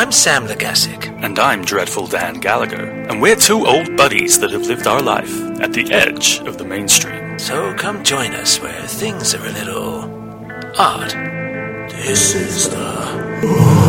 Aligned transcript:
I'm 0.00 0.12
Sam 0.12 0.46
Legassic. 0.46 1.08
And 1.22 1.38
I'm 1.38 1.62
Dreadful 1.62 2.06
Dan 2.06 2.40
Gallagher, 2.40 2.88
and 3.10 3.20
we're 3.20 3.36
two 3.36 3.66
old 3.66 3.98
buddies 3.98 4.40
that 4.40 4.50
have 4.50 4.62
lived 4.62 4.86
our 4.86 5.02
life 5.02 5.30
at 5.60 5.74
the 5.74 5.92
edge 5.92 6.38
of 6.46 6.56
the 6.56 6.64
mainstream. 6.64 7.38
So 7.38 7.74
come 7.74 8.02
join 8.02 8.32
us 8.32 8.58
where 8.62 8.86
things 8.86 9.34
are 9.34 9.44
a 9.44 9.52
little 9.52 10.04
odd. 10.78 11.10
This 11.90 12.34
is 12.34 12.70
the 12.70 13.79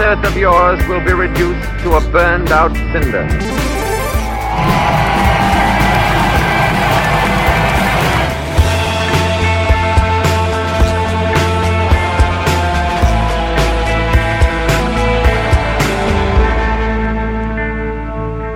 earth 0.00 0.24
of 0.24 0.36
yours 0.36 0.78
will 0.86 1.04
be 1.04 1.12
reduced 1.12 1.68
to 1.80 1.96
a 1.96 2.00
burned 2.12 2.52
out 2.52 2.72
cinder. 2.92 3.26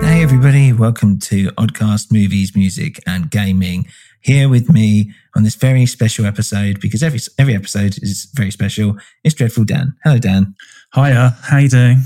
Hey, 0.01 0.23
everybody, 0.23 0.71
welcome 0.71 1.19
to 1.19 1.49
Oddcast 1.51 2.11
Movies, 2.13 2.55
Music, 2.55 3.03
and 3.05 3.29
Gaming. 3.29 3.85
Here 4.21 4.47
with 4.47 4.69
me 4.69 5.11
on 5.35 5.43
this 5.43 5.55
very 5.55 5.85
special 5.85 6.25
episode, 6.25 6.79
because 6.79 7.03
every 7.03 7.19
every 7.37 7.55
episode 7.55 7.97
is 8.01 8.29
very 8.33 8.51
special, 8.51 8.97
It's 9.25 9.35
Dreadful 9.35 9.65
Dan. 9.65 9.97
Hello, 10.05 10.17
Dan. 10.17 10.55
Hiya, 10.95 11.35
how 11.41 11.57
you 11.57 11.69
doing? 11.69 12.03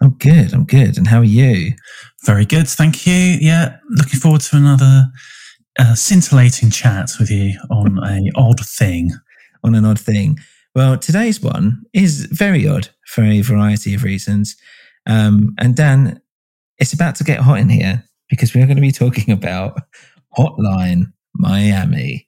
I'm 0.00 0.14
good, 0.14 0.54
I'm 0.54 0.64
good. 0.64 0.96
And 0.96 1.06
how 1.06 1.18
are 1.18 1.24
you? 1.24 1.74
Very 2.24 2.46
good, 2.46 2.66
thank 2.66 3.06
you. 3.06 3.12
Yeah, 3.12 3.76
looking 3.90 4.20
forward 4.20 4.40
to 4.40 4.56
another 4.56 5.04
uh, 5.78 5.94
scintillating 5.94 6.70
chat 6.70 7.10
with 7.20 7.30
you 7.30 7.58
on 7.70 7.98
a 8.04 8.30
odd 8.34 8.60
thing. 8.60 9.10
On 9.64 9.74
an 9.74 9.84
odd 9.84 10.00
thing. 10.00 10.38
Well, 10.74 10.96
today's 10.96 11.42
one 11.42 11.82
is 11.92 12.24
very 12.32 12.66
odd 12.66 12.88
for 13.06 13.22
a 13.22 13.42
variety 13.42 13.92
of 13.92 14.02
reasons. 14.02 14.56
Um, 15.04 15.54
and 15.58 15.76
Dan, 15.76 16.22
it's 16.78 16.94
about 16.94 17.16
to 17.16 17.24
get 17.24 17.40
hot 17.40 17.58
in 17.58 17.68
here 17.68 18.02
because 18.30 18.54
we're 18.54 18.64
going 18.64 18.76
to 18.76 18.80
be 18.80 18.92
talking 18.92 19.30
about 19.30 19.78
Hotline 20.38 21.12
Miami. 21.34 22.26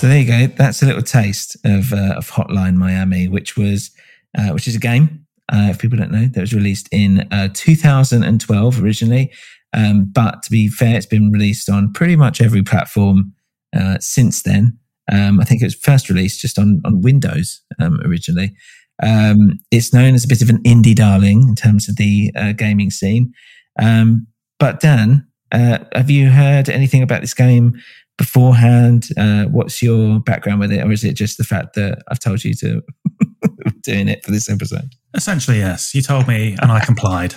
So 0.00 0.08
there 0.08 0.18
you 0.18 0.26
go. 0.26 0.46
That's 0.56 0.82
a 0.82 0.86
little 0.86 1.02
taste 1.02 1.58
of 1.62 1.92
uh, 1.92 2.14
of 2.16 2.30
Hotline 2.30 2.76
Miami, 2.76 3.28
which 3.28 3.58
was 3.58 3.90
uh, 4.34 4.48
which 4.48 4.66
is 4.66 4.74
a 4.74 4.78
game. 4.78 5.26
Uh, 5.52 5.66
if 5.68 5.78
people 5.78 5.98
don't 5.98 6.10
know, 6.10 6.24
that 6.24 6.40
was 6.40 6.54
released 6.54 6.88
in 6.90 7.28
uh, 7.30 7.50
2012 7.52 8.82
originally, 8.82 9.30
um, 9.74 10.06
but 10.10 10.42
to 10.42 10.50
be 10.50 10.68
fair, 10.68 10.96
it's 10.96 11.04
been 11.04 11.30
released 11.30 11.68
on 11.68 11.92
pretty 11.92 12.16
much 12.16 12.40
every 12.40 12.62
platform 12.62 13.34
uh, 13.78 13.98
since 14.00 14.40
then. 14.40 14.78
Um, 15.12 15.38
I 15.38 15.44
think 15.44 15.60
it 15.60 15.66
was 15.66 15.74
first 15.74 16.08
released 16.08 16.40
just 16.40 16.58
on 16.58 16.80
on 16.86 17.02
Windows 17.02 17.60
um, 17.78 18.00
originally. 18.02 18.56
Um, 19.02 19.58
it's 19.70 19.92
known 19.92 20.14
as 20.14 20.24
a 20.24 20.28
bit 20.28 20.40
of 20.40 20.48
an 20.48 20.62
indie 20.62 20.96
darling 20.96 21.46
in 21.46 21.56
terms 21.56 21.90
of 21.90 21.96
the 21.96 22.32
uh, 22.36 22.52
gaming 22.52 22.90
scene. 22.90 23.34
Um, 23.78 24.28
but 24.58 24.80
Dan, 24.80 25.26
have 25.52 26.08
you 26.08 26.30
heard 26.30 26.70
anything 26.70 27.02
about 27.02 27.20
this 27.20 27.34
game 27.34 27.78
beforehand? 28.20 29.08
Uh, 29.16 29.44
what's 29.44 29.80
your 29.80 30.20
background 30.20 30.60
with 30.60 30.70
it, 30.70 30.84
or 30.84 30.92
is 30.92 31.04
it 31.04 31.14
just 31.14 31.38
the 31.38 31.44
fact 31.44 31.74
that 31.74 32.02
I've 32.08 32.18
told 32.18 32.44
you 32.44 32.52
to 32.56 32.82
doing 33.82 34.08
it 34.08 34.22
for 34.22 34.30
this 34.30 34.50
episode? 34.50 34.90
Essentially, 35.14 35.56
yes. 35.56 35.94
You 35.94 36.02
told 36.02 36.28
me, 36.28 36.54
and 36.60 36.70
I 36.70 36.84
complied 36.84 37.34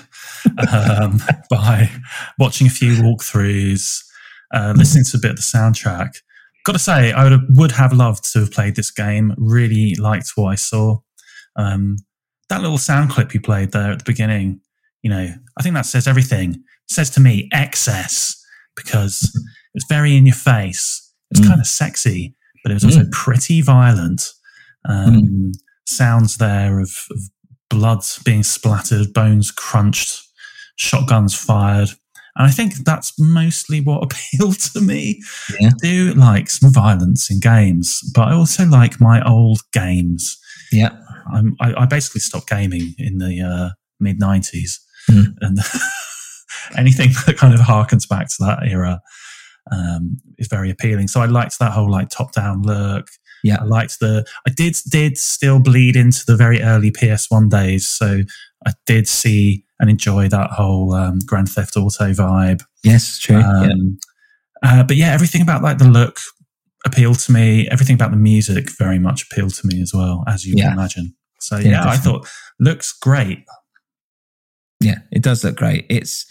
um, 0.69 1.21
by 1.49 1.89
watching 2.37 2.67
a 2.67 2.69
few 2.69 2.95
walkthroughs, 2.95 4.03
uh, 4.53 4.73
listening 4.75 5.05
to 5.05 5.17
a 5.17 5.21
bit 5.21 5.31
of 5.31 5.37
the 5.37 5.41
soundtrack. 5.41 6.17
Got 6.65 6.73
to 6.73 6.79
say, 6.79 7.13
I 7.13 7.23
would 7.23 7.31
have, 7.31 7.45
would 7.51 7.71
have 7.71 7.93
loved 7.93 8.29
to 8.33 8.39
have 8.39 8.51
played 8.51 8.75
this 8.75 8.91
game. 8.91 9.33
Really 9.37 9.95
liked 9.95 10.33
what 10.35 10.49
I 10.49 10.55
saw. 10.55 10.99
Um, 11.55 11.95
that 12.49 12.61
little 12.61 12.77
sound 12.77 13.09
clip 13.09 13.33
you 13.33 13.39
played 13.39 13.71
there 13.71 13.91
at 13.91 13.99
the 13.99 14.05
beginning, 14.05 14.59
you 15.01 15.09
know, 15.09 15.33
I 15.57 15.63
think 15.63 15.75
that 15.75 15.85
says 15.85 16.07
everything. 16.07 16.55
It 16.55 16.93
says 16.93 17.09
to 17.11 17.21
me 17.21 17.47
excess 17.53 18.35
because 18.75 19.31
it's 19.73 19.85
very 19.87 20.15
in 20.15 20.25
your 20.25 20.35
face. 20.35 21.01
It's 21.31 21.39
Mm. 21.39 21.47
kind 21.47 21.59
of 21.59 21.67
sexy, 21.67 22.35
but 22.63 22.71
it 22.71 22.75
was 22.75 22.83
also 22.83 23.01
Mm. 23.03 23.11
pretty 23.11 23.61
violent. 23.61 24.29
Um, 24.87 25.51
Sounds 25.85 26.37
there 26.37 26.79
of, 26.79 26.91
of 27.11 27.19
blood 27.69 28.03
being 28.23 28.43
splattered, 28.43 29.13
bones 29.13 29.51
crunched, 29.51 30.21
shotguns 30.77 31.35
fired. 31.35 31.89
And 32.35 32.47
I 32.47 32.51
think 32.51 32.73
that's 32.85 33.13
mostly 33.19 33.81
what 33.81 34.03
appealed 34.11 34.59
to 34.73 34.81
me. 34.81 35.21
Yeah. 35.59 35.67
I 35.69 35.71
do 35.81 36.13
like 36.13 36.49
some 36.49 36.71
violence 36.71 37.29
in 37.29 37.39
games, 37.41 37.99
but 38.15 38.29
I 38.29 38.33
also 38.33 38.65
like 38.65 39.01
my 39.01 39.21
old 39.27 39.59
games. 39.73 40.37
Yeah. 40.71 40.91
I'm, 41.31 41.55
I, 41.59 41.73
I 41.83 41.85
basically 41.85 42.21
stopped 42.21 42.49
gaming 42.49 42.95
in 42.97 43.17
the 43.17 43.41
uh, 43.41 43.69
mid 43.99 44.19
90s. 44.19 44.79
Mm. 45.11 45.35
And 45.41 45.59
anything 46.77 47.11
that 47.25 47.37
kind 47.37 47.53
of 47.53 47.59
harkens 47.61 48.07
back 48.07 48.27
to 48.29 48.35
that 48.39 48.59
era 48.63 49.01
um, 49.71 50.17
is 50.37 50.47
very 50.47 50.69
appealing. 50.69 51.07
So 51.07 51.21
I 51.21 51.25
liked 51.25 51.59
that 51.59 51.71
whole 51.71 51.89
like 51.89 52.09
top 52.09 52.33
down 52.33 52.61
look. 52.63 53.07
Yeah. 53.43 53.57
I 53.61 53.65
liked 53.65 53.99
the, 53.99 54.25
I 54.47 54.51
did, 54.51 54.75
did 54.89 55.17
still 55.17 55.59
bleed 55.59 55.95
into 55.95 56.23
the 56.25 56.37
very 56.37 56.61
early 56.61 56.91
PS1 56.91 57.49
days. 57.49 57.87
So 57.87 58.21
I 58.65 58.71
did 58.85 59.07
see 59.07 59.65
and 59.79 59.89
enjoy 59.89 60.29
that 60.29 60.51
whole 60.51 60.93
um, 60.93 61.19
Grand 61.25 61.49
Theft 61.49 61.75
Auto 61.75 62.11
vibe. 62.13 62.63
Yes, 62.83 63.19
true. 63.19 63.35
Um, 63.41 63.99
yeah. 64.63 64.79
uh, 64.79 64.83
but 64.83 64.95
yeah, 64.95 65.11
everything 65.11 65.41
about 65.41 65.61
like 65.61 65.77
the 65.77 65.89
look 65.89 66.19
appealed 66.85 67.19
to 67.19 67.31
me. 67.33 67.67
Everything 67.69 67.95
about 67.95 68.11
the 68.11 68.17
music 68.17 68.69
very 68.77 68.99
much 68.99 69.23
appealed 69.29 69.53
to 69.55 69.67
me 69.67 69.81
as 69.81 69.93
well, 69.93 70.23
as 70.27 70.45
you 70.45 70.53
Yeah. 70.55 70.65
can 70.69 70.73
imagine. 70.73 71.15
So 71.41 71.57
Yeah, 71.57 71.71
yeah, 71.71 71.89
I 71.89 71.97
thought 71.97 72.27
looks 72.59 72.93
great. 72.93 73.43
Yeah, 74.79 74.99
it 75.11 75.21
does 75.21 75.43
look 75.43 75.55
great. 75.55 75.85
It's 75.89 76.25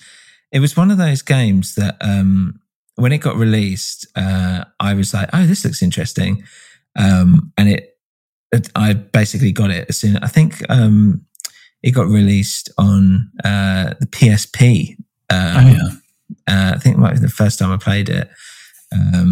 it 0.51 0.61
was 0.61 0.77
one 0.77 0.91
of 0.91 0.99
those 0.99 1.23
games 1.23 1.75
that 1.75 1.97
um 2.01 2.61
when 2.97 3.13
it 3.13 3.19
got 3.19 3.37
released, 3.37 4.07
uh 4.17 4.65
I 4.81 4.95
was 4.95 5.15
like, 5.15 5.29
oh, 5.33 5.47
this 5.47 5.65
looks 5.65 5.83
interesting. 5.83 6.43
Um 6.97 7.53
and 7.57 7.69
it, 7.69 7.99
it 8.53 8.71
I 8.75 8.93
basically 8.93 9.53
got 9.53 9.71
it 9.71 9.87
as 9.89 9.97
soon 9.97 10.17
I 10.19 10.27
think 10.27 10.63
um 10.69 11.25
it 11.83 11.93
got 11.93 12.07
released 12.07 12.71
on 12.79 13.31
uh 13.45 13.95
the 14.01 14.07
PSP. 14.07 14.97
Um, 15.31 15.57
oh 15.57 15.71
yeah, 15.71 15.89
uh, 16.47 16.75
I 16.75 16.79
think 16.79 16.97
it 16.97 17.01
might 17.01 17.15
be 17.15 17.21
the 17.21 17.29
first 17.29 17.59
time 17.59 17.73
I 17.73 17.77
played 17.77 18.09
it 18.09 18.29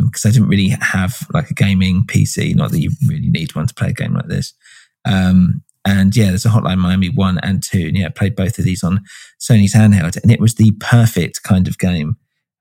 because 0.05 0.25
I 0.25 0.31
didn't 0.31 0.49
really 0.49 0.69
have 0.81 1.27
like 1.33 1.51
a 1.51 1.55
gaming 1.55 2.05
PC. 2.05 2.55
Not 2.55 2.71
that 2.71 2.81
you 2.81 2.93
really 3.07 3.29
need 3.29 3.55
one 3.55 3.67
to 3.67 3.75
play 3.75 3.89
a 3.89 3.93
game 3.93 4.15
like 4.15 4.29
this. 4.29 4.55
Um, 5.05 5.63
and 5.85 6.15
yeah, 6.15 6.27
there's 6.27 6.45
a 6.45 6.51
Hotline 6.51 6.79
Miami 6.79 7.09
one 7.09 7.39
and 7.43 7.63
two, 7.63 7.87
and 7.87 7.97
yeah, 7.97 8.07
I 8.07 8.11
played 8.11 8.37
both 8.37 8.59
of 8.59 8.65
these 8.65 8.85
on 8.85 9.03
Sony's 9.41 9.75
handheld, 9.75 10.21
and 10.23 10.31
it 10.31 10.41
was 10.41 10.55
the 10.55 10.73
perfect 10.79 11.43
kind 11.43 11.67
of 11.67 11.79
game 11.79 12.17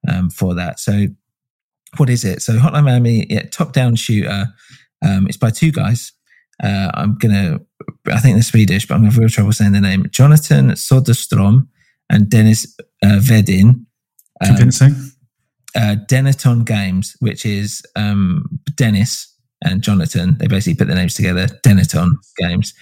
um, 0.08 0.30
for 0.30 0.56
that. 0.56 0.80
So, 0.80 1.08
what 1.98 2.10
is 2.10 2.24
it? 2.24 2.42
So, 2.42 2.54
Hotline 2.54 2.86
Miami, 2.86 3.26
yeah, 3.30 3.44
top-down 3.50 3.96
shooter. 3.96 4.48
Um, 5.06 5.28
it's 5.28 5.38
by 5.38 5.50
two 5.50 5.72
guys. 5.72 6.12
Uh, 6.62 6.92
I'm 6.94 7.18
gonna, 7.18 7.60
I 8.08 8.20
think 8.20 8.36
they're 8.36 8.44
Swedish, 8.44 8.86
but 8.88 8.96
I'm 8.96 9.02
gonna 9.02 9.12
have 9.12 9.18
real 9.18 9.30
trouble 9.30 9.54
saying 9.54 9.72
the 9.72 9.82
name. 9.82 10.06
Jonathan 10.12 10.72
Soderstrom 10.72 11.68
and 12.10 12.30
Dennis 12.30 12.76
uh, 13.02 13.20
Vedin. 13.20 13.86
Um, 14.42 14.56
convincing. 14.56 14.96
uh, 15.76 15.96
Dennaton 16.08 16.66
Games, 16.66 17.16
which 17.20 17.46
is 17.46 17.82
um, 17.96 18.46
Dennis 18.76 19.34
and 19.64 19.82
Jonathan. 19.82 20.38
They 20.38 20.48
basically 20.48 20.76
put 20.76 20.88
their 20.88 20.96
names 20.96 21.14
together. 21.14 21.48
Dennaton 21.66 22.12
Games, 22.38 22.74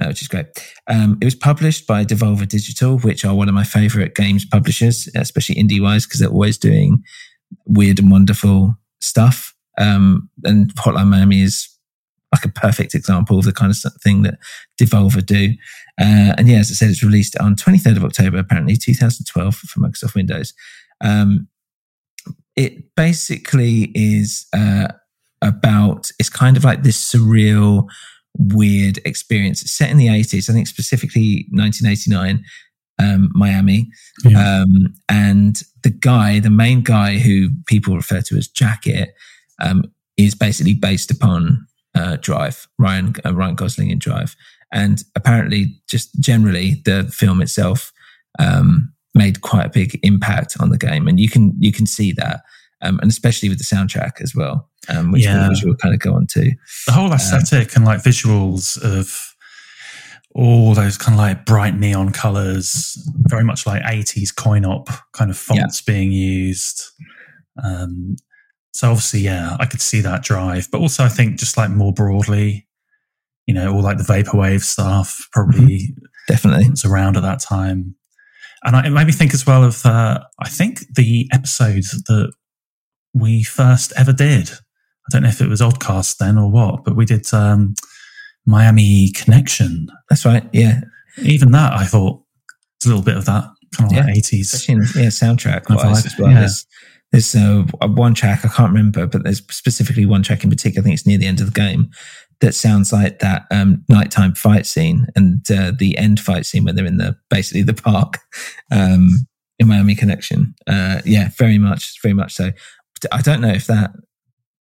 uh, 0.00 0.06
which 0.06 0.22
is 0.22 0.28
great. 0.28 0.46
Um, 0.86 1.18
it 1.20 1.24
was 1.24 1.34
published 1.34 1.86
by 1.86 2.04
Devolver 2.04 2.46
Digital, 2.46 2.98
which 2.98 3.24
are 3.24 3.34
one 3.34 3.48
of 3.48 3.54
my 3.54 3.64
favorite 3.64 4.14
games 4.14 4.44
publishers, 4.44 5.08
especially 5.14 5.56
indie 5.56 5.80
wise, 5.80 6.06
because 6.06 6.20
they're 6.20 6.28
always 6.28 6.58
doing 6.58 7.02
weird 7.66 7.98
and 7.98 8.10
wonderful 8.10 8.76
stuff. 9.00 9.54
Um, 9.78 10.28
and 10.44 10.74
Hotline 10.74 11.08
Miami 11.08 11.42
is 11.42 11.68
like 12.32 12.44
a 12.44 12.60
perfect 12.60 12.94
example 12.94 13.38
of 13.38 13.44
the 13.44 13.52
kind 13.52 13.70
of 13.70 13.92
thing 14.02 14.22
that 14.22 14.38
Devolver 14.80 15.24
do. 15.24 15.54
Uh, 16.00 16.34
and 16.36 16.48
yeah, 16.48 16.58
as 16.58 16.70
I 16.70 16.74
said, 16.74 16.90
it's 16.90 17.02
released 17.02 17.36
on 17.38 17.56
23rd 17.56 17.96
of 17.96 18.04
October, 18.04 18.38
apparently 18.38 18.76
2012 18.76 19.54
for 19.54 19.80
Microsoft 19.80 20.14
Windows. 20.14 20.52
Um, 21.00 21.48
it 22.54 22.94
basically 22.96 23.90
is 23.94 24.46
uh, 24.52 24.88
about 25.40 26.10
it's 26.18 26.28
kind 26.28 26.56
of 26.56 26.64
like 26.64 26.82
this 26.82 27.12
surreal 27.12 27.86
weird 28.36 28.98
experience. 29.04 29.62
It's 29.62 29.72
set 29.72 29.90
in 29.90 29.96
the 29.96 30.08
80s 30.08 30.48
i 30.48 30.52
think 30.52 30.66
specifically 30.66 31.46
1989 31.50 32.44
um, 33.00 33.30
miami. 33.32 33.90
Yeah. 34.24 34.62
um, 34.62 34.94
and 35.08 35.62
the 35.82 35.90
guy 35.90 36.40
the 36.40 36.50
main 36.50 36.82
guy 36.82 37.18
who 37.18 37.50
people 37.66 37.94
refer 37.94 38.20
to 38.22 38.36
as 38.36 38.48
jacket 38.48 39.14
um, 39.60 39.84
is 40.16 40.34
basically 40.34 40.74
based 40.74 41.10
upon 41.10 41.66
uh, 41.94 42.16
drive 42.20 42.66
ryan 42.78 43.14
uh, 43.24 43.34
ryan 43.34 43.54
gosling 43.54 43.90
in 43.90 43.98
drive. 43.98 44.36
And 44.72 45.02
apparently 45.16 45.80
just 45.88 46.18
generally 46.20 46.82
the 46.84 47.04
film 47.04 47.40
itself 47.40 47.92
um, 48.38 48.92
made 49.14 49.40
quite 49.40 49.66
a 49.66 49.70
big 49.70 49.98
impact 50.02 50.56
on 50.60 50.70
the 50.70 50.78
game. 50.78 51.08
And 51.08 51.18
you 51.18 51.28
can 51.28 51.54
you 51.58 51.72
can 51.72 51.86
see 51.86 52.12
that 52.12 52.42
um, 52.80 52.98
and 53.00 53.10
especially 53.10 53.48
with 53.48 53.58
the 53.58 53.64
soundtrack 53.64 54.20
as 54.20 54.34
well 54.34 54.68
um, 54.88 55.12
which, 55.12 55.24
Yeah. 55.24 55.50
we'll, 55.64 55.74
kind 55.76 55.94
of 55.94 56.00
go 56.00 56.14
on 56.14 56.26
to 56.28 56.52
the 56.86 56.92
whole 56.92 57.12
aesthetic 57.12 57.76
and 57.76 57.84
like 57.84 58.02
visuals 58.02 58.80
of 58.82 59.34
all 60.34 60.74
those 60.74 60.96
kind 60.96 61.14
of 61.14 61.18
like 61.18 61.44
bright 61.44 61.76
neon 61.76 62.10
colors, 62.10 62.96
very 63.22 63.44
much 63.44 63.66
like 63.66 63.82
80s 63.82 64.34
coin 64.34 64.64
op 64.64 64.88
kind 65.12 65.30
of 65.30 65.36
fonts 65.36 65.80
being 65.80 66.12
used. 66.12 66.82
Um, 67.62 68.16
so 68.72 68.90
obviously, 68.90 69.20
yeah, 69.20 69.56
I 69.58 69.66
could 69.66 69.80
see 69.80 70.00
that 70.02 70.22
drive, 70.22 70.68
but 70.70 70.80
also 70.80 71.04
I 71.04 71.08
think 71.08 71.38
just 71.38 71.56
like 71.56 71.70
more 71.70 71.92
broadly, 71.92 72.68
you 73.46 73.54
know, 73.54 73.74
all 73.74 73.82
like 73.82 73.98
the 73.98 74.04
vaporwave 74.04 74.62
stuff 74.62 75.26
probably 75.32 75.94
definitely 76.28 76.70
was 76.70 76.84
around 76.84 77.16
at 77.16 77.22
that 77.22 77.40
time. 77.40 77.96
And 78.64 78.76
I, 78.76 78.86
it 78.86 78.90
made 78.90 79.06
me 79.06 79.12
think 79.12 79.34
as 79.34 79.46
well 79.46 79.64
of, 79.64 79.84
uh, 79.84 80.20
I 80.38 80.48
think 80.48 80.80
the 80.94 81.28
episode 81.32 81.84
that 82.06 82.32
we 83.18 83.42
first 83.42 83.92
ever 83.96 84.12
did. 84.12 84.50
I 84.50 85.10
don't 85.10 85.22
know 85.22 85.28
if 85.28 85.40
it 85.40 85.48
was 85.48 85.60
Oddcast 85.60 86.18
then 86.18 86.38
or 86.38 86.50
what, 86.50 86.84
but 86.84 86.96
we 86.96 87.04
did 87.04 87.32
um, 87.32 87.74
Miami 88.46 89.10
Connection. 89.12 89.88
that's 90.08 90.24
right 90.24 90.44
yeah 90.52 90.80
Even 91.22 91.52
that, 91.52 91.72
I 91.72 91.84
thought, 91.84 92.22
was 92.80 92.86
a 92.86 92.88
little 92.88 93.04
bit 93.04 93.16
of 93.16 93.24
that 93.26 93.44
kind 93.76 93.90
of 93.90 93.96
like 94.06 94.14
80s. 94.14 94.40
especially 94.40 94.74
in 94.74 94.80
yeah 94.80 95.10
soundtrack 95.10 95.68
wise 95.68 96.06
as 96.06 96.18
well 96.18 96.30
yeah. 96.30 96.40
there's, 96.40 96.66
there's 97.12 97.34
uh, 97.34 97.64
one 97.82 98.14
track 98.14 98.42
i 98.42 98.48
can't 98.48 98.72
remember 98.72 99.06
but 99.06 99.24
there's 99.24 99.42
specifically 99.50 100.06
one 100.06 100.22
track 100.22 100.42
in 100.42 100.48
particular 100.48 100.80
i 100.80 100.84
think 100.84 100.94
it's 100.94 101.06
near 101.06 101.18
the 101.18 101.26
end 101.26 101.38
of 101.40 101.52
the 101.52 101.60
game 101.60 101.90
that 102.40 102.54
sounds 102.54 102.92
like 102.92 103.18
that 103.18 103.46
um, 103.50 103.84
nighttime 103.88 104.34
fight 104.34 104.64
scene 104.64 105.06
and 105.16 105.44
uh, 105.50 105.72
the 105.76 105.98
end 105.98 106.20
fight 106.20 106.46
scene 106.46 106.64
when 106.64 106.76
they're 106.76 106.86
in 106.86 106.96
the 106.98 107.16
basically 107.28 107.62
the 107.62 107.74
park 107.74 108.18
um, 108.70 109.26
in 109.58 109.66
Miami 109.66 109.94
Connection. 109.94 110.54
Uh, 110.66 111.00
yeah, 111.04 111.30
very 111.36 111.58
much, 111.58 112.00
very 112.00 112.14
much 112.14 112.34
so. 112.34 112.52
I 113.12 113.22
don't 113.22 113.40
know 113.40 113.48
if 113.48 113.66
that 113.66 113.90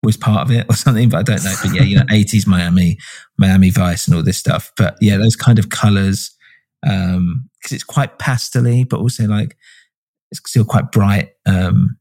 was 0.04 0.18
part 0.18 0.42
of 0.42 0.56
it 0.56 0.66
or 0.70 0.76
something, 0.76 1.10
but 1.10 1.18
I 1.18 1.24
don't 1.24 1.44
know. 1.44 1.56
But 1.62 1.74
yeah, 1.74 1.84
you 1.84 1.98
know, 1.98 2.06
80s 2.10 2.48
Miami, 2.48 2.98
Miami 3.38 3.70
Vice, 3.70 4.08
and 4.08 4.16
all 4.16 4.24
this 4.24 4.38
stuff. 4.38 4.72
But 4.78 4.98
yeah, 5.02 5.18
those 5.18 5.36
kind 5.36 5.60
of 5.60 5.70
colors, 5.70 6.32
um, 6.88 7.50
because 7.60 7.74
it's 7.74 7.84
quite 7.84 8.20
pastely, 8.20 8.84
but 8.84 9.00
also 9.00 9.26
like 9.26 9.58
it's 10.32 10.42
still 10.46 10.66
quite 10.66 10.92
bright. 10.92 11.32
Um, 11.46 11.98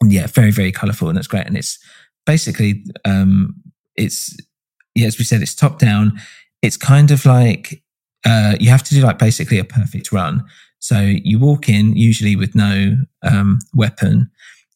and 0.00 0.12
yeah, 0.12 0.26
very, 0.26 0.50
very 0.50 0.72
colorful, 0.72 1.08
and 1.08 1.16
that's 1.16 1.26
great. 1.26 1.46
And 1.46 1.56
it's 1.56 1.78
basically, 2.26 2.84
um, 3.04 3.54
it's 3.96 4.36
yeah, 4.94 5.06
as 5.06 5.18
we 5.18 5.24
said, 5.24 5.42
it's 5.42 5.54
top 5.54 5.78
down. 5.78 6.18
It's 6.62 6.76
kind 6.76 7.10
of 7.10 7.26
like 7.26 7.82
uh, 8.24 8.56
you 8.58 8.70
have 8.70 8.82
to 8.84 8.94
do 8.94 9.02
like 9.02 9.18
basically 9.18 9.58
a 9.58 9.64
perfect 9.64 10.12
run. 10.12 10.44
So 10.78 11.00
you 11.00 11.38
walk 11.38 11.68
in 11.68 11.96
usually 11.96 12.36
with 12.36 12.54
no 12.54 12.96
um, 13.22 13.58
weapon, 13.74 14.30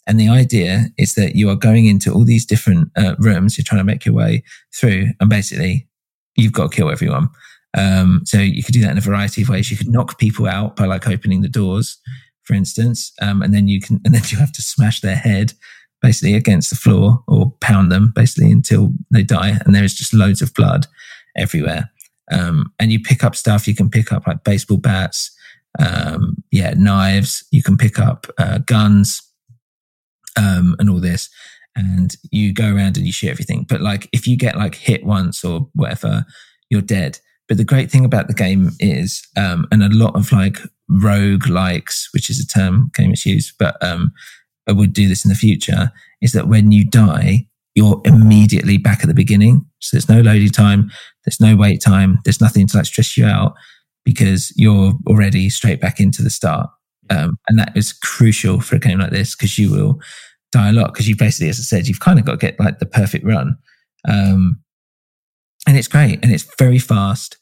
and 0.09 0.19
the 0.19 0.29
idea 0.29 0.87
is 0.97 1.15
that 1.15 1.37
you 1.37 1.51
are 1.51 1.55
going 1.55 1.87
into 1.87 2.13
all 2.13 2.25
these 2.25 2.47
different 2.47 2.91
uh, 2.97 3.15
rooms. 3.19 3.57
You're 3.57 3.65
trying 3.65 3.81
to 3.81 3.85
make 3.85 4.05
your 4.07 4.15
way 4.15 4.43
through, 4.75 5.09
and 5.21 5.29
basically 5.29 5.87
you've 6.35 6.53
got 6.53 6.73
to 6.73 6.77
kill 6.77 6.91
everyone. 6.91 7.29
Um, 7.77 8.23
so 8.25 8.39
you 8.39 8.63
could 8.63 8.73
do 8.73 8.81
that 8.81 8.93
in 8.93 8.99
a 8.99 9.03
variety 9.03 9.43
of 9.43 9.51
ways. 9.51 9.71
You 9.71 9.77
could 9.77 9.93
knock 9.93 10.19
people 10.19 10.47
out 10.47 10.77
by 10.77 10.87
like 10.87 11.07
opening 11.07 11.43
the 11.43 11.49
doors, 11.49 11.99
for 12.45 12.55
instance, 12.55 13.13
um, 13.21 13.43
and 13.43 13.53
then 13.53 13.69
you 13.69 13.81
can, 13.81 14.01
and 14.05 14.15
then 14.15 14.23
you 14.29 14.39
have 14.39 14.53
to 14.53 14.63
smash 14.63 15.01
their 15.01 15.17
head 15.17 15.53
basically 16.01 16.35
against 16.35 16.71
the 16.71 16.77
floor 16.77 17.23
or 17.27 17.53
pound 17.61 17.91
them 17.91 18.13
basically 18.15 18.51
until 18.51 18.93
they 19.13 19.23
die. 19.23 19.59
And 19.65 19.75
there 19.75 19.85
is 19.85 19.95
just 19.95 20.15
loads 20.15 20.41
of 20.41 20.55
blood 20.55 20.87
everywhere. 21.37 21.91
Um, 22.31 22.73
and 22.79 22.93
you 22.93 23.01
pick 23.01 23.25
up 23.25 23.35
stuff. 23.35 23.67
You 23.67 23.75
can 23.75 23.91
pick 23.91 24.13
up 24.13 24.27
like 24.27 24.45
baseball 24.45 24.77
bats, 24.77 25.37
um, 25.79 26.37
yeah, 26.51 26.75
knives. 26.75 27.45
You 27.51 27.63
can 27.63 27.77
pick 27.77 27.99
up 27.99 28.27
uh, 28.39 28.59
guns, 28.59 29.23
um, 30.39 30.75
and 30.79 30.89
all 30.89 31.01
this. 31.01 31.29
And 31.77 32.17
you 32.31 32.55
go 32.55 32.75
around 32.75 32.97
and 32.97 33.07
you 33.07 33.13
shoot 33.13 33.31
everything. 33.31 33.67
But 33.69 33.83
like, 33.83 34.09
if 34.13 34.27
you 34.27 34.37
get 34.37 34.57
like 34.57 34.75
hit 34.75 35.05
once 35.05 35.45
or 35.45 35.69
whatever, 35.75 36.25
you're 36.71 36.81
dead. 36.81 37.19
But 37.47 37.57
the 37.57 37.65
great 37.65 37.91
thing 37.91 38.05
about 38.05 38.29
the 38.29 38.35
game 38.35 38.71
is, 38.81 39.27
um, 39.37 39.67
and 39.71 39.83
a 39.83 39.89
lot 39.89 40.17
of 40.17 40.33
like 40.33 40.59
rogue 40.89 41.49
likes, 41.49 42.09
which 42.13 42.31
is 42.31 42.41
a 42.41 42.47
term 42.47 42.91
gamers 42.97 43.25
use, 43.25 43.55
but 43.59 43.83
um, 43.83 44.13
I 44.69 44.73
would 44.73 44.93
do 44.93 45.09
this 45.09 45.25
in 45.25 45.29
the 45.29 45.35
future, 45.35 45.93
is 46.21 46.33
that 46.33 46.49
when 46.49 46.73
you 46.73 46.85
die, 46.85 47.47
you're 47.75 48.01
immediately 48.05 48.77
back 48.77 49.01
at 49.01 49.07
the 49.07 49.15
beginning. 49.15 49.65
So 49.79 49.97
there's 49.97 50.09
no 50.09 50.21
loading 50.21 50.51
time, 50.51 50.91
there's 51.25 51.41
no 51.41 51.57
wait 51.57 51.81
time, 51.81 52.19
there's 52.25 52.41
nothing 52.41 52.67
to 52.67 52.77
like 52.77 52.87
stress 52.87 53.17
you 53.17 53.25
out 53.25 53.55
because 54.05 54.53
you're 54.57 54.95
already 55.07 55.49
straight 55.49 55.81
back 55.81 56.01
into 56.01 56.23
the 56.23 56.31
start. 56.31 56.69
Um, 57.11 57.39
and 57.49 57.59
that 57.59 57.73
is 57.77 57.93
crucial 57.93 58.61
for 58.61 58.77
a 58.77 58.81
game 58.81 58.99
like 58.99 59.11
this 59.11 59.35
because 59.35 59.59
you 59.59 59.71
will 59.71 60.01
die 60.53 60.71
a 60.71 60.73
lot 60.73 60.93
because 60.93 61.09
you 61.09 61.17
basically, 61.17 61.49
as 61.49 61.59
I 61.59 61.63
said, 61.63 61.87
you've 61.87 62.01
kind 62.01 62.19
of 62.19 62.25
got 62.25 62.33
to 62.33 62.47
get 62.47 62.59
like 62.59 62.79
the 62.79 62.87
perfect 62.87 63.25
run. 63.25 63.57
Um, 64.09 64.61
and 65.67 65.77
it's 65.77 65.89
great 65.89 66.21
and 66.23 66.33
it's 66.33 66.47
very 66.59 66.79
fast. 66.79 67.37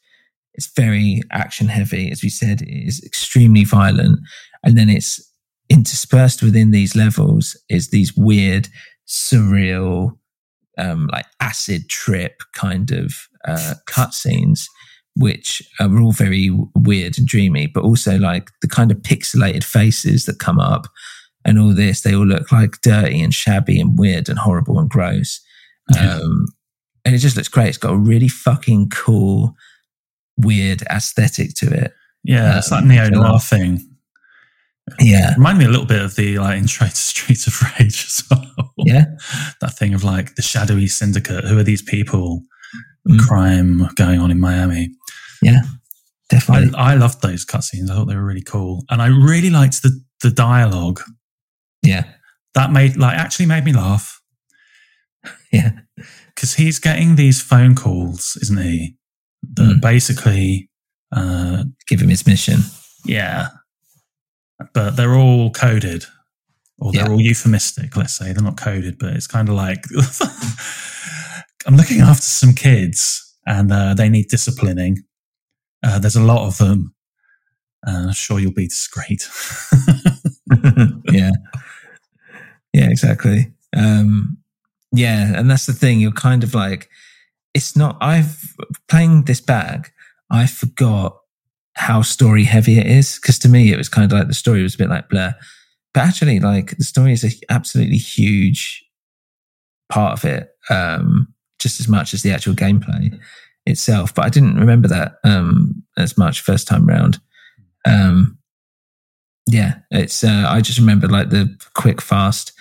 It's 0.53 0.71
very 0.75 1.21
action 1.31 1.67
heavy. 1.67 2.11
As 2.11 2.23
we 2.23 2.29
said, 2.29 2.61
it 2.61 2.87
is 2.87 3.03
extremely 3.03 3.63
violent. 3.63 4.19
And 4.63 4.77
then 4.77 4.89
it's 4.89 5.21
interspersed 5.69 6.41
within 6.41 6.71
these 6.71 6.95
levels 6.95 7.55
is 7.69 7.89
these 7.89 8.15
weird, 8.15 8.67
surreal, 9.07 10.17
um, 10.77 11.07
like 11.11 11.25
acid 11.39 11.89
trip 11.89 12.41
kind 12.53 12.91
of 12.91 13.13
uh, 13.47 13.75
cutscenes 13.87 14.65
which 15.19 15.63
are 15.79 15.99
all 15.99 16.11
very 16.11 16.51
weird 16.75 17.17
and 17.17 17.27
dreamy, 17.27 17.65
but 17.65 17.83
also 17.83 18.17
like 18.19 18.51
the 18.61 18.67
kind 18.67 18.91
of 18.91 18.97
pixelated 18.97 19.63
faces 19.63 20.25
that 20.25 20.39
come 20.39 20.59
up 20.59 20.87
and 21.47 21.57
all 21.57 21.73
this, 21.73 22.01
they 22.01 22.13
all 22.13 22.25
look 22.25 22.51
like 22.51 22.81
dirty 22.83 23.21
and 23.21 23.33
shabby 23.33 23.79
and 23.79 23.97
weird 23.97 24.29
and 24.29 24.37
horrible 24.37 24.77
and 24.77 24.89
gross. 24.89 25.39
Yeah. 25.93 26.17
Um, 26.17 26.45
and 27.05 27.15
it 27.15 27.19
just 27.19 27.37
looks 27.37 27.47
great. 27.47 27.69
It's 27.69 27.77
got 27.77 27.93
a 27.93 27.97
really 27.97 28.27
fucking 28.27 28.89
cool, 28.89 29.55
weird 30.37 30.81
aesthetic 30.83 31.55
to 31.55 31.73
it. 31.73 31.93
Yeah, 32.23 32.57
it's 32.57 32.69
that 32.69 32.83
Um, 32.83 32.89
neo 32.89 33.09
noir 33.09 33.39
thing. 33.39 33.87
Yeah. 34.99 35.33
Remind 35.35 35.57
me 35.57 35.65
a 35.65 35.69
little 35.69 35.85
bit 35.85 36.01
of 36.01 36.15
the 36.15 36.37
like 36.39 36.57
intro 36.57 36.87
to 36.87 36.95
Streets 36.95 37.47
of 37.47 37.61
Rage 37.79 38.05
as 38.05 38.23
well. 38.29 38.73
Yeah. 38.77 39.05
that 39.61 39.77
thing 39.77 39.93
of 39.93 40.03
like 40.03 40.35
the 40.35 40.41
shadowy 40.41 40.87
syndicate. 40.87 41.45
Who 41.45 41.57
are 41.57 41.63
these 41.63 41.81
people? 41.81 42.43
Mm. 43.09 43.19
Crime 43.19 43.89
going 43.95 44.19
on 44.19 44.31
in 44.31 44.39
Miami. 44.39 44.89
Yeah. 45.41 45.61
I, 45.63 46.35
Definitely. 46.35 46.75
I 46.75 46.95
loved 46.95 47.21
those 47.21 47.45
cutscenes. 47.45 47.89
I 47.89 47.95
thought 47.95 48.05
they 48.09 48.15
were 48.15 48.25
really 48.25 48.41
cool, 48.41 48.83
and 48.89 49.01
I 49.01 49.07
really 49.07 49.49
liked 49.49 49.81
the 49.81 49.97
the 50.21 50.29
dialogue. 50.29 50.99
Yeah. 51.87 52.03
That 52.53 52.71
made 52.71 52.97
like 52.97 53.17
actually 53.17 53.45
made 53.47 53.63
me 53.65 53.73
laugh 53.73 54.19
Yeah. 55.51 55.71
because 56.35 56.55
he's 56.55 56.79
getting 56.79 57.15
these 57.15 57.41
phone 57.41 57.75
calls, 57.75 58.37
isn't 58.41 58.61
he? 58.61 58.95
That 59.55 59.77
Mm. 59.77 59.81
basically, 59.81 60.69
uh, 61.15 61.63
Give 61.87 62.01
him 62.01 62.09
his 62.09 62.25
mission. 62.25 62.59
yeah, 63.05 63.49
but 64.73 64.95
they're 64.95 65.15
all 65.15 65.51
coded, 65.51 66.05
or 66.79 66.91
they're 66.91 67.05
Yeah. 67.05 67.11
all 67.11 67.21
euphemistic. 67.21 67.95
Let's 67.95 68.15
say 68.17 68.33
they're 68.33 68.43
not 68.43 68.57
coded, 68.57 68.97
but 68.99 69.13
it's 69.15 69.27
kind 69.27 69.47
of 69.49 69.55
like 69.55 69.83
I'm 71.67 71.75
looking 71.77 72.01
after 72.01 72.21
some 72.23 72.53
kids, 72.53 73.35
and 73.45 73.71
uh, 73.71 73.93
they 73.93 74.09
need 74.09 74.27
disciplining. 74.29 75.03
Uh, 75.83 75.99
there's 75.99 76.15
a 76.15 76.23
lot 76.23 76.47
of 76.47 76.57
them. 76.57 76.93
Uh, 77.85 78.07
I'm 78.07 78.13
sure, 78.13 78.39
you'll 78.39 78.53
be 78.53 78.67
discreet. 78.67 79.29
yeah. 81.11 81.31
Yeah, 82.77 82.89
exactly. 82.91 83.51
Um, 83.75 84.37
yeah, 84.91 85.33
and 85.35 85.49
that's 85.49 85.65
the 85.65 85.73
thing. 85.73 85.99
You're 85.99 86.11
kind 86.11 86.43
of 86.43 86.53
like, 86.53 86.89
it's 87.55 87.75
not. 87.75 87.97
I've 88.01 88.55
playing 88.87 89.23
this 89.23 89.41
back. 89.41 89.93
I 90.29 90.45
forgot 90.45 91.17
how 91.73 92.03
story 92.03 92.43
heavy 92.43 92.77
it 92.77 92.85
is 92.85 93.17
because 93.19 93.39
to 93.39 93.49
me 93.49 93.71
it 93.71 93.77
was 93.77 93.89
kind 93.89 94.11
of 94.11 94.15
like 94.17 94.27
the 94.27 94.33
story 94.33 94.61
was 94.61 94.75
a 94.75 94.77
bit 94.77 94.89
like 94.89 95.09
blur, 95.09 95.33
but 95.93 96.01
actually, 96.03 96.39
like 96.39 96.77
the 96.77 96.83
story 96.83 97.13
is 97.13 97.23
a 97.23 97.31
absolutely 97.51 97.97
huge 97.97 98.85
part 99.89 100.13
of 100.13 100.23
it, 100.25 100.49
um, 100.69 101.33
just 101.57 101.79
as 101.79 101.87
much 101.87 102.13
as 102.13 102.21
the 102.21 102.31
actual 102.31 102.53
gameplay 102.53 103.19
itself. 103.65 104.13
But 104.13 104.25
I 104.25 104.29
didn't 104.29 104.59
remember 104.59 104.87
that 104.89 105.15
um, 105.23 105.81
as 105.97 106.15
much 106.15 106.41
first 106.41 106.67
time 106.67 106.85
round. 106.85 107.19
Um, 107.85 108.36
yeah, 109.47 109.75
it's. 109.91 110.23
Uh, 110.23 110.45
I 110.47 110.61
just 110.61 110.79
remember 110.79 111.07
like 111.07 111.29
the 111.29 111.55
quick, 111.73 112.01
fast, 112.01 112.51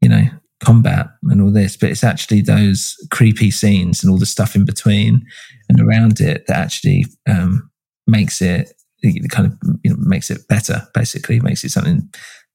you 0.00 0.08
know, 0.08 0.26
combat 0.64 1.08
and 1.24 1.42
all 1.42 1.50
this, 1.50 1.76
but 1.76 1.90
it's 1.90 2.04
actually 2.04 2.40
those 2.40 2.96
creepy 3.10 3.50
scenes 3.50 4.02
and 4.02 4.10
all 4.10 4.18
the 4.18 4.26
stuff 4.26 4.54
in 4.54 4.64
between 4.64 5.26
and 5.68 5.80
around 5.80 6.20
it 6.20 6.46
that 6.46 6.56
actually 6.56 7.06
um, 7.28 7.70
makes 8.06 8.40
it 8.40 8.72
it 9.02 9.30
kind 9.30 9.46
of 9.46 9.58
you 9.82 9.90
know, 9.90 9.96
makes 9.98 10.30
it 10.30 10.46
better. 10.48 10.86
Basically, 10.94 11.40
makes 11.40 11.64
it 11.64 11.70
something 11.70 12.08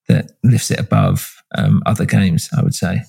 that 0.07 0.31
lifts 0.43 0.71
it 0.71 0.79
above 0.79 1.35
um, 1.57 1.83
other 1.85 2.05
games. 2.05 2.49
I 2.57 2.63
would 2.63 2.75
say. 2.75 3.01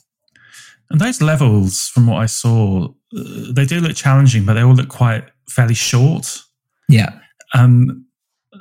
And 0.91 1.01
those 1.01 1.21
levels, 1.21 1.89
from 1.89 2.07
what 2.07 2.19
I 2.19 2.27
saw, 2.27 2.85
uh, 2.87 3.53
they 3.53 3.65
do 3.65 3.81
look 3.81 3.97
challenging, 3.97 4.45
but 4.45 4.55
they 4.55 4.63
all 4.63 4.75
look 4.75 4.89
quite 4.89 5.25
fairly 5.49 5.75
short 5.75 6.43
Yeah, 6.89 7.19
um, 7.55 8.07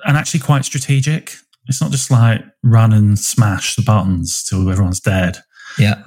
and 0.05 0.17
actually 0.17 0.39
quite 0.41 0.65
strategic. 0.65 1.35
It's 1.67 1.81
not 1.81 1.91
just 1.91 2.12
like 2.12 2.41
run 2.63 2.93
and 2.93 3.17
smash 3.17 3.75
the 3.75 3.81
buttons 3.81 4.43
till 4.43 4.69
everyone's 4.69 5.00
dead. 5.00 5.38
yeah, 5.79 6.03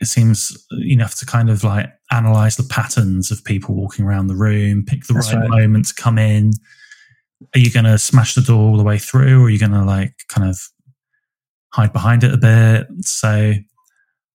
It 0.00 0.06
seems 0.06 0.66
you 0.70 0.98
have 1.00 1.14
to 1.16 1.26
kind 1.26 1.48
of 1.50 1.64
like 1.64 1.88
analyze 2.12 2.56
the 2.56 2.62
patterns 2.64 3.30
of 3.30 3.42
people 3.44 3.74
walking 3.74 4.04
around 4.04 4.26
the 4.28 4.36
room, 4.36 4.84
pick 4.86 5.04
the 5.06 5.14
right, 5.14 5.34
right. 5.34 5.48
moment 5.48 5.86
to 5.88 5.94
come 5.94 6.18
in. 6.18 6.52
Are 7.54 7.58
you 7.58 7.70
going 7.70 7.84
to 7.84 7.98
smash 7.98 8.34
the 8.34 8.40
door 8.42 8.60
all 8.70 8.76
the 8.76 8.82
way 8.84 8.98
through, 8.98 9.40
or 9.42 9.46
are 9.46 9.50
you 9.50 9.58
going 9.58 9.72
to 9.72 9.84
like 9.84 10.14
kind 10.28 10.48
of 10.48 10.58
hide 11.72 11.92
behind 11.92 12.24
it 12.24 12.32
a 12.32 12.36
bit? 12.38 12.86
So 13.00 13.52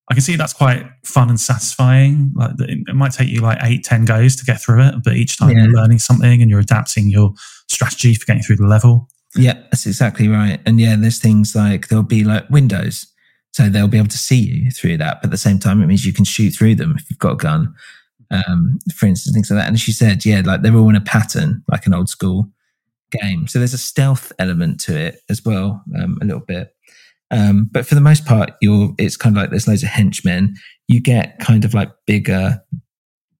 I 0.10 0.13
can 0.13 0.21
see 0.21 0.36
that's 0.36 0.53
quite 0.53 0.86
fun 1.05 1.29
and 1.29 1.39
satisfying. 1.39 2.31
Like 2.36 2.51
it 2.60 2.95
might 2.95 3.13
take 3.13 3.29
you 3.29 3.41
like 3.41 3.60
eight, 3.63 3.83
ten 3.83 4.05
goes 4.05 4.36
to 4.38 4.45
get 4.45 4.62
through 4.62 4.81
it, 4.83 4.95
but 5.03 5.13
each 5.13 5.38
time 5.38 5.51
Yeah. 5.51 5.63
you're 5.63 5.74
learning 5.74 6.00
something 6.00 6.41
and 6.41 6.50
you're 6.51 6.60
adapting 6.60 7.10
your 7.10 7.33
strategy 7.67 8.13
for 8.15 8.25
getting 8.25 8.43
through 8.43 8.57
the 8.57 8.67
level. 8.67 9.07
Yeah. 9.35 9.53
That's 9.71 9.85
exactly 9.85 10.27
right. 10.27 10.59
And 10.65 10.79
yeah, 10.79 10.95
there's 10.97 11.19
things 11.19 11.55
like 11.55 11.88
there'll 11.88 12.03
be 12.03 12.23
like 12.23 12.50
windows, 12.50 13.07
so 13.53 13.69
they'll 13.69 13.88
be 13.88 13.97
able 13.97 14.07
to 14.09 14.17
see 14.17 14.39
you 14.39 14.71
through 14.71 14.97
that. 14.97 15.21
But 15.21 15.27
at 15.27 15.31
the 15.31 15.38
same 15.38 15.59
time, 15.59 15.81
it 15.81 15.88
means 15.88 16.05
you 16.05 16.13
can 16.13 16.25
shoot 16.25 16.51
through 16.51 16.75
them 16.75 16.95
if 16.97 17.09
you've 17.09 17.19
got 17.19 17.33
a 17.33 17.38
gun. 17.38 17.73
um, 18.31 18.79
for 18.95 19.05
instance, 19.05 19.33
things 19.35 19.51
like 19.51 19.59
that. 19.59 19.67
And 19.67 19.79
she 19.79 19.91
said, 19.91 20.25
yeah, 20.25 20.41
like 20.43 20.61
they're 20.61 20.75
all 20.75 20.89
in 20.89 20.95
a 20.95 21.01
pattern, 21.01 21.63
like 21.69 21.85
an 21.85 21.93
old 21.93 22.09
school 22.09 22.50
game. 23.11 23.47
So 23.47 23.59
there's 23.59 23.73
a 23.73 23.77
stealth 23.77 24.31
element 24.39 24.79
to 24.81 24.97
it 24.97 25.19
as 25.29 25.43
well, 25.43 25.83
um, 26.01 26.17
a 26.21 26.25
little 26.25 26.41
bit. 26.41 26.73
Um, 27.29 27.69
but 27.71 27.85
for 27.85 27.95
the 27.95 28.01
most 28.01 28.25
part, 28.25 28.51
you're 28.61 28.93
it's 28.97 29.17
kind 29.17 29.35
of 29.35 29.41
like 29.41 29.50
there's 29.50 29.67
loads 29.67 29.83
of 29.83 29.89
henchmen. 29.89 30.55
You 30.88 31.01
get 31.01 31.39
kind 31.39 31.63
of 31.63 31.73
like 31.73 31.91
bigger 32.05 32.61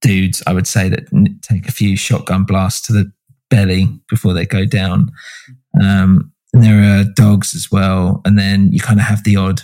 dudes, 0.02 0.42
I 0.48 0.54
would 0.54 0.68
say, 0.68 0.90
that 0.90 1.40
take 1.42 1.68
a 1.68 1.74
few 1.74 1.96
shotgun 1.96 2.44
blasts 2.44 2.82
to 2.88 2.94
the 2.94 3.12
belly 3.52 3.88
before 4.10 4.34
they 4.34 4.46
go 4.46 4.66
down. 4.66 5.12
Um, 5.80 6.32
and 6.54 6.64
there 6.64 6.82
are 6.82 7.06
dogs 7.16 7.54
as 7.54 7.72
well, 7.72 8.22
and 8.26 8.40
then 8.40 8.72
you 8.74 8.80
kind 8.80 9.00
of 9.00 9.06
have 9.06 9.24
the 9.24 9.36
odd 9.36 9.62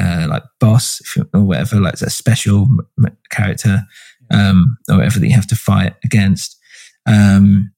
uh, 0.00 0.26
like 0.30 0.44
boss 0.60 1.02
or 1.34 1.42
whatever, 1.42 1.76
like 1.76 1.94
a 1.94 2.10
special 2.10 2.66
m- 2.98 3.16
character 3.30 3.82
um, 4.30 4.78
or 4.88 4.98
whatever 4.98 5.18
that 5.18 5.26
you 5.26 5.34
have 5.34 5.48
to 5.48 5.56
fight 5.56 5.94
against. 6.04 6.56
Um, 7.06 7.72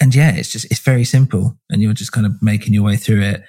and 0.00 0.14
yeah, 0.14 0.32
it's 0.32 0.50
just 0.50 0.66
it's 0.66 0.80
very 0.80 1.04
simple, 1.04 1.56
and 1.70 1.80
you're 1.80 1.92
just 1.92 2.12
kind 2.12 2.26
of 2.26 2.32
making 2.42 2.74
your 2.74 2.84
way 2.84 2.96
through 2.96 3.22
it, 3.22 3.42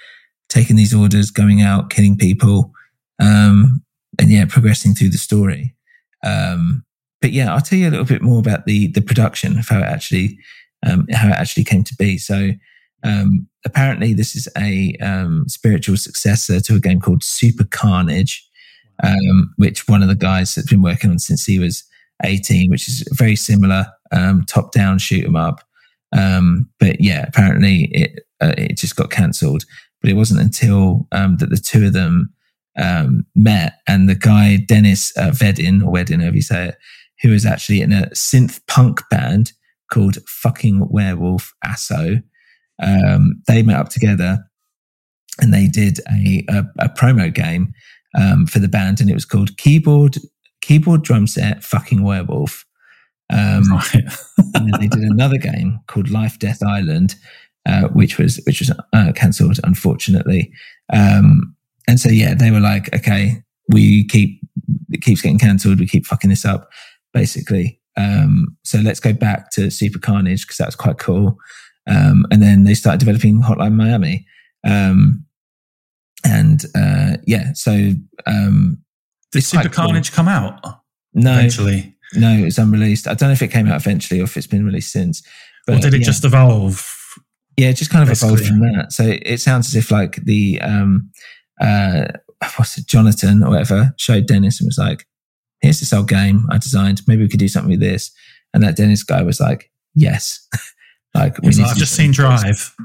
taking 0.48 0.76
these 0.76 0.94
orders, 0.94 1.32
going 1.32 1.62
out, 1.62 1.90
killing 1.90 2.18
people, 2.18 2.72
um, 3.20 3.84
and 4.20 4.30
yeah, 4.30 4.46
progressing 4.46 4.94
through 4.94 5.10
the 5.10 5.18
story. 5.18 5.76
Um, 6.26 6.84
but 7.22 7.32
yeah, 7.32 7.54
I'll 7.54 7.62
tell 7.62 7.78
you 7.78 7.90
a 7.90 7.92
little 7.92 8.06
bit 8.06 8.22
more 8.22 8.40
about 8.40 8.66
the 8.66 8.88
the 8.88 9.02
production 9.02 9.58
of 9.60 9.68
how 9.68 9.80
it 9.80 9.84
actually 9.84 10.38
um, 10.86 11.08
how 11.12 11.30
it 11.30 11.36
actually 11.36 11.66
came 11.66 11.84
to 11.84 11.96
be. 11.96 12.18
So 12.18 12.52
um, 13.04 13.48
apparently, 13.66 14.14
this 14.14 14.36
is 14.36 14.48
a 14.58 14.96
um, 15.02 15.46
spiritual 15.48 15.98
successor 15.98 16.60
to 16.62 16.76
a 16.76 16.80
game 16.80 17.00
called 17.00 17.24
Super 17.24 17.66
Carnage, 17.66 18.46
um, 19.04 19.54
which 19.58 19.88
one 19.88 20.02
of 20.02 20.10
the 20.10 20.16
guys 20.16 20.56
has 20.56 20.66
been 20.66 20.82
working 20.82 21.12
on 21.12 21.20
since 21.20 21.46
he 21.46 21.60
was 21.60 21.84
18, 22.24 22.70
which 22.70 22.88
is 22.88 23.08
very 23.14 23.36
similar 23.36 23.88
um, 24.12 24.44
top 24.46 24.72
down 24.72 24.98
shoot 24.98 25.26
'em 25.26 25.36
up. 25.36 25.62
Um, 26.12 26.70
but 26.80 27.00
yeah, 27.00 27.26
apparently 27.28 27.90
it 27.92 28.26
uh, 28.42 28.56
it 28.58 28.78
just 28.78 28.96
got 28.96 29.12
cancelled. 29.12 29.66
But 30.02 30.10
it 30.10 30.16
wasn't 30.16 30.40
until 30.40 31.08
that 31.12 31.50
the 31.50 31.58
two 31.58 31.88
of 31.88 31.94
them 31.94 32.34
met, 33.36 33.74
and 33.88 34.08
the 34.08 34.16
guy 34.16 34.56
Dennis 34.56 35.16
uh, 35.18 35.32
Vedin 35.32 35.84
or 35.84 35.92
Wedin, 35.92 36.22
however 36.22 36.38
you 36.38 36.42
say 36.42 36.70
it, 36.70 36.76
who 37.22 37.32
was 37.32 37.46
actually 37.46 37.82
in 37.82 37.92
a 37.92 38.08
synth 38.12 38.62
punk 38.68 39.02
band 39.10 39.52
called 39.92 40.18
Fucking 40.28 40.88
Werewolf 40.90 41.54
Asso. 41.66 42.22
Um, 42.82 43.42
they 43.48 43.62
met 43.64 43.76
up 43.78 43.90
together 43.90 44.46
and 45.42 45.54
they 45.54 45.68
did 45.68 46.00
a, 46.10 46.46
a, 46.50 46.66
a 46.80 46.90
promo 46.90 47.34
game 47.34 47.74
um, 48.18 48.46
for 48.48 48.60
the 48.60 48.68
band, 48.68 49.00
and 49.00 49.10
it 49.10 49.14
was 49.14 49.26
called 49.26 49.58
Keyboard 49.58 50.18
Keyboard 50.62 51.04
Drum 51.04 51.28
Set 51.28 51.64
Fucking 51.64 52.04
Werewolf. 52.04 52.66
Um, 53.32 53.64
Right. 53.72 54.04
and 54.56 54.74
then 54.74 54.80
they 54.80 54.88
did 54.88 55.04
another 55.04 55.38
game 55.38 55.80
called 55.88 56.10
Life 56.10 56.40
Death 56.40 56.64
Island, 56.64 57.16
uh, 57.68 57.88
which 57.90 58.18
was 58.18 58.42
which 58.46 58.60
was 58.60 58.72
uh, 58.94 59.12
cancelled, 59.14 59.60
unfortunately. 59.64 60.52
Um, 60.92 61.56
and 61.88 62.00
so 62.00 62.10
yeah, 62.10 62.34
they 62.34 62.52
were 62.52 62.60
like, 62.60 62.94
okay, 62.96 63.44
we 63.70 64.08
keep 64.08 64.42
it 64.90 65.02
keeps 65.02 65.22
getting 65.22 65.40
cancelled, 65.40 65.80
we 65.80 65.88
keep 65.88 66.06
fucking 66.06 66.30
this 66.30 66.46
up, 66.46 66.70
basically. 67.14 67.80
Um, 67.98 68.58
so 68.64 68.80
let's 68.80 69.00
go 69.00 69.14
back 69.14 69.52
to 69.52 69.70
Super 69.70 70.00
Carnage 70.00 70.46
because 70.46 70.58
that 70.58 70.68
was 70.68 70.76
quite 70.76 70.98
cool. 70.98 71.38
Um, 71.90 72.26
and 72.32 72.42
then 72.42 72.64
they 72.64 72.74
started 72.74 73.00
developing 73.00 73.42
Hotline 73.42 73.74
Miami. 73.74 74.26
Um, 74.66 75.26
and 76.26 76.64
uh, 76.76 77.18
yeah, 77.26 77.54
so 77.54 77.92
um, 78.26 78.78
Did 79.32 79.44
Super 79.44 79.64
cool. 79.64 79.86
Carnage 79.86 80.12
come 80.12 80.28
out 80.28 80.60
no, 81.14 81.34
eventually? 81.34 81.96
no, 82.14 82.32
it 82.32 82.46
was 82.46 82.58
unreleased. 82.58 83.08
I 83.08 83.14
don't 83.14 83.30
know 83.30 83.34
if 83.34 83.42
it 83.42 83.52
came 83.52 83.68
out 83.68 83.80
eventually 83.80 84.20
or 84.20 84.24
if 84.24 84.38
it's 84.38 84.48
been 84.48 84.66
released 84.66 84.92
since. 84.92 85.24
or 85.68 85.78
did 85.78 85.94
it 85.94 86.00
yeah. 86.02 86.06
just 86.06 86.26
evolve? 86.26 86.96
Yeah, 87.58 87.70
it 87.70 87.74
just 87.74 87.92
kind 87.92 88.08
of 88.08 88.16
evolved 88.16 88.46
from 88.46 88.60
that. 88.60 88.92
So 88.92 89.04
it 89.06 89.40
sounds 89.40 89.68
as 89.68 89.76
if 89.76 89.92
like 89.92 90.16
the 90.24 90.62
um 90.62 91.10
uh 91.60 92.06
what's 92.56 92.78
it, 92.78 92.88
Jonathan 92.88 93.44
or 93.44 93.50
whatever 93.50 93.94
showed 93.98 94.28
Dennis 94.28 94.62
and 94.62 94.68
was 94.68 94.78
like, 94.78 95.06
Here's 95.62 95.80
this 95.80 95.94
old 95.94 96.08
game 96.08 96.46
I 96.50 96.58
designed. 96.58 97.02
Maybe 97.08 97.24
we 97.24 97.30
could 97.30 97.40
do 97.40 97.48
something 97.48 97.72
with 97.72 97.80
this. 97.80 98.12
And 98.54 98.64
that 98.64 98.76
Dennis 98.76 99.04
guy 99.04 99.22
was 99.22 99.40
like, 99.40 99.70
yes. 99.94 100.48
like, 101.14 101.42
we 101.42 101.50
need 101.50 101.60
like, 101.60 101.72
I've 101.72 101.78
just 101.78 101.96
seen. 101.96 102.12
Drive. 102.12 102.76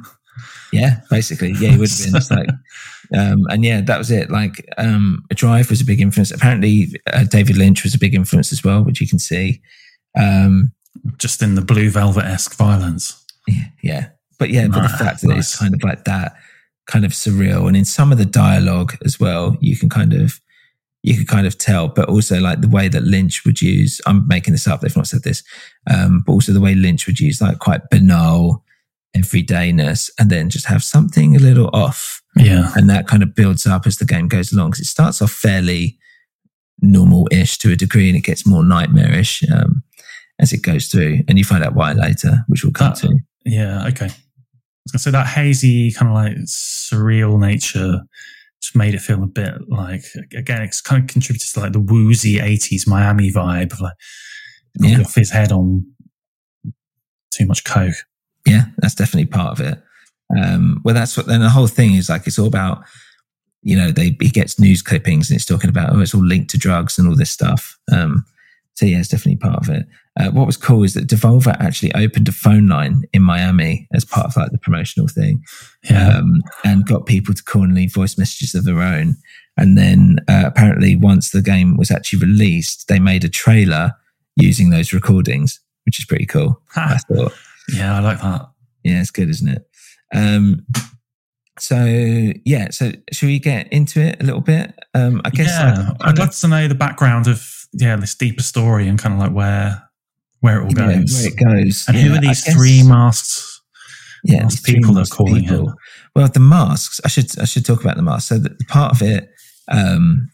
Yeah, 0.72 1.00
basically. 1.08 1.52
Yeah, 1.52 1.70
he 1.70 1.78
would 1.78 1.88
have 1.88 1.98
been. 1.98 2.16
It's 2.16 2.30
like, 2.30 2.48
um, 3.16 3.46
and 3.48 3.64
yeah, 3.64 3.80
that 3.82 3.98
was 3.98 4.10
it. 4.10 4.30
Like, 4.30 4.68
um, 4.76 5.24
Drive 5.34 5.70
was 5.70 5.80
a 5.80 5.84
big 5.84 6.00
influence. 6.00 6.32
Apparently, 6.32 6.88
uh, 7.12 7.24
David 7.24 7.56
Lynch 7.56 7.84
was 7.84 7.94
a 7.94 7.98
big 7.98 8.14
influence 8.14 8.52
as 8.52 8.64
well, 8.64 8.82
which 8.82 9.00
you 9.00 9.06
can 9.06 9.20
see. 9.20 9.60
Um, 10.18 10.72
Just 11.18 11.42
in 11.42 11.54
the 11.54 11.62
blue 11.62 11.90
velvet 11.90 12.24
esque 12.24 12.56
violence. 12.56 13.24
yeah, 13.46 13.64
yeah. 13.82 14.08
But 14.38 14.50
yeah, 14.50 14.66
but 14.66 14.74
the 14.74 14.88
Nice, 14.88 14.98
fact 14.98 15.22
that 15.22 15.36
it's 15.36 15.56
kind 15.56 15.74
of 15.74 15.82
like 15.84 16.04
that, 16.04 16.34
kind 16.86 17.04
of 17.04 17.12
surreal, 17.12 17.68
and 17.68 17.76
in 17.76 17.84
some 17.84 18.10
of 18.10 18.18
the 18.18 18.24
dialogue 18.24 18.96
as 19.04 19.20
well, 19.20 19.56
you 19.60 19.76
can 19.76 19.88
kind 19.88 20.12
of, 20.12 20.40
you 21.06 21.16
could 21.18 21.28
kind 21.28 21.46
of 21.46 21.58
tell. 21.58 21.86
But 21.88 22.08
also 22.08 22.40
like 22.40 22.60
the 22.62 22.68
way 22.68 22.88
that 22.88 23.04
Lynch 23.04 23.44
would 23.44 23.60
use. 23.60 24.00
I'm 24.06 24.26
making 24.26 24.52
this 24.54 24.66
up. 24.66 24.80
They've 24.80 24.96
not 24.96 25.06
said 25.06 25.22
this, 25.22 25.42
um, 25.88 26.22
but 26.26 26.32
also 26.32 26.52
the 26.52 26.60
way 26.60 26.74
Lynch 26.74 27.06
would 27.06 27.20
use 27.20 27.40
like 27.40 27.58
quite 27.58 27.82
banal 27.90 28.64
everydayness, 29.16 30.10
and 30.18 30.28
then 30.30 30.50
just 30.50 30.66
have 30.66 30.82
something 30.82 31.36
a 31.36 31.38
little 31.38 31.70
off 31.72 32.20
Yeah. 32.36 32.72
and 32.74 32.90
that 32.90 33.06
kind 33.06 33.22
of 33.22 33.34
builds 33.36 33.64
up 33.64 33.86
as 33.86 33.98
the 33.98 34.04
game 34.04 34.26
goes 34.26 34.52
along. 34.52 34.72
'Cause 34.72 34.80
it 34.80 34.86
starts 34.86 35.22
off 35.22 35.30
fairly 35.30 35.98
normal-ish 36.80 37.58
to 37.58 37.70
a 37.72 37.76
degree, 37.76 38.08
and 38.08 38.16
it 38.16 38.24
gets 38.24 38.46
more 38.46 38.64
nightmarish 38.64 39.42
um, 39.52 39.82
as 40.40 40.52
it 40.52 40.62
goes 40.62 40.86
through. 40.88 41.20
And 41.28 41.38
you 41.38 41.44
find 41.44 41.62
out 41.62 41.74
why 41.76 41.92
later, 41.92 42.44
which 42.48 42.64
we'll 42.64 42.72
come 42.72 42.88
That- 42.94 43.00
to. 43.02 43.18
Yeah. 43.44 43.86
Okay. 43.86 44.06
I 44.06 44.82
was 44.84 44.92
going 44.92 44.98
to 44.98 44.98
say 44.98 45.10
that 45.12 45.26
hazy, 45.28 45.92
kind 45.92 46.08
of 46.10 46.14
like 46.14 46.36
surreal 46.46 47.38
nature 47.40 48.00
just 48.64 48.76
made 48.76 48.94
it 48.94 49.00
feel 49.00 49.22
a 49.22 49.26
bit 49.26 49.52
like, 49.68 50.04
again, 50.34 50.62
it's 50.62 50.80
kind 50.80 51.02
of 51.02 51.08
contributed 51.08 51.48
to 51.52 51.60
like 51.60 51.72
the 51.72 51.80
woozy 51.80 52.38
80s 52.38 52.86
Miami 52.86 53.30
vibe 53.30 53.72
of 53.72 53.80
like, 53.80 53.94
Yeah. 54.80 55.00
off 55.00 55.14
his 55.14 55.30
head 55.30 55.52
on 55.52 55.84
too 57.30 57.46
much 57.46 57.64
coke. 57.64 57.94
Yeah, 58.46 58.64
that's 58.78 58.94
definitely 58.94 59.26
part 59.26 59.58
of 59.58 59.66
it. 59.66 59.82
Um, 60.38 60.80
well, 60.84 60.94
that's 60.94 61.16
what. 61.16 61.26
Then 61.26 61.40
the 61.40 61.50
whole 61.50 61.66
thing 61.66 61.94
is 61.94 62.08
like 62.08 62.26
it's 62.26 62.38
all 62.38 62.46
about. 62.46 62.84
You 63.66 63.76
know, 63.76 63.90
they 63.90 64.14
he 64.20 64.28
gets 64.28 64.58
news 64.58 64.82
clippings 64.82 65.30
and 65.30 65.36
it's 65.36 65.46
talking 65.46 65.70
about 65.70 65.94
oh, 65.94 66.00
it's 66.00 66.14
all 66.14 66.24
linked 66.24 66.50
to 66.50 66.58
drugs 66.58 66.98
and 66.98 67.08
all 67.08 67.16
this 67.16 67.30
stuff. 67.30 67.78
Um, 67.90 68.24
so 68.74 68.84
yeah, 68.84 68.98
it's 68.98 69.08
definitely 69.08 69.36
part 69.36 69.66
of 69.66 69.70
it. 69.74 69.86
Uh, 70.18 70.30
what 70.30 70.46
was 70.46 70.56
cool 70.56 70.84
is 70.84 70.94
that 70.94 71.08
Devolver 71.08 71.56
actually 71.58 71.92
opened 71.94 72.28
a 72.28 72.32
phone 72.32 72.68
line 72.68 73.02
in 73.12 73.20
Miami 73.22 73.88
as 73.92 74.04
part 74.04 74.26
of 74.26 74.36
like 74.36 74.52
the 74.52 74.58
promotional 74.58 75.08
thing. 75.08 75.42
Yeah. 75.90 76.18
um, 76.18 76.40
and 76.64 76.86
got 76.86 77.06
people 77.06 77.34
to 77.34 77.42
call 77.42 77.64
and 77.64 77.74
leave 77.74 77.92
voice 77.94 78.16
messages 78.16 78.54
of 78.54 78.64
their 78.64 78.80
own. 78.80 79.16
And 79.56 79.76
then 79.76 80.18
uh, 80.28 80.42
apparently, 80.46 80.94
once 80.96 81.30
the 81.30 81.42
game 81.42 81.76
was 81.76 81.90
actually 81.90 82.20
released, 82.20 82.86
they 82.88 82.98
made 83.00 83.24
a 83.24 83.28
trailer 83.28 83.92
using 84.36 84.70
those 84.70 84.92
recordings, 84.92 85.60
which 85.84 85.98
is 85.98 86.04
pretty 86.04 86.26
cool. 86.26 86.60
I 86.76 86.98
thought, 86.98 87.32
yeah. 87.72 87.96
I 87.96 88.00
like 88.00 88.20
that. 88.20 88.48
yeah, 88.84 89.00
it's 89.00 89.10
good, 89.10 89.28
isn't 89.28 89.48
it? 89.48 89.68
Um, 90.14 90.64
so 91.58 91.84
yeah, 92.44 92.70
so 92.70 92.90
should 93.12 93.26
we 93.26 93.38
get 93.38 93.72
into 93.72 94.00
it 94.00 94.20
a 94.20 94.24
little 94.24 94.40
bit? 94.40 94.74
Um, 94.94 95.20
I 95.24 95.30
guess. 95.30 95.48
yeah. 95.48 95.92
I- 96.00 96.08
I'd 96.10 96.18
like 96.18 96.32
to 96.32 96.48
know 96.48 96.66
the 96.68 96.74
background 96.74 97.26
of, 97.28 97.48
yeah, 97.72 97.96
this 97.96 98.14
deeper 98.14 98.42
story 98.42 98.88
and 98.88 98.98
kind 98.98 99.12
of 99.14 99.20
like 99.20 99.32
where, 99.32 99.83
where 100.44 100.60
it 100.60 100.64
all 100.64 100.70
goes. 100.70 101.12
where 101.14 101.26
it 101.32 101.36
goes. 101.64 101.84
and 101.88 101.96
Yeah, 101.96 102.02
who 102.04 102.14
are 102.14 102.20
these 102.20 102.44
three 102.54 102.82
masks? 102.82 103.60
yeah, 104.24 104.42
masked 104.44 104.64
people 104.64 104.94
they're 104.94 105.04
calling 105.04 105.42
people. 105.42 105.68
him? 105.70 105.74
Well, 106.14 106.28
the 106.28 106.40
masks. 106.40 107.00
I 107.04 107.08
should 107.08 107.38
I 107.40 107.44
should 107.44 107.64
talk 107.66 107.82
about 107.82 107.96
the 107.96 108.02
masks. 108.02 108.28
So 108.28 108.38
the, 108.38 108.50
part 108.68 108.92
of 108.92 109.02
it, 109.02 109.28
um, 109.70 110.28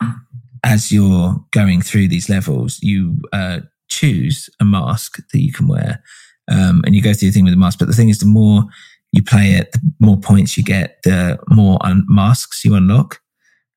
as 0.64 0.92
you're 0.92 1.42
going 1.52 1.80
through 1.82 2.08
these 2.08 2.28
levels, 2.28 2.78
you 2.82 3.18
uh, 3.32 3.60
choose 3.88 4.48
a 4.60 4.64
mask 4.64 5.16
that 5.32 5.40
you 5.40 5.52
can 5.52 5.66
wear, 5.68 6.02
um, 6.48 6.82
and 6.84 6.94
you 6.94 7.02
go 7.02 7.14
through 7.14 7.28
the 7.30 7.32
thing 7.34 7.44
with 7.44 7.54
the 7.54 7.58
mask. 7.60 7.78
But 7.78 7.88
the 7.88 7.94
thing 7.94 8.08
is, 8.10 8.18
the 8.18 8.26
more 8.26 8.64
you 9.12 9.22
play 9.22 9.52
it, 9.54 9.72
the 9.72 9.80
more 9.98 10.18
points 10.18 10.56
you 10.56 10.62
get, 10.64 10.98
the 11.04 11.38
more 11.48 11.78
un- 11.84 12.04
masks 12.08 12.64
you 12.64 12.74
unlock. 12.74 13.20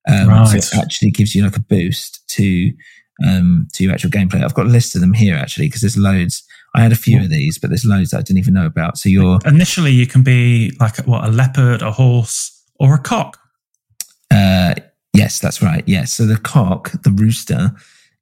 Um, 0.06 0.26
So 0.26 0.28
Right. 0.28 0.54
it 0.56 0.74
actually 0.76 1.10
gives 1.10 1.34
you 1.34 1.42
like 1.42 1.56
a 1.56 1.60
boost 1.60 2.22
to 2.36 2.72
um, 3.26 3.68
to 3.74 3.84
your 3.84 3.92
actual 3.92 4.10
gameplay. 4.10 4.42
I've 4.42 4.54
got 4.54 4.66
a 4.66 4.70
list 4.70 4.94
of 4.94 5.00
them 5.00 5.12
here 5.12 5.34
actually 5.36 5.66
because 5.68 5.82
there's 5.82 5.96
loads. 5.96 6.42
I 6.74 6.80
had 6.82 6.92
a 6.92 6.96
few 6.96 7.20
of 7.20 7.30
these, 7.30 7.58
but 7.58 7.70
there's 7.70 7.84
loads 7.84 8.10
that 8.10 8.18
I 8.18 8.22
didn't 8.22 8.38
even 8.40 8.54
know 8.54 8.66
about. 8.66 8.98
So 8.98 9.08
you're 9.08 9.38
Initially, 9.44 9.92
you 9.92 10.06
can 10.06 10.22
be 10.22 10.72
like 10.80 10.96
what 11.06 11.24
a 11.24 11.30
leopard, 11.30 11.82
a 11.82 11.92
horse, 11.92 12.50
or 12.80 12.94
a 12.94 12.98
cock. 12.98 13.38
Uh, 14.30 14.74
yes, 15.12 15.38
that's 15.38 15.62
right. 15.62 15.84
Yes. 15.86 16.12
So 16.12 16.26
the 16.26 16.36
cock, 16.36 16.90
the 17.02 17.10
rooster, 17.10 17.70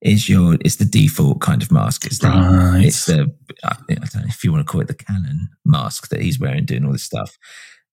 is 0.02 0.28
your 0.28 0.56
is 0.64 0.76
the 0.76 0.84
default 0.84 1.40
kind 1.40 1.62
of 1.62 1.70
mask. 1.70 2.04
It's 2.04 2.18
the 2.18 2.28
Right. 2.28 2.84
it's 2.84 3.06
the 3.06 3.32
I 3.64 3.76
don't 3.88 4.14
know 4.16 4.22
if 4.28 4.42
you 4.44 4.52
want 4.52 4.66
to 4.66 4.70
call 4.70 4.80
it 4.80 4.88
the 4.88 4.94
canon 4.94 5.48
mask 5.64 6.08
that 6.08 6.20
he's 6.20 6.38
wearing 6.40 6.66
doing 6.66 6.84
all 6.84 6.92
this 6.92 7.04
stuff. 7.04 7.38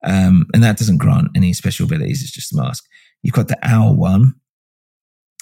Um, 0.04 0.48
and 0.54 0.64
that 0.64 0.78
doesn't 0.78 0.98
grant 0.98 1.28
any 1.36 1.54
special 1.54 1.86
abilities. 1.86 2.22
It's 2.24 2.32
just 2.32 2.54
a 2.54 2.58
mask. 2.58 2.86
You've 3.22 3.36
got 3.36 3.48
the 3.48 3.58
owl 3.64 3.96
one. 3.96 4.34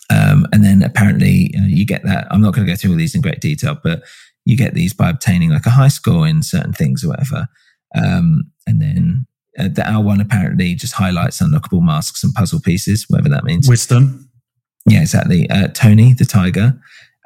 Um, 0.09 0.47
and 0.53 0.63
then 0.63 0.83
apparently 0.83 1.51
you, 1.53 1.61
know, 1.61 1.67
you 1.67 1.85
get 1.85 2.03
that. 2.03 2.27
I'm 2.31 2.41
not 2.41 2.53
going 2.53 2.65
to 2.65 2.71
go 2.71 2.77
through 2.77 2.91
all 2.91 2.97
these 2.97 3.15
in 3.15 3.21
great 3.21 3.41
detail, 3.41 3.77
but 3.83 4.03
you 4.45 4.55
get 4.55 4.73
these 4.73 4.93
by 4.93 5.09
obtaining 5.09 5.49
like 5.49 5.65
a 5.65 5.71
high 5.71 5.89
score 5.89 6.27
in 6.27 6.41
certain 6.43 6.73
things 6.73 7.03
or 7.03 7.09
whatever. 7.09 7.47
Um, 7.95 8.51
and 8.65 8.81
then 8.81 9.27
uh, 9.59 9.67
the 9.67 9.89
owl 9.89 10.03
one 10.03 10.21
apparently 10.21 10.75
just 10.75 10.93
highlights 10.93 11.41
unlockable 11.41 11.83
masks 11.83 12.23
and 12.23 12.33
puzzle 12.33 12.61
pieces, 12.61 13.05
whatever 13.09 13.29
that 13.29 13.43
means. 13.43 13.67
Wisdom. 13.67 14.29
Yeah, 14.85 15.01
exactly. 15.01 15.49
Uh, 15.49 15.67
Tony 15.69 16.13
the 16.13 16.25
tiger. 16.25 16.79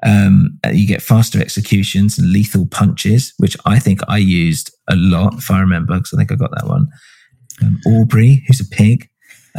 Um, 0.04 0.58
uh, 0.66 0.70
you 0.70 0.88
get 0.88 1.02
faster 1.02 1.40
executions 1.40 2.18
and 2.18 2.32
lethal 2.32 2.66
punches, 2.66 3.34
which 3.38 3.56
I 3.66 3.78
think 3.78 4.00
I 4.08 4.18
used 4.18 4.72
a 4.90 4.96
lot, 4.96 5.36
if 5.36 5.52
I 5.52 5.60
remember, 5.60 5.96
because 5.96 6.14
I 6.14 6.18
think 6.18 6.32
I 6.32 6.36
got 6.36 6.52
that 6.52 6.68
one. 6.68 6.88
Um, 7.62 7.80
Aubrey, 7.86 8.44
who's 8.48 8.60
a 8.60 8.66
pig, 8.66 9.08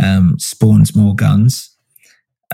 um, 0.02 0.36
spawns 0.38 0.96
more 0.96 1.14
guns. 1.14 1.71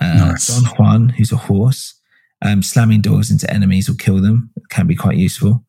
Uh, 0.00 0.14
Nice. 0.30 0.46
Don 0.48 0.64
Juan, 0.76 1.08
who's 1.10 1.32
a 1.32 1.36
horse, 1.36 1.94
um, 2.42 2.62
slamming 2.62 3.00
doors 3.00 3.30
into 3.30 3.52
enemies 3.52 3.88
will 3.88 3.96
kill 3.96 4.20
them. 4.20 4.50
It 4.56 4.68
Can 4.68 4.86
be 4.86 4.94
quite 4.94 5.16
useful. 5.16 5.64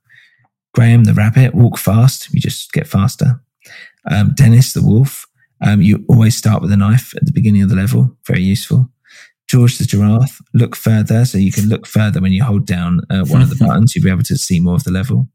Graham 0.73 1.05
the 1.05 1.13
rabbit, 1.13 1.55
walk 1.55 1.77
fast. 1.77 2.31
You 2.31 2.39
just 2.39 2.71
get 2.73 2.87
faster. 2.87 3.41
Um, 4.09 4.33
Dennis 4.35 4.73
the 4.73 4.83
wolf. 4.83 5.25
Um, 5.61 5.81
you 5.81 6.05
always 6.07 6.37
start 6.37 6.61
with 6.61 6.71
a 6.71 6.77
knife 6.77 7.13
at 7.17 7.25
the 7.25 7.31
beginning 7.31 7.63
of 7.63 7.69
the 7.69 7.75
level. 7.75 8.15
Very 8.27 8.41
useful. 8.43 8.89
George 9.47 9.79
the 9.79 9.83
giraffe, 9.85 10.39
look 10.53 10.75
further. 10.75 11.25
So 11.25 11.37
you 11.39 11.51
can 11.51 11.67
look 11.67 11.87
further 11.87 12.21
when 12.21 12.31
you 12.31 12.43
hold 12.43 12.67
down 12.67 13.01
uh, 13.09 13.23
one 13.25 13.41
of 13.41 13.49
the 13.49 13.55
buttons. 13.65 13.95
You'll 13.95 14.05
be 14.05 14.11
able 14.11 14.23
to 14.23 14.37
see 14.37 14.59
more 14.59 14.75
of 14.75 14.83
the 14.83 14.91
level. 14.91 15.27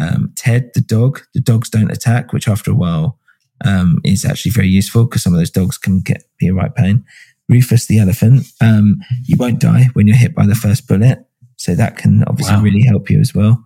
Um, 0.00 0.32
Ted 0.36 0.70
the 0.74 0.80
dog. 0.80 1.20
The 1.34 1.40
dogs 1.40 1.68
don't 1.68 1.90
attack, 1.90 2.32
which 2.32 2.46
after 2.46 2.70
a 2.70 2.74
while 2.74 3.18
um, 3.64 3.98
is 4.04 4.24
actually 4.24 4.52
very 4.52 4.68
useful 4.68 5.04
because 5.04 5.22
some 5.24 5.34
of 5.34 5.40
those 5.40 5.50
dogs 5.50 5.76
can 5.76 6.00
get 6.00 6.22
be 6.38 6.46
a 6.46 6.54
right 6.54 6.74
pain. 6.74 7.04
Rufus 7.50 7.86
the 7.86 7.98
elephant. 7.98 8.46
Um, 8.60 9.00
you 9.24 9.36
won't 9.36 9.58
die 9.60 9.88
when 9.94 10.06
you're 10.06 10.16
hit 10.16 10.34
by 10.34 10.46
the 10.46 10.54
first 10.54 10.86
bullet. 10.86 11.18
So 11.56 11.74
that 11.74 11.96
can 11.98 12.24
obviously 12.24 12.54
Wow. 12.56 12.62
really 12.62 12.82
help 12.82 13.10
you 13.10 13.20
as 13.20 13.34
well. 13.34 13.62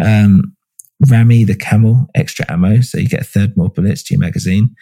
Um, 0.00 0.54
Rami 1.10 1.42
the 1.44 1.56
camel, 1.56 2.08
extra 2.14 2.44
ammo. 2.48 2.80
So 2.82 2.98
you 2.98 3.08
get 3.08 3.22
a 3.22 3.24
third 3.24 3.56
more 3.56 3.68
bullets 3.70 4.02
to 4.04 4.14
your 4.14 4.20
magazine. 4.20 4.74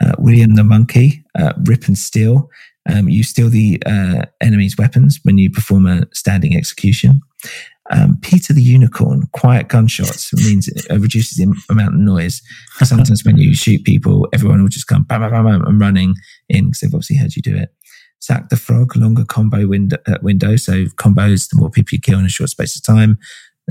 Uh, 0.00 0.12
William 0.18 0.54
the 0.54 0.64
monkey, 0.64 1.24
uh, 1.38 1.52
rip 1.64 1.86
and 1.86 1.98
steal. 1.98 2.48
Um, 2.88 3.08
you 3.08 3.22
steal 3.22 3.50
the 3.50 3.82
uh, 3.84 4.22
enemy's 4.40 4.78
weapons 4.78 5.20
when 5.24 5.36
you 5.36 5.50
perform 5.50 5.86
a 5.86 6.06
standing 6.14 6.56
execution. 6.56 7.20
Um, 7.90 8.18
Peter 8.22 8.52
the 8.54 8.62
unicorn, 8.62 9.28
quiet 9.32 9.68
gunshots 9.68 10.32
means 10.34 10.68
it 10.68 10.86
reduces 10.90 11.36
the 11.38 11.54
amount 11.70 11.94
of 11.94 12.00
noise. 12.00 12.40
Sometimes 12.82 13.24
when 13.24 13.38
you 13.38 13.54
shoot 13.54 13.82
people, 13.84 14.28
everyone 14.32 14.60
will 14.62 14.68
just 14.68 14.86
come 14.86 15.04
bam, 15.04 15.20
bam, 15.22 15.30
bam, 15.30 15.44
bam, 15.44 15.64
and 15.66 15.80
running 15.80 16.14
in 16.48 16.66
because 16.66 16.80
they've 16.80 16.94
obviously 16.94 17.16
heard 17.16 17.34
you 17.36 17.42
do 17.42 17.56
it. 17.56 17.74
Zack 18.22 18.48
the 18.48 18.56
frog, 18.56 18.96
longer 18.96 19.24
combo 19.24 19.66
window, 19.66 19.96
uh, 20.06 20.18
window. 20.22 20.56
So 20.56 20.84
combos, 20.96 21.48
the 21.48 21.56
more 21.56 21.70
people 21.70 21.90
you 21.92 22.00
kill 22.00 22.18
in 22.18 22.26
a 22.26 22.28
short 22.28 22.50
space 22.50 22.76
of 22.76 22.84
time, 22.84 23.18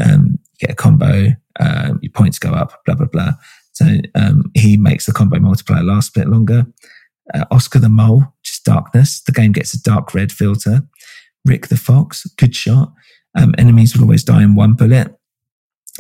um, 0.02 0.40
get 0.60 0.72
a 0.72 0.76
combo, 0.76 1.30
uh, 1.60 1.94
your 2.02 2.12
points 2.12 2.40
go 2.40 2.52
up, 2.52 2.84
blah, 2.86 2.96
blah, 2.96 3.08
blah. 3.08 3.32
So 3.74 3.86
um, 4.16 4.52
he 4.54 4.78
makes 4.78 5.06
the 5.06 5.14
combo 5.14 5.40
multiplier 5.40 5.84
last 5.84 6.16
a 6.16 6.20
bit 6.20 6.30
longer. 6.30 6.66
Uh, 7.34 7.46
Oscar 7.52 7.80
the 7.80 7.90
mole, 7.90 8.24
just 8.44 8.64
darkness. 8.64 9.22
The 9.22 9.32
game 9.32 9.52
gets 9.52 9.74
a 9.74 9.82
dark 9.82 10.14
red 10.14 10.32
filter. 10.32 10.82
Rick 11.46 11.68
the 11.68 11.78
fox, 11.78 12.26
good 12.38 12.56
shot. 12.56 12.94
Um, 13.36 13.54
enemies 13.58 13.96
will 13.96 14.04
always 14.04 14.24
die 14.24 14.44
in 14.44 14.56
one 14.56 14.74
bullet. 14.74 15.14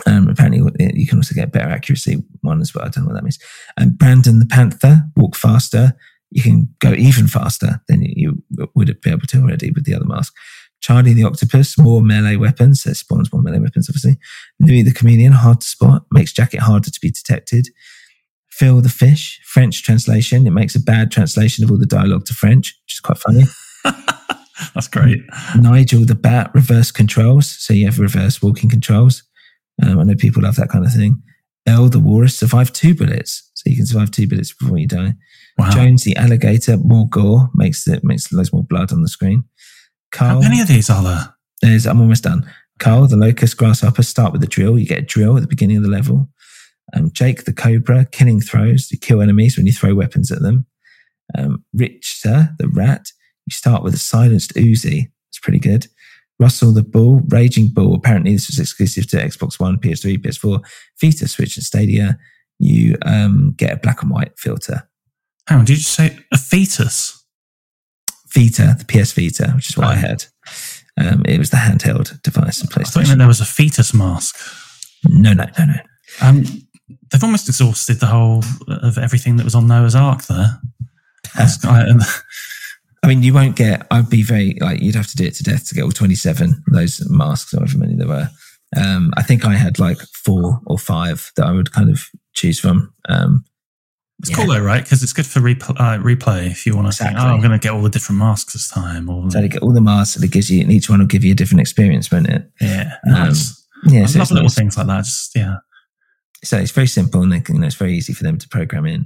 Um, 0.05 0.27
apparently, 0.27 0.62
you 0.93 1.07
can 1.07 1.17
also 1.17 1.33
get 1.33 1.51
better 1.51 1.69
accuracy 1.69 2.23
one 2.41 2.62
as 2.62 2.73
well. 2.73 2.86
I 2.86 2.89
don't 2.89 3.03
know 3.03 3.10
what 3.10 3.15
that 3.15 3.23
means. 3.23 3.39
And 3.77 3.97
Brandon 3.97 4.39
the 4.39 4.45
panther, 4.45 5.03
walk 5.15 5.36
faster. 5.36 5.93
You 6.29 6.43
can 6.43 6.69
go 6.79 6.93
even 6.93 7.27
faster 7.27 7.81
than 7.87 8.01
you 8.01 8.43
would 8.75 8.99
be 9.01 9.09
able 9.09 9.27
to 9.27 9.41
already 9.41 9.71
with 9.71 9.85
the 9.85 9.93
other 9.93 10.05
mask. 10.05 10.33
Charlie 10.81 11.13
the 11.13 11.23
octopus, 11.23 11.77
more 11.77 12.01
melee 12.01 12.35
weapons. 12.35 12.83
So 12.83 12.91
it 12.91 12.97
spawns 12.97 13.31
more 13.33 13.41
melee 13.41 13.59
weapons, 13.59 13.89
obviously. 13.89 14.17
Louis 14.59 14.83
the 14.83 14.93
chameleon, 14.93 15.31
hard 15.33 15.61
to 15.61 15.67
spot, 15.67 16.05
makes 16.11 16.33
jacket 16.33 16.61
harder 16.61 16.89
to 16.89 16.99
be 17.01 17.11
detected. 17.11 17.69
Phil 18.49 18.81
the 18.81 18.89
fish, 18.89 19.39
French 19.45 19.83
translation. 19.83 20.47
It 20.47 20.51
makes 20.51 20.75
a 20.75 20.79
bad 20.79 21.11
translation 21.11 21.63
of 21.63 21.71
all 21.71 21.77
the 21.77 21.85
dialogue 21.85 22.25
to 22.25 22.33
French, 22.33 22.75
which 22.85 22.95
is 22.95 22.99
quite 22.99 23.17
funny. 23.17 23.43
That's 24.73 24.87
great. 24.87 25.19
Nigel 25.55 26.05
the 26.05 26.15
bat, 26.15 26.51
reverse 26.53 26.91
controls. 26.91 27.49
So 27.49 27.73
you 27.73 27.85
have 27.85 27.99
reverse 27.99 28.41
walking 28.41 28.69
controls. 28.69 29.23
Um, 29.83 29.99
I 29.99 30.03
know 30.03 30.15
people 30.15 30.41
love 30.41 30.55
that 30.55 30.69
kind 30.69 30.85
of 30.85 30.93
thing. 30.93 31.21
El, 31.67 31.89
the 31.89 31.99
walrus, 31.99 32.37
survived 32.37 32.73
two 32.73 32.95
bullets, 32.95 33.46
so 33.67 33.71
you 33.71 33.75
can 33.75 33.86
survive 33.86 34.12
two 34.12 34.27
bullets 34.27 34.53
before 34.53 34.77
you 34.77 34.88
die. 34.88 35.13
Wow. 35.58 35.71
Jones, 35.71 36.03
the 36.03 36.15
alligator, 36.15 36.77
more 36.77 37.08
gore, 37.10 37.49
makes 37.53 37.88
it 37.88 38.03
makes 38.03 38.32
loads 38.32 38.53
more 38.53 38.63
blood 38.63 38.93
on 38.93 39.01
the 39.01 39.10
screen. 39.10 39.43
Carl, 40.12 40.41
How 40.41 40.49
many 40.49 40.62
of 40.62 40.67
these 40.67 40.89
are 40.89 41.03
there? 41.03 41.34
there's, 41.62 41.86
I'm 41.86 41.99
almost 41.99 42.23
done. 42.23 42.49
Carl, 42.80 43.08
the 43.08 43.17
locust 43.17 43.58
grasshopper, 43.58 44.03
start 44.03 44.32
with 44.32 44.41
the 44.41 44.47
drill. 44.47 44.80
You 44.80 44.86
get 44.86 44.99
a 44.99 45.01
drill 45.01 45.36
at 45.36 45.41
the 45.41 45.47
beginning 45.47 45.77
of 45.77 45.84
the 45.84 45.89
level. 45.89 46.30
Um, 46.95 47.12
Jake, 47.12 47.43
the 47.43 47.51
cobra, 47.51 48.06
killing 48.06 48.39
throws. 48.39 48.89
You 48.91 48.97
kill 48.99 49.21
enemies 49.21 49.58
when 49.58 49.65
you 49.65 49.73
throw 49.73 49.93
weapons 49.95 50.32
at 50.32 50.41
them. 50.41 50.65
Um, 51.38 51.65
Richter, 51.73 52.51
the 52.60 52.69
rat. 52.69 53.12
You 53.47 53.51
start 53.51 53.84
with 53.84 53.93
a 53.93 53.97
silenced 53.97 54.53
Uzi. 54.53 55.12
It's 55.30 55.39
pretty 55.39 55.60
good. 55.60 55.88
Russell, 56.39 56.71
the 56.71 56.84
bull, 56.84 57.21
raging 57.27 57.69
bull. 57.69 57.95
Apparently, 57.95 58.32
this 58.32 58.47
was 58.47 58.60
exclusive 58.60 59.10
to 59.10 59.17
Xbox 59.17 59.60
One, 59.60 59.77
PS3, 59.77 60.19
PS4, 60.19 60.63
Vita, 61.01 61.27
Switch, 61.27 61.58
and 61.58 61.65
Stadia. 61.65 62.17
You 62.60 62.98
um, 63.06 63.54
get 63.58 63.74
a 63.74 63.78
black 63.78 64.02
and 64.02 64.12
white 64.12 64.38
filter. 64.38 64.88
Hang 65.48 65.60
on, 65.60 65.65
did 65.65 65.78
you 65.78 65.84
say 65.84 66.17
a 66.34 66.38
fetus? 66.38 67.24
Vita, 68.34 68.76
the 68.78 68.86
PS 68.86 69.13
Vita, 69.13 69.52
which 69.56 69.70
is 69.70 69.78
what 69.78 69.88
I 69.88 69.93
Oh. 69.93 69.96
had. 69.96 70.26
Um, 71.00 71.24
it 71.26 71.38
was 71.39 71.50
the 71.50 71.58
handheld 71.58 72.22
device 72.24 72.62
in 72.62 72.67
I 72.76 72.84
thought 72.84 73.17
there 73.17 73.28
was 73.28 73.39
a 73.41 73.46
fetus 73.46 73.93
mask. 73.93 74.36
No, 75.08 75.34
no, 75.34 75.46
no, 75.58 75.65
no. 75.65 75.74
Um, 76.22 76.43
they've 77.12 77.24
almost 77.24 77.48
exhausted 77.48 78.00
the 78.00 78.08
whole 78.08 78.43
of 78.67 78.98
everything 78.98 79.38
that 79.38 79.43
was 79.43 79.56
on 79.56 79.67
Noah's 79.67 79.96
Ark 79.96 80.26
there. 80.26 80.60
I- 81.36 81.84
and- 81.88 82.02
I 83.04 83.08
mean, 83.08 83.22
you 83.24 83.34
won't 83.34 83.56
get. 83.56 83.86
I'd 83.91 84.10
be 84.10 84.24
very 84.24 84.58
like 84.60 84.82
you'd 84.82 84.96
have 84.96 85.08
to 85.08 85.15
do 85.15 85.24
it 85.26 85.36
to 85.36 85.43
death 85.43 85.67
to 85.70 85.76
get 85.76 85.84
all 85.84 85.91
twenty-seven 85.91 86.63
of 86.67 86.74
those 86.74 87.08
masks, 87.10 87.54
however 87.56 87.78
many 87.78 87.96
there 87.96 88.08
were. 88.08 88.30
Um, 88.76 89.13
I 89.15 89.22
think 89.24 89.46
I 89.46 89.54
had 89.54 89.78
like 89.80 90.00
four 90.26 90.60
or 90.65 90.78
five 90.80 91.32
that 91.38 91.46
I 91.46 91.52
would 91.52 91.72
kind 91.72 91.89
of 91.91 92.10
choose 92.38 92.60
from. 92.60 92.93
Um, 93.10 93.43
It's 94.19 94.32
Yeah. 94.32 94.38
cool 94.38 94.47
though, 94.54 94.62
right? 94.62 94.84
Because 94.84 95.04
it's 95.04 95.13
good 95.13 95.28
for 95.28 95.41
repl- 95.41 95.80
uh, 95.80 96.00
replay 96.00 96.50
if 96.50 96.65
you 96.65 96.76
want 96.76 96.91
to 96.91 96.97
think, 97.04 97.15
oh, 97.15 97.21
I'm 97.23 97.38
going 97.39 97.52
to 97.52 97.60
get 97.60 97.71
all 97.71 97.84
the 97.84 97.89
different 97.89 98.17
masks 98.17 98.54
this 98.54 98.67
time. 98.67 99.10
Or 99.12 99.30
so 99.30 99.41
to 99.41 99.47
get 99.47 99.62
all 99.62 99.71
the 99.73 99.80
masks, 99.82 100.15
and 100.15 100.26
it 100.26 100.32
gives 100.32 100.50
you, 100.50 100.60
and 100.62 100.71
each 100.71 100.89
one 100.89 100.97
will 101.00 101.06
give 101.06 101.23
you 101.23 101.34
a 101.34 101.36
different 101.36 101.62
experience, 101.62 102.10
won't 102.12 102.28
it? 102.28 102.50
yeah, 102.60 102.93
Um, 103.06 103.13
nice. 103.13 103.63
Yeah, 103.86 104.02
I 104.02 104.06
so 104.08 104.17
love 104.19 104.32
little 104.32 104.45
nice. 104.45 104.56
things 104.56 104.76
like 104.76 104.88
that. 104.88 105.06
Just 105.06 105.36
yeah, 105.36 105.58
so 106.43 106.58
it's 106.58 106.71
very 106.71 106.88
simple, 106.88 107.21
and 107.21 107.32
they 107.32 107.43
you 107.47 107.60
know, 107.60 107.67
it's 107.67 107.76
very 107.76 107.95
easy 107.95 108.12
for 108.13 108.23
them 108.23 108.39
to 108.39 108.47
program 108.50 108.88
in. 108.88 109.06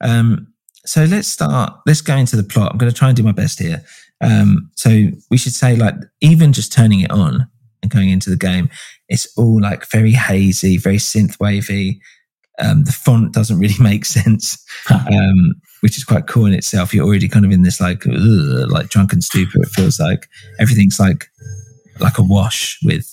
Um, 0.00 0.48
so 0.84 1.04
let's 1.04 1.28
start. 1.28 1.72
Let's 1.86 2.00
go 2.00 2.16
into 2.16 2.34
the 2.34 2.42
plot. 2.42 2.72
I'm 2.72 2.78
going 2.78 2.90
to 2.90 2.98
try 2.98 3.08
and 3.08 3.16
do 3.16 3.22
my 3.22 3.30
best 3.32 3.60
here. 3.60 3.84
Um, 4.20 4.70
so 4.74 4.90
we 5.30 5.36
should 5.38 5.54
say, 5.54 5.76
like, 5.76 5.94
even 6.20 6.52
just 6.52 6.72
turning 6.72 6.98
it 7.02 7.12
on 7.12 7.46
and 7.82 7.92
going 7.92 8.08
into 8.10 8.28
the 8.30 8.36
game, 8.36 8.70
it's 9.08 9.28
all 9.36 9.60
like 9.60 9.88
very 9.88 10.12
hazy, 10.12 10.78
very 10.78 10.96
synth 10.98 11.38
wavy. 11.38 12.00
Um, 12.60 12.84
the 12.84 12.92
font 12.92 13.32
doesn't 13.32 13.58
really 13.58 13.74
make 13.80 14.04
sense, 14.04 14.62
um, 14.90 15.54
which 15.80 15.96
is 15.96 16.04
quite 16.04 16.26
cool 16.26 16.46
in 16.46 16.54
itself. 16.54 16.92
You're 16.92 17.06
already 17.06 17.28
kind 17.28 17.44
of 17.44 17.52
in 17.52 17.62
this 17.62 17.80
like, 17.80 18.06
ugh, 18.06 18.70
like 18.70 18.88
drunken 18.88 19.20
stupor. 19.20 19.62
It 19.62 19.68
feels 19.68 20.00
like 20.00 20.28
everything's 20.58 20.98
like 20.98 21.26
like 22.00 22.18
a 22.18 22.22
wash 22.22 22.78
with 22.84 23.12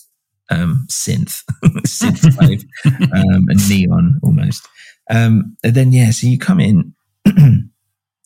um, 0.50 0.86
synth, 0.90 1.44
synth 1.64 2.40
wave, 2.40 2.64
um, 3.14 3.48
and 3.50 3.70
neon 3.70 4.20
almost. 4.24 4.68
Um, 5.10 5.56
and 5.64 5.74
then 5.76 5.92
yeah, 5.92 6.12
so 6.12 6.28
you 6.28 6.38
come 6.38 6.60
in, 6.60 6.94
and 7.26 7.70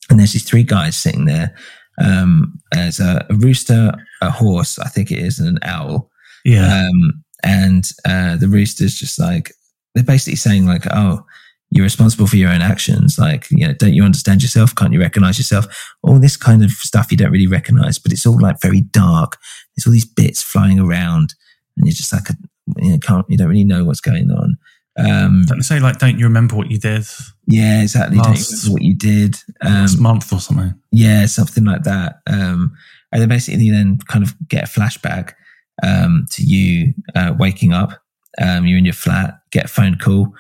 there's 0.10 0.34
these 0.34 0.48
three 0.48 0.64
guys 0.64 0.98
sitting 0.98 1.26
there. 1.26 1.56
Um, 2.02 2.60
there's 2.72 3.00
a, 3.00 3.26
a 3.30 3.34
rooster, 3.36 3.92
a 4.22 4.32
horse, 4.32 4.80
I 4.80 4.88
think 4.88 5.12
it 5.12 5.20
is, 5.20 5.40
and 5.40 5.50
an 5.50 5.60
owl. 5.64 6.10
yeah. 6.46 6.88
Um, 6.88 7.24
and 7.42 7.90
uh, 8.04 8.36
the 8.36 8.50
rooster's 8.50 8.96
just 8.96 9.18
like 9.18 9.54
they're 9.94 10.04
basically 10.04 10.36
saying 10.36 10.66
like, 10.66 10.84
"Oh, 10.92 11.26
you're 11.72 11.84
responsible 11.84 12.28
for 12.28 12.38
your 12.38 12.50
own 12.50 12.62
actions. 12.62 13.18
Like, 13.20 13.50
you 13.52 13.68
know, 13.68 13.74
don't 13.74 13.94
you 13.94 14.04
understand 14.04 14.42
yourself? 14.42 14.74
Can't 14.76 14.94
you 14.94 15.00
recognize 15.00 15.38
yourself? 15.38 15.68
All 16.02 16.20
this 16.20 16.36
kind 16.36 16.64
of 16.64 16.72
stuff 16.72 17.12
you 17.12 17.18
don't 17.18 17.32
really 17.32 17.48
recognize, 17.48 18.00
but 18.00 18.12
it's 18.12 18.26
all 18.26 18.40
like 18.40 18.62
very 18.62 18.82
dark. 18.82 19.38
There's 19.76 19.86
all 19.86 19.94
these 19.94 20.06
bits 20.06 20.42
flying 20.42 20.80
around, 20.80 21.36
and 21.78 21.86
you're 21.86 21.94
just 21.94 22.14
like, 22.14 22.30
a, 22.30 22.34
you 22.78 22.92
know, 22.92 22.98
can't 23.00 23.26
you 23.30 23.38
don't 23.38 23.50
really 23.50 23.64
know 23.64 23.84
what's 23.86 24.02
going 24.02 24.32
on. 24.32 24.58
Um, 24.98 25.44
don't 25.46 25.60
they 25.60 25.64
say 25.64 25.80
like, 25.80 26.00
don't 26.00 26.20
you 26.20 26.26
remember 26.26 26.56
what 26.56 26.70
you 26.70 26.78
did 26.78 27.06
yeah, 27.50 27.82
exactly. 27.82 28.18
Don't 28.18 28.28
you 28.28 28.32
Last- 28.34 28.70
what 28.70 28.84
you 28.84 28.94
did? 28.94 29.38
Um, 29.62 29.74
last 29.74 30.00
month 30.00 30.32
or 30.32 30.40
something? 30.40 30.76
yeah, 30.92 31.26
something 31.26 31.66
like 31.66 31.82
that. 31.84 32.20
Um, 32.28 32.76
and 33.12 33.22
then 33.22 33.28
basically 33.28 33.64
you 33.64 33.74
then 33.74 33.98
kind 34.08 34.24
of 34.24 34.36
get 34.48 34.66
a 34.66 34.68
flashback 34.68 35.34
um, 35.82 36.28
to 36.32 36.44
you 36.44 36.94
uh, 37.16 37.34
waking 37.38 37.74
up. 37.74 37.94
Um, 38.42 38.66
you're 38.66 38.78
in 38.78 38.86
your 38.86 38.94
flat, 38.94 39.40
get 39.52 39.66
a 39.66 39.70
phone 39.70 39.98
call. 39.98 40.34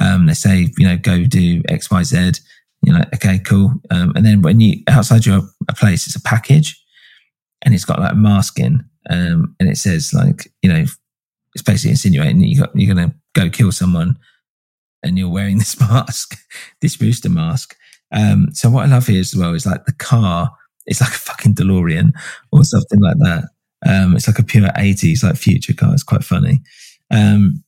Um, 0.00 0.26
they 0.26 0.34
say, 0.34 0.68
you 0.78 0.86
know, 0.86 0.96
go 0.96 1.24
do 1.24 1.62
X, 1.68 1.90
Y, 1.90 2.02
Z. 2.02 2.32
You're 2.82 2.98
like, 2.98 3.14
okay, 3.14 3.38
cool. 3.38 3.74
Um, 3.90 4.12
and 4.16 4.24
then 4.24 4.42
when 4.42 4.60
you 4.60 4.82
outside 4.88 5.24
your 5.24 5.40
a 5.68 5.74
place, 5.74 6.06
it's 6.06 6.16
a 6.16 6.22
package, 6.22 6.80
and 7.62 7.74
it's 7.74 7.84
got 7.84 8.00
like 8.00 8.12
a 8.12 8.16
mask 8.16 8.58
in, 8.58 8.84
um, 9.08 9.54
and 9.58 9.68
it 9.68 9.76
says 9.76 10.12
like, 10.12 10.50
you 10.62 10.70
know, 10.70 10.84
it's 11.54 11.62
basically 11.62 11.90
insinuating 11.90 12.40
that 12.40 12.46
you 12.46 12.58
got 12.58 12.70
you're 12.74 12.92
gonna 12.94 13.14
go 13.34 13.48
kill 13.48 13.72
someone, 13.72 14.18
and 15.02 15.18
you're 15.18 15.30
wearing 15.30 15.58
this 15.58 15.78
mask, 15.80 16.36
this 16.80 17.00
rooster 17.00 17.30
mask. 17.30 17.76
Um, 18.12 18.48
so 18.52 18.70
what 18.70 18.84
I 18.84 18.88
love 18.88 19.06
here 19.06 19.20
as 19.20 19.34
well 19.34 19.54
is 19.54 19.66
like 19.66 19.86
the 19.86 19.92
car, 19.92 20.50
it's 20.86 21.00
like 21.00 21.10
a 21.10 21.14
fucking 21.14 21.54
DeLorean 21.54 22.12
or 22.52 22.64
something 22.64 23.00
like 23.00 23.16
that. 23.18 23.44
Um, 23.86 24.16
it's 24.16 24.26
like 24.28 24.38
a 24.38 24.44
pure 24.44 24.68
80s, 24.68 25.22
like 25.22 25.36
future 25.36 25.74
car. 25.74 25.92
It's 25.92 26.02
quite 26.02 26.24
funny. 26.24 26.60
Um, 27.14 27.64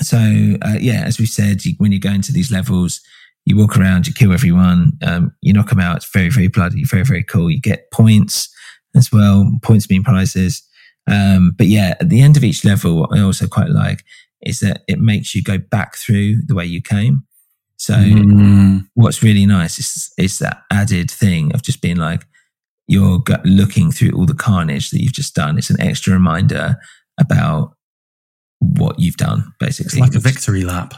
so, 0.00 0.18
uh, 0.62 0.78
yeah, 0.80 1.02
as 1.04 1.18
we 1.18 1.26
said, 1.26 1.64
you, 1.64 1.74
when 1.78 1.92
you 1.92 2.00
go 2.00 2.10
into 2.10 2.32
these 2.32 2.50
levels, 2.50 3.00
you 3.44 3.56
walk 3.56 3.76
around, 3.76 4.06
you 4.06 4.12
kill 4.12 4.32
everyone, 4.32 4.92
um, 5.02 5.32
you 5.42 5.52
knock 5.52 5.68
them 5.68 5.80
out. 5.80 5.96
It's 5.96 6.10
very, 6.12 6.30
very 6.30 6.48
bloody, 6.48 6.84
very, 6.84 7.04
very 7.04 7.22
cool. 7.24 7.50
You 7.50 7.60
get 7.60 7.90
points 7.92 8.48
as 8.94 9.10
well, 9.12 9.50
points 9.62 9.86
being 9.86 10.04
prizes. 10.04 10.62
Um, 11.10 11.52
but 11.56 11.66
yeah, 11.66 11.94
at 12.00 12.08
the 12.08 12.20
end 12.20 12.36
of 12.36 12.44
each 12.44 12.64
level, 12.64 13.00
what 13.00 13.16
I 13.16 13.20
also 13.20 13.46
quite 13.48 13.70
like 13.70 14.04
is 14.42 14.60
that 14.60 14.82
it 14.88 14.98
makes 14.98 15.34
you 15.34 15.42
go 15.42 15.58
back 15.58 15.96
through 15.96 16.42
the 16.46 16.54
way 16.54 16.64
you 16.64 16.80
came. 16.80 17.24
So, 17.76 17.94
Mm, 17.94 18.86
what's 18.94 19.24
really 19.24 19.44
nice 19.44 19.78
is 19.78 20.12
is 20.16 20.38
that 20.38 20.62
added 20.70 21.10
thing 21.10 21.52
of 21.52 21.62
just 21.62 21.82
being 21.82 21.96
like 21.96 22.24
you're 22.86 23.22
looking 23.44 23.90
through 23.90 24.12
all 24.12 24.26
the 24.26 24.34
carnage 24.34 24.90
that 24.90 25.02
you've 25.02 25.12
just 25.12 25.34
done. 25.34 25.58
It's 25.58 25.70
an 25.70 25.80
extra 25.80 26.12
reminder 26.12 26.76
about 27.18 27.74
what 28.62 28.98
you've 28.98 29.16
done, 29.16 29.52
basically. 29.58 30.00
it's 30.00 30.08
like 30.08 30.14
a 30.14 30.20
victory 30.20 30.62
lap. 30.62 30.94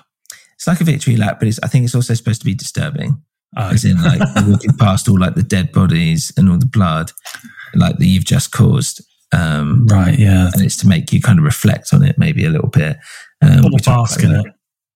It's 0.55 0.67
like 0.67 0.81
a 0.81 0.85
victory 0.85 1.17
lap, 1.17 1.39
but 1.41 1.49
it's, 1.49 1.59
I 1.63 1.67
think 1.69 1.85
it's 1.85 1.95
also 1.95 2.15
supposed 2.15 2.41
to 2.41 2.45
be 2.47 2.55
disturbing, 2.55 3.23
Oh, 3.57 3.71
as 3.71 3.85
in 3.85 4.01
like 4.03 4.21
walking 4.47 4.77
past 4.79 5.09
all 5.09 5.19
like 5.19 5.35
the 5.35 5.43
dead 5.43 5.73
bodies 5.73 6.33
and 6.37 6.51
all 6.51 6.59
the 6.59 6.67
blood, 6.67 7.13
like 7.75 7.99
that 7.99 8.07
you've 8.07 8.25
just 8.25 8.51
caused. 8.53 9.03
Um, 9.33 9.87
right, 9.89 10.17
yeah. 10.19 10.51
and 10.53 10.63
it's 10.65 10.77
to 10.79 10.89
make 10.89 11.13
you 11.13 11.21
kind 11.21 11.39
of 11.39 11.45
reflect 11.45 11.93
on 11.93 12.05
it, 12.05 12.19
maybe 12.19 12.45
a 12.45 12.51
little 12.51 12.69
bit. 12.69 12.97
Um, 13.43 13.65
Or 13.67 13.71
which 13.73 13.89
I 13.89 13.95
quite 13.95 14.03
bask 14.03 14.23
in 14.23 14.33
it, 14.33 14.47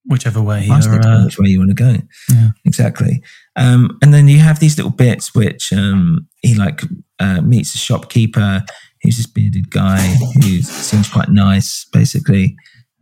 whichever 0.06 0.40
way 0.42 0.64
you're. 0.64 0.74
Uh, 0.76 1.24
which 1.24 1.38
way 1.38 1.48
you 1.48 1.58
want 1.58 1.70
to 1.70 1.74
go. 1.74 1.96
Yeah. 2.30 2.50
Exactly. 2.64 3.22
Um, 3.56 3.98
and 4.02 4.14
then 4.14 4.28
you 4.28 4.38
have 4.38 4.60
these 4.60 4.76
little 4.76 4.92
bits 4.92 5.34
which 5.34 5.72
um, 5.72 6.28
he 6.42 6.54
like 6.54 6.82
uh, 7.18 7.40
meets 7.40 7.74
a 7.74 7.78
shopkeeper 7.78 8.64
who's 9.02 9.16
this 9.16 9.26
bearded 9.26 9.70
guy 9.70 10.00
who 10.42 10.62
seems 10.62 11.08
quite 11.08 11.28
nice, 11.28 11.86
basically. 11.92 12.56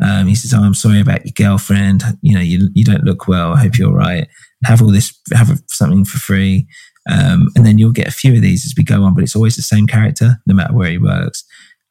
Um, 0.04 0.26
he 0.26 0.34
says, 0.34 0.52
oh, 0.52 0.62
I'm 0.62 0.74
sorry 0.74 1.00
about 1.00 1.24
your 1.24 1.32
girlfriend. 1.34 2.02
You 2.20 2.34
know, 2.34 2.42
you, 2.42 2.68
you 2.74 2.84
don't 2.84 3.04
look 3.04 3.28
well. 3.28 3.54
I 3.54 3.60
hope 3.60 3.78
you're 3.78 3.88
all 3.88 3.94
right. 3.94 4.28
Have 4.64 4.82
all 4.82 4.90
this, 4.90 5.18
have 5.32 5.62
something 5.68 6.04
for 6.04 6.18
free. 6.18 6.66
Um, 7.10 7.48
and 7.54 7.64
then 7.64 7.78
you'll 7.78 7.92
get 7.92 8.08
a 8.08 8.12
few 8.12 8.34
of 8.34 8.42
these 8.42 8.66
as 8.66 8.74
we 8.76 8.84
go 8.84 9.04
on, 9.04 9.14
but 9.14 9.22
it's 9.22 9.36
always 9.36 9.56
the 9.56 9.62
same 9.62 9.86
character, 9.86 10.38
no 10.46 10.54
matter 10.54 10.74
where 10.74 10.90
he 10.90 10.98
works. 10.98 11.44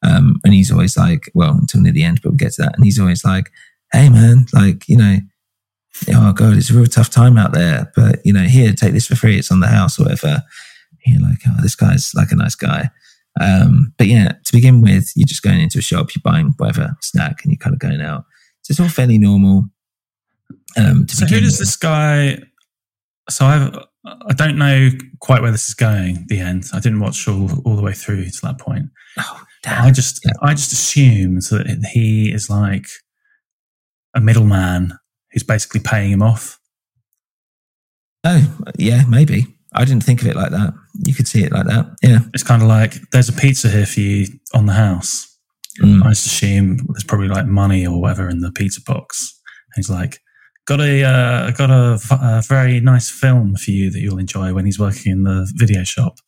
Um, 0.06 0.40
and 0.44 0.52
he's 0.52 0.70
always 0.70 0.96
like, 0.96 1.30
well, 1.34 1.52
until 1.52 1.80
near 1.80 1.92
the 1.92 2.04
end, 2.04 2.20
but 2.22 2.30
we'll 2.30 2.36
get 2.36 2.52
to 2.54 2.62
that. 2.62 2.76
And 2.76 2.84
he's 2.84 3.00
always 3.00 3.24
like, 3.24 3.50
hey, 3.92 4.08
man, 4.08 4.46
like, 4.52 4.88
you 4.88 4.96
know, 4.98 5.16
oh, 6.10 6.32
God, 6.32 6.56
it's 6.56 6.70
a 6.70 6.74
real 6.74 6.86
tough 6.86 7.10
time 7.10 7.38
out 7.38 7.52
there. 7.52 7.90
But, 7.96 8.20
you 8.24 8.32
know, 8.32 8.42
here, 8.42 8.72
take 8.72 8.92
this 8.92 9.06
for 9.06 9.16
free. 9.16 9.38
It's 9.38 9.50
on 9.50 9.60
the 9.60 9.68
house 9.68 9.98
or 9.98 10.04
whatever. 10.04 10.42
You're 11.06 11.22
like, 11.22 11.38
oh, 11.48 11.62
this 11.62 11.74
guy's 11.74 12.14
like 12.14 12.30
a 12.30 12.36
nice 12.36 12.54
guy. 12.54 12.90
Um, 13.40 13.92
but 13.98 14.06
yeah, 14.06 14.32
to 14.44 14.52
begin 14.52 14.80
with, 14.80 15.12
you're 15.14 15.26
just 15.26 15.42
going 15.42 15.60
into 15.60 15.78
a 15.78 15.82
shop, 15.82 16.14
you're 16.14 16.22
buying 16.24 16.54
whatever 16.56 16.96
snack, 17.00 17.42
and 17.42 17.52
you're 17.52 17.58
kind 17.58 17.74
of 17.74 17.80
going 17.80 18.00
out. 18.00 18.24
So 18.62 18.72
it's 18.72 18.80
all 18.80 18.88
fairly 18.88 19.18
normal. 19.18 19.64
Um, 20.76 21.06
to 21.06 21.16
so 21.16 21.26
who 21.26 21.40
does 21.40 21.52
with. 21.52 21.60
this 21.60 21.76
guy? 21.76 22.38
So 23.28 23.44
I've 23.46 23.78
I 24.28 24.34
don't 24.34 24.56
know 24.56 24.90
quite 25.20 25.42
where 25.42 25.50
this 25.50 25.68
is 25.68 25.74
going. 25.74 26.26
The 26.28 26.38
end. 26.38 26.64
I 26.72 26.80
didn't 26.80 27.00
watch 27.00 27.26
all 27.28 27.50
all 27.64 27.76
the 27.76 27.82
way 27.82 27.92
through 27.92 28.24
to 28.24 28.40
that 28.42 28.58
point. 28.58 28.86
Oh, 29.18 29.42
I 29.66 29.90
just 29.90 30.20
Yeah. 30.24 30.32
I 30.42 30.54
just 30.54 30.72
assumed 30.72 31.42
that 31.42 31.88
he 31.92 32.32
is 32.32 32.48
like 32.48 32.86
a 34.14 34.20
middleman 34.20 34.98
who's 35.32 35.42
basically 35.42 35.80
paying 35.80 36.12
him 36.12 36.22
off. 36.22 36.58
Oh, 38.24 38.56
yeah, 38.78 39.04
maybe. 39.08 39.55
I 39.74 39.84
didn't 39.84 40.04
think 40.04 40.22
of 40.22 40.28
it 40.28 40.36
like 40.36 40.50
that. 40.50 40.74
You 41.04 41.14
could 41.14 41.28
see 41.28 41.44
it 41.44 41.52
like 41.52 41.66
that. 41.66 41.86
Yeah. 42.02 42.20
It's 42.32 42.42
kind 42.42 42.62
of 42.62 42.68
like 42.68 42.94
there's 43.10 43.28
a 43.28 43.32
pizza 43.32 43.68
here 43.68 43.86
for 43.86 44.00
you 44.00 44.26
on 44.54 44.66
the 44.66 44.72
house. 44.72 45.36
Mm. 45.80 46.02
I 46.04 46.10
just 46.10 46.26
assume 46.26 46.78
there's 46.88 47.04
probably 47.04 47.28
like 47.28 47.46
money 47.46 47.86
or 47.86 48.00
whatever 48.00 48.28
in 48.28 48.40
the 48.40 48.52
pizza 48.52 48.80
box. 48.80 49.38
And 49.66 49.76
he's 49.76 49.90
like, 49.90 50.20
got 50.66 50.80
a 50.80 51.04
uh, 51.04 51.50
got 51.52 51.70
a, 51.70 51.98
a 52.10 52.42
very 52.48 52.80
nice 52.80 53.10
film 53.10 53.56
for 53.56 53.70
you 53.70 53.90
that 53.90 54.00
you'll 54.00 54.18
enjoy 54.18 54.54
when 54.54 54.64
he's 54.64 54.78
working 54.78 55.12
in 55.12 55.22
the 55.24 55.50
video 55.54 55.84
shop. 55.84 56.18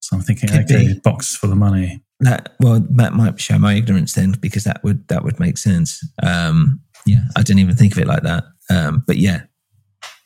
So 0.00 0.16
I'm 0.16 0.22
thinking, 0.22 0.48
Could 0.48 0.70
okay, 0.70 0.94
be. 0.94 1.00
box 1.00 1.36
full 1.36 1.52
of 1.52 1.58
money. 1.58 2.02
That 2.20 2.54
well, 2.60 2.84
that 2.90 3.14
might 3.14 3.40
show 3.40 3.58
my 3.58 3.74
ignorance 3.74 4.14
then, 4.14 4.32
because 4.32 4.64
that 4.64 4.82
would 4.84 5.06
that 5.08 5.24
would 5.24 5.38
make 5.38 5.58
sense. 5.58 6.02
Um, 6.22 6.80
yeah, 7.06 7.24
I 7.36 7.42
didn't 7.42 7.60
even 7.60 7.76
think 7.76 7.92
of 7.92 7.98
it 7.98 8.06
like 8.06 8.22
that. 8.22 8.44
Um, 8.68 9.04
but 9.06 9.16
yeah, 9.16 9.42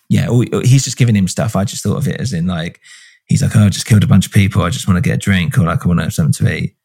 yeah, 0.09 0.29
he's 0.65 0.85
just 0.85 0.97
giving 0.99 1.17
him 1.17 1.29
stuff. 1.29 1.57
I 1.57 1.65
just 1.65 1.83
thought 1.83 1.97
of 1.99 2.09
it 2.09 2.21
as 2.21 2.33
in 2.33 2.47
like 2.47 2.81
he's 3.27 3.43
like, 3.43 3.57
oh, 3.57 3.67
I 3.67 3.69
just 3.71 3.87
killed 3.87 4.05
a 4.05 4.09
bunch 4.09 4.27
of 4.27 4.33
people. 4.33 4.63
I 4.63 4.71
just 4.71 4.87
want 4.87 4.97
to 5.03 5.09
get 5.09 5.15
a 5.17 5.19
drink, 5.19 5.57
or 5.59 5.63
like 5.63 5.85
I 5.85 5.89
want 5.89 6.01
to 6.01 6.05
have 6.05 6.13
something 6.15 6.47
to 6.47 6.55
eat. 6.55 6.77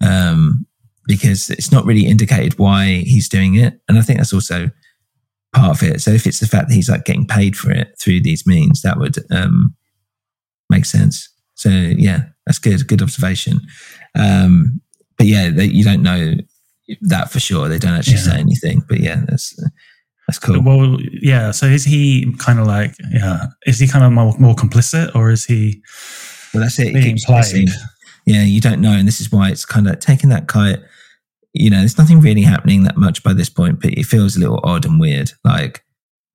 Um, 0.00 0.66
because 1.06 1.50
it's 1.50 1.72
not 1.72 1.84
really 1.84 2.06
indicated 2.06 2.58
why 2.58 3.02
he's 3.04 3.28
doing 3.28 3.56
it, 3.56 3.80
and 3.88 3.98
I 3.98 4.02
think 4.02 4.18
that's 4.18 4.32
also 4.32 4.70
part 5.52 5.76
of 5.76 5.88
it. 5.88 6.00
So 6.00 6.12
if 6.12 6.26
it's 6.26 6.38
the 6.40 6.46
fact 6.46 6.68
that 6.68 6.74
he's 6.74 6.88
like 6.88 7.04
getting 7.04 7.26
paid 7.26 7.56
for 7.56 7.72
it 7.72 7.94
through 8.00 8.20
these 8.20 8.46
means, 8.46 8.82
that 8.82 8.98
would 8.98 9.16
um, 9.32 9.74
make 10.68 10.84
sense. 10.84 11.28
So 11.54 11.68
yeah, 11.70 12.26
that's 12.46 12.58
good. 12.60 12.86
Good 12.86 13.02
observation. 13.02 13.60
Um, 14.18 14.80
but 15.18 15.26
yeah, 15.26 15.50
they, 15.50 15.64
you 15.66 15.82
don't 15.84 16.02
know 16.02 16.34
that 17.02 17.30
for 17.30 17.40
sure. 17.40 17.68
They 17.68 17.78
don't 17.78 17.94
actually 17.94 18.14
Yeah. 18.14 18.20
say 18.20 18.38
anything. 18.38 18.82
But 18.88 19.00
yeah, 19.00 19.22
that's 19.26 19.54
that's 20.30 20.38
cool. 20.38 20.62
Well, 20.62 20.96
yeah. 21.00 21.50
So 21.50 21.66
is 21.66 21.84
he 21.84 22.32
kind 22.38 22.60
of 22.60 22.66
like, 22.68 22.94
yeah, 23.12 23.46
is 23.66 23.80
he 23.80 23.88
kind 23.88 24.04
of 24.04 24.12
more, 24.12 24.32
more 24.38 24.54
complicit 24.54 25.12
or 25.16 25.30
is 25.30 25.44
he 25.44 25.82
Well, 26.54 26.62
that's 26.62 26.78
it. 26.78 26.88
It 26.88 26.92
being 26.94 27.16
keeps 27.16 27.24
played? 27.24 27.68
Yeah, 28.26 28.44
you 28.44 28.60
don't 28.60 28.80
know, 28.80 28.92
and 28.92 29.08
this 29.08 29.20
is 29.20 29.32
why 29.32 29.50
it's 29.50 29.64
kind 29.64 29.88
of 29.88 29.98
taking 29.98 30.30
that 30.30 30.46
kite. 30.46 30.78
You 31.52 31.68
know, 31.68 31.78
there's 31.78 31.98
nothing 31.98 32.20
really 32.20 32.42
happening 32.42 32.84
that 32.84 32.96
much 32.96 33.24
by 33.24 33.32
this 33.32 33.50
point, 33.50 33.80
but 33.80 33.92
it 33.92 34.04
feels 34.04 34.36
a 34.36 34.40
little 34.40 34.60
odd 34.62 34.84
and 34.84 35.00
weird. 35.00 35.32
Like, 35.42 35.82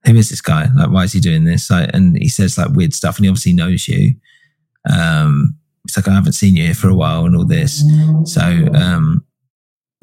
who 0.05 0.15
is 0.15 0.29
this 0.29 0.41
guy? 0.41 0.67
Like, 0.75 0.89
why 0.89 1.03
is 1.03 1.13
he 1.13 1.21
doing 1.21 1.45
this? 1.45 1.71
Like, 1.71 1.89
and 1.93 2.17
he 2.17 2.27
says 2.27 2.57
like 2.57 2.71
weird 2.71 2.93
stuff, 2.93 3.15
and 3.15 3.23
he 3.23 3.29
obviously 3.29 3.53
knows 3.53 3.87
you. 3.87 4.15
Um, 4.91 5.55
it's 5.85 5.95
like 5.95 6.09
I 6.09 6.15
haven't 6.15 6.33
seen 6.33 6.57
you 6.57 6.63
here 6.63 6.73
for 6.73 6.89
a 6.89 6.95
while, 6.95 7.25
and 7.25 7.33
all 7.33 7.45
this. 7.45 7.81
So, 8.25 8.41
um, 8.73 9.25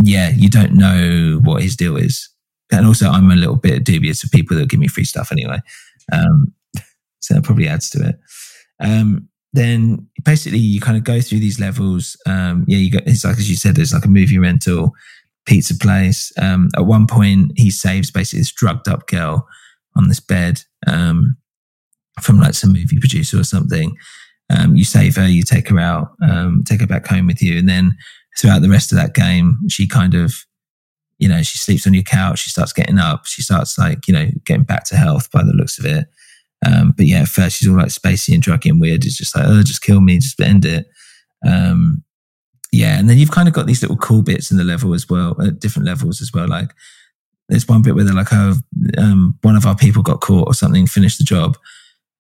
yeah, 0.03 0.31
you 0.31 0.49
don't 0.49 0.73
know 0.73 1.41
what 1.43 1.63
his 1.63 1.77
deal 1.77 1.99
is, 1.99 2.31
and 2.73 2.87
also 2.87 3.09
I'm 3.09 3.31
a 3.31 3.37
little 3.37 3.57
bit 3.57 3.85
dubious 3.85 4.25
of 4.25 4.31
people 4.31 4.57
that 4.57 4.69
give 4.69 4.81
me 4.81 4.89
free 4.89 5.05
stuff 5.05 5.31
anyway. 5.33 5.59
Um, 6.13 6.53
so 7.21 7.35
that 7.35 7.45
probably 7.45 7.69
adds 7.69 7.91
to 7.91 8.09
it. 8.09 8.17
Um, 8.81 9.29
then 9.53 10.07
basically 10.25 10.59
you 10.59 10.81
kind 10.81 10.97
of 10.97 11.05
go 11.05 11.21
through 11.21 11.41
these 11.41 11.61
levels. 11.61 12.17
Um, 12.27 12.65
yeah, 12.67 12.79
you 12.79 12.91
got 12.91 13.07
it's 13.07 13.25
like 13.25 13.39
as 13.39 13.51
you 13.51 13.57
said, 13.57 13.77
there's 13.77 13.93
like 13.93 14.05
a 14.05 14.09
movie 14.09 14.39
rental, 14.39 14.93
pizza 15.47 15.77
place. 15.77 16.33
Um, 16.41 16.69
at 16.77 16.87
one 16.87 17.07
point, 17.07 17.53
he 17.57 17.71
saves 17.71 18.11
basically 18.11 18.41
this 18.41 18.53
drugged 18.53 18.89
up 18.89 19.07
girl 19.07 19.47
on 19.97 20.09
this 20.09 20.21
bed 20.21 20.63
um, 20.87 21.37
from 22.21 22.41
like 22.41 22.55
some 22.55 22.73
movie 22.73 22.99
producer 22.99 23.39
or 23.39 23.45
something. 23.45 23.95
Um, 24.51 24.77
you 24.77 24.85
save 24.85 25.17
her, 25.17 25.27
you 25.27 25.43
take 25.43 25.69
her 25.69 25.79
out, 25.79 26.09
um, 26.23 26.63
take 26.67 26.81
her 26.81 26.87
back 26.87 27.07
home 27.07 27.27
with 27.27 27.43
you, 27.43 27.59
and 27.59 27.69
then 27.69 27.97
throughout 28.39 28.63
the 28.63 28.69
rest 28.69 28.93
of 28.93 28.99
that 28.99 29.15
game, 29.15 29.59
she 29.69 29.87
kind 29.87 30.15
of, 30.15 30.35
you 31.23 31.29
know, 31.29 31.41
she 31.45 31.57
sleeps 31.57 31.87
on 31.87 31.95
your 31.95 32.03
couch. 32.03 32.41
She 32.41 32.51
starts 32.51 32.73
getting 32.73 32.99
up. 32.99 33.27
She 33.27 33.43
starts 33.43 33.79
like 33.79 34.09
you 34.09 34.13
know 34.13 34.27
getting 34.45 34.65
back 34.65 34.83
to 34.87 34.97
health 34.97 35.31
by 35.31 35.45
the 35.45 35.53
looks 35.53 35.79
of 35.79 35.87
it. 35.87 36.09
Um, 36.67 36.93
but 36.97 37.07
yeah, 37.07 37.23
at 37.23 37.29
first 37.29 37.59
she's 37.59 37.69
all 37.69 37.77
like 37.77 37.89
spacey 37.89 38.35
and 38.35 38.43
druggy 38.43 38.71
and 38.71 38.81
weird. 38.81 39.05
It's 39.05 39.17
just 39.17 39.37
like, 39.37 39.45
oh, 39.47 39.63
just 39.63 39.83
kill 39.83 40.01
me, 40.01 40.19
just 40.19 40.41
end 40.41 40.65
it. 40.65 40.87
Um, 41.47 42.03
yeah, 42.73 42.99
and 42.99 43.09
then 43.09 43.19
you've 43.19 43.31
kind 43.31 43.47
of 43.47 43.55
got 43.55 43.67
these 43.67 43.83
little 43.83 43.97
cool 43.97 44.23
bits 44.23 44.51
in 44.51 44.57
the 44.57 44.65
level 44.65 44.95
as 44.95 45.09
well, 45.09 45.41
at 45.41 45.61
different 45.61 45.87
levels 45.87 46.21
as 46.21 46.33
well. 46.33 46.49
Like 46.49 46.73
there's 47.49 47.69
one 47.69 47.83
bit 47.83 47.95
where 47.95 48.03
they're 48.03 48.15
like, 48.15 48.33
oh, 48.33 48.55
um, 48.99 49.39
one 49.43 49.55
of 49.55 49.65
our 49.65 49.77
people 49.77 50.03
got 50.03 50.23
caught 50.23 50.49
or 50.49 50.55
something, 50.55 50.89
finished 50.89 51.19
the 51.19 51.25
job. 51.25 51.57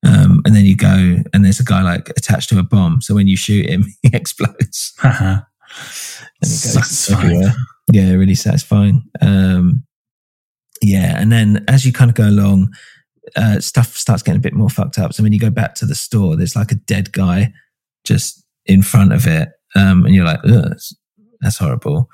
Um, 0.06 0.42
and 0.44 0.54
then 0.54 0.64
you 0.64 0.76
go 0.76 1.16
and 1.32 1.44
there's 1.44 1.60
a 1.60 1.64
guy 1.64 1.82
like 1.82 2.08
attached 2.10 2.50
to 2.50 2.58
a 2.60 2.62
bomb. 2.62 3.00
So 3.00 3.16
when 3.16 3.26
you 3.26 3.36
shoot 3.36 3.68
him, 3.68 3.84
he 4.02 4.10
explodes. 4.12 4.94
Haha. 4.98 5.40
And 6.40 6.50
it 6.50 6.62
goes 6.62 6.72
Satisfying. 6.72 7.24
everywhere. 7.24 7.54
Yeah, 7.90 8.12
really 8.12 8.34
satisfying. 8.34 9.02
Um, 9.20 9.84
yeah, 10.80 11.20
and 11.20 11.30
then 11.32 11.64
as 11.68 11.84
you 11.86 11.92
kind 11.92 12.10
of 12.10 12.14
go 12.14 12.28
along, 12.28 12.72
uh, 13.36 13.60
stuff 13.60 13.96
starts 13.96 14.22
getting 14.22 14.38
a 14.40 14.42
bit 14.42 14.54
more 14.54 14.68
fucked 14.68 14.98
up. 14.98 15.12
So 15.12 15.22
when 15.22 15.32
you 15.32 15.38
go 15.38 15.50
back 15.50 15.74
to 15.76 15.86
the 15.86 15.94
store, 15.94 16.36
there's 16.36 16.56
like 16.56 16.72
a 16.72 16.76
dead 16.76 17.12
guy 17.12 17.52
just 18.04 18.44
in 18.66 18.82
front 18.82 19.12
of 19.12 19.26
it, 19.26 19.50
um, 19.74 20.04
and 20.04 20.14
you're 20.14 20.24
like, 20.24 20.42
that's- 20.42 20.94
that's 21.40 21.58
horrible. 21.58 22.08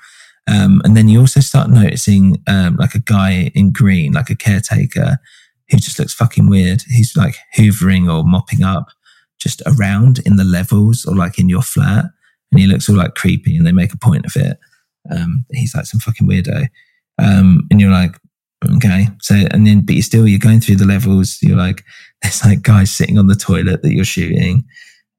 Um, 0.47 0.81
and 0.83 0.97
then 0.97 1.07
you 1.07 1.19
also 1.19 1.39
start 1.39 1.69
noticing 1.69 2.41
um, 2.47 2.77
like 2.77 2.95
a 2.95 2.99
guy 2.99 3.51
in 3.53 3.71
green, 3.71 4.13
like 4.13 4.31
a 4.31 4.35
caretaker, 4.35 5.19
who 5.69 5.77
just 5.77 5.99
looks 5.99 6.13
fucking 6.15 6.49
weird. 6.49 6.81
He's 6.87 7.15
like 7.15 7.35
hoovering 7.55 8.11
or 8.11 8.23
mopping 8.23 8.63
up 8.63 8.87
just 9.39 9.61
around 9.67 10.19
in 10.25 10.35
the 10.37 10.43
levels 10.43 11.05
or 11.05 11.15
like 11.15 11.37
in 11.37 11.47
your 11.49 11.61
flat, 11.61 12.05
and 12.51 12.59
he 12.59 12.65
looks 12.65 12.89
all 12.89 12.95
like 12.95 13.13
creepy. 13.13 13.55
And 13.55 13.67
they 13.67 13.71
make 13.71 13.93
a 13.93 13.97
point 13.97 14.25
of 14.25 14.35
it. 14.35 14.57
Um, 15.11 15.45
he's 15.51 15.75
like 15.75 15.85
some 15.85 15.99
fucking 15.99 16.27
weirdo, 16.27 16.67
um, 17.17 17.67
and 17.71 17.81
you're 17.81 17.91
like, 17.91 18.17
okay. 18.75 19.07
So 19.21 19.35
and 19.51 19.65
then, 19.65 19.81
but 19.81 19.95
you 19.95 20.01
still 20.01 20.27
you're 20.27 20.39
going 20.39 20.61
through 20.61 20.77
the 20.77 20.85
levels. 20.85 21.37
You're 21.41 21.57
like, 21.57 21.83
there's 22.21 22.43
like 22.43 22.61
guys 22.61 22.91
sitting 22.91 23.17
on 23.17 23.27
the 23.27 23.35
toilet 23.35 23.81
that 23.81 23.93
you're 23.93 24.05
shooting, 24.05 24.63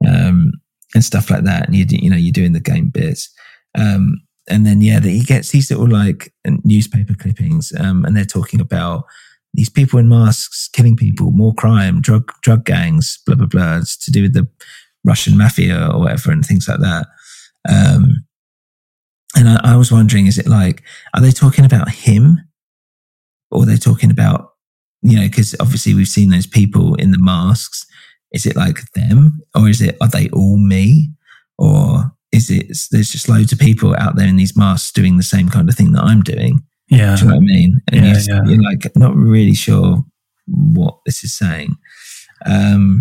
um, 0.07 0.53
and 0.94 1.05
stuff 1.05 1.31
like 1.31 1.44
that. 1.44 1.66
And 1.66 1.76
you, 1.76 1.87
you 1.88 2.11
know, 2.11 2.16
you're 2.16 2.33
doing 2.33 2.53
the 2.53 2.61
game 2.61 2.90
bits. 2.90 3.31
Um, 3.79 4.20
and 4.48 4.66
then 4.66 4.81
yeah, 4.81 4.98
that 4.98 5.09
he 5.09 5.22
gets 5.22 5.50
these 5.50 5.70
little 5.70 5.88
like 5.88 6.33
newspaper 6.64 7.14
clippings, 7.14 7.72
um, 7.79 8.05
and 8.05 8.16
they're 8.16 8.24
talking 8.24 8.61
about 8.61 9.05
these 9.55 9.68
people 9.68 9.98
in 9.98 10.09
masks 10.09 10.68
killing 10.72 10.96
people, 10.96 11.31
more 11.33 11.55
crime, 11.55 12.00
drug 12.00 12.33
drug 12.42 12.64
gangs, 12.64 13.18
blah 13.26 13.37
blah 13.37 13.46
blah. 13.46 13.79
It's 13.79 13.96
to 14.05 14.11
do 14.11 14.22
with 14.22 14.35
the 14.35 14.48
Russian 15.05 15.38
mafia 15.38 15.88
or 15.92 16.00
whatever, 16.00 16.33
and 16.33 16.44
things 16.44 16.68
like 16.68 16.81
that. 16.81 17.07
Um, 17.68 18.24
and 19.37 19.49
I, 19.49 19.75
I 19.75 19.77
was 19.77 19.93
wondering, 19.93 20.27
is 20.27 20.38
it 20.38 20.47
like, 20.47 20.83
are 21.14 21.21
they 21.21 21.31
talking 21.31 21.64
about 21.64 21.90
him, 21.90 22.38
or 23.51 23.62
are 23.62 23.66
they 23.66 23.77
talking 23.77 24.11
about, 24.11 24.53
you 25.03 25.16
know, 25.16 25.27
because 25.27 25.55
obviously 25.61 25.95
we've 25.95 26.09
seen 26.09 26.31
those 26.31 26.47
people 26.47 26.95
in 26.97 27.11
the 27.11 27.21
masks. 27.21 27.87
Is 28.33 28.47
it 28.47 28.57
like 28.57 28.79
them, 28.95 29.40
or 29.57 29.69
is 29.69 29.81
it 29.81 29.97
are 30.01 30.09
they 30.09 30.29
all 30.31 30.57
me, 30.57 31.11
or 31.59 32.12
is 32.33 32.49
it 32.51 32.66
there's 32.93 33.11
just 33.11 33.29
loads 33.29 33.53
of 33.53 33.59
people 33.59 33.97
out 33.99 34.16
there 34.16 34.29
in 34.29 34.37
these 34.37 34.57
masks 34.57 34.93
doing 34.93 35.16
the 35.16 35.23
same 35.25 35.49
kind 35.49 35.69
of 35.69 35.75
thing 35.75 35.93
that 35.93 36.05
I'm 36.05 36.23
doing? 36.23 36.62
Yeah. 36.88 37.16
Do 37.16 37.23
you 37.23 37.29
know 37.29 37.37
what 37.37 37.43
I 37.43 37.45
mean? 37.45 37.81
And 37.90 38.07
Yeah, 38.07 38.12
you're, 38.12 38.37
yeah. 38.37 38.51
you're 38.53 38.62
like 38.62 38.97
not 38.97 39.16
really 39.16 39.55
sure 39.55 40.05
what 40.47 40.99
this 41.07 41.25
is 41.25 41.37
saying. 41.37 41.77
Um, 42.47 43.01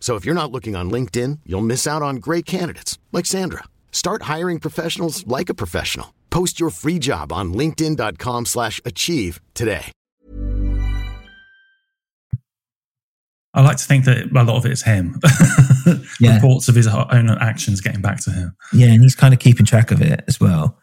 So 0.00 0.16
if 0.16 0.24
you're 0.24 0.34
not 0.34 0.50
looking 0.50 0.74
on 0.74 0.90
LinkedIn, 0.90 1.40
you'll 1.46 1.60
miss 1.60 1.86
out 1.86 2.02
on 2.02 2.16
great 2.16 2.46
candidates 2.46 2.98
like 3.12 3.26
Sandra. 3.26 3.64
Start 3.92 4.22
hiring 4.22 4.58
professionals 4.58 5.24
like 5.26 5.48
a 5.48 5.54
professional. 5.54 6.14
Post 6.30 6.58
your 6.58 6.70
free 6.70 6.98
job 6.98 7.32
on 7.32 7.52
linkedin.com/achieve 7.52 8.46
slash 8.46 8.80
achieve 8.84 9.40
today. 9.54 9.92
I 13.52 13.62
like 13.62 13.78
to 13.78 13.84
think 13.84 14.04
that 14.04 14.30
a 14.30 14.44
lot 14.44 14.56
of 14.56 14.66
it 14.66 14.72
is 14.72 14.82
him. 14.82 15.20
Yeah. 16.20 16.34
Reports 16.36 16.68
of 16.68 16.74
his 16.74 16.86
own 16.86 17.30
actions 17.30 17.80
getting 17.80 18.02
back 18.02 18.20
to 18.20 18.30
him. 18.30 18.54
Yeah, 18.72 18.88
and 18.88 19.02
he's 19.02 19.14
kind 19.14 19.32
of 19.32 19.40
keeping 19.40 19.64
track 19.64 19.90
of 19.90 20.02
it 20.02 20.22
as 20.28 20.38
well, 20.38 20.78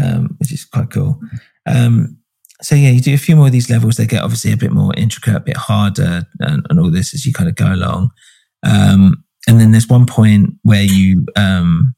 um, 0.00 0.36
which 0.38 0.52
is 0.52 0.66
quite 0.66 0.90
cool. 0.90 1.18
Um, 1.66 2.18
so 2.60 2.74
yeah, 2.74 2.90
you 2.90 3.00
do 3.00 3.14
a 3.14 3.18
few 3.18 3.34
more 3.34 3.46
of 3.46 3.52
these 3.52 3.70
levels. 3.70 3.96
They 3.96 4.06
get 4.06 4.22
obviously 4.22 4.52
a 4.52 4.56
bit 4.56 4.70
more 4.70 4.92
intricate, 4.94 5.34
a 5.34 5.40
bit 5.40 5.56
harder, 5.56 6.24
and, 6.40 6.66
and 6.68 6.78
all 6.78 6.90
this 6.90 7.14
as 7.14 7.24
you 7.24 7.32
kind 7.32 7.48
of 7.48 7.56
go 7.56 7.72
along. 7.72 8.10
Um, 8.62 9.24
and 9.48 9.60
then 9.60 9.72
there's 9.72 9.88
one 9.88 10.06
point 10.06 10.54
where 10.62 10.82
you 10.82 11.26
um, 11.36 11.94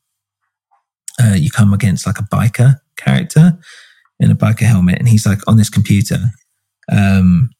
uh, 1.22 1.35
you 1.35 1.50
come 1.50 1.72
against 1.72 2.07
like 2.07 2.18
a 2.18 2.22
biker 2.22 2.81
character 2.96 3.59
in 4.20 4.31
a 4.31 4.35
biker 4.35 4.62
helmet, 4.62 4.98
and 4.98 5.09
he's 5.09 5.27
like 5.27 5.40
on 5.46 5.57
this 5.57 5.68
computer, 5.68 6.18
um, 6.90 7.50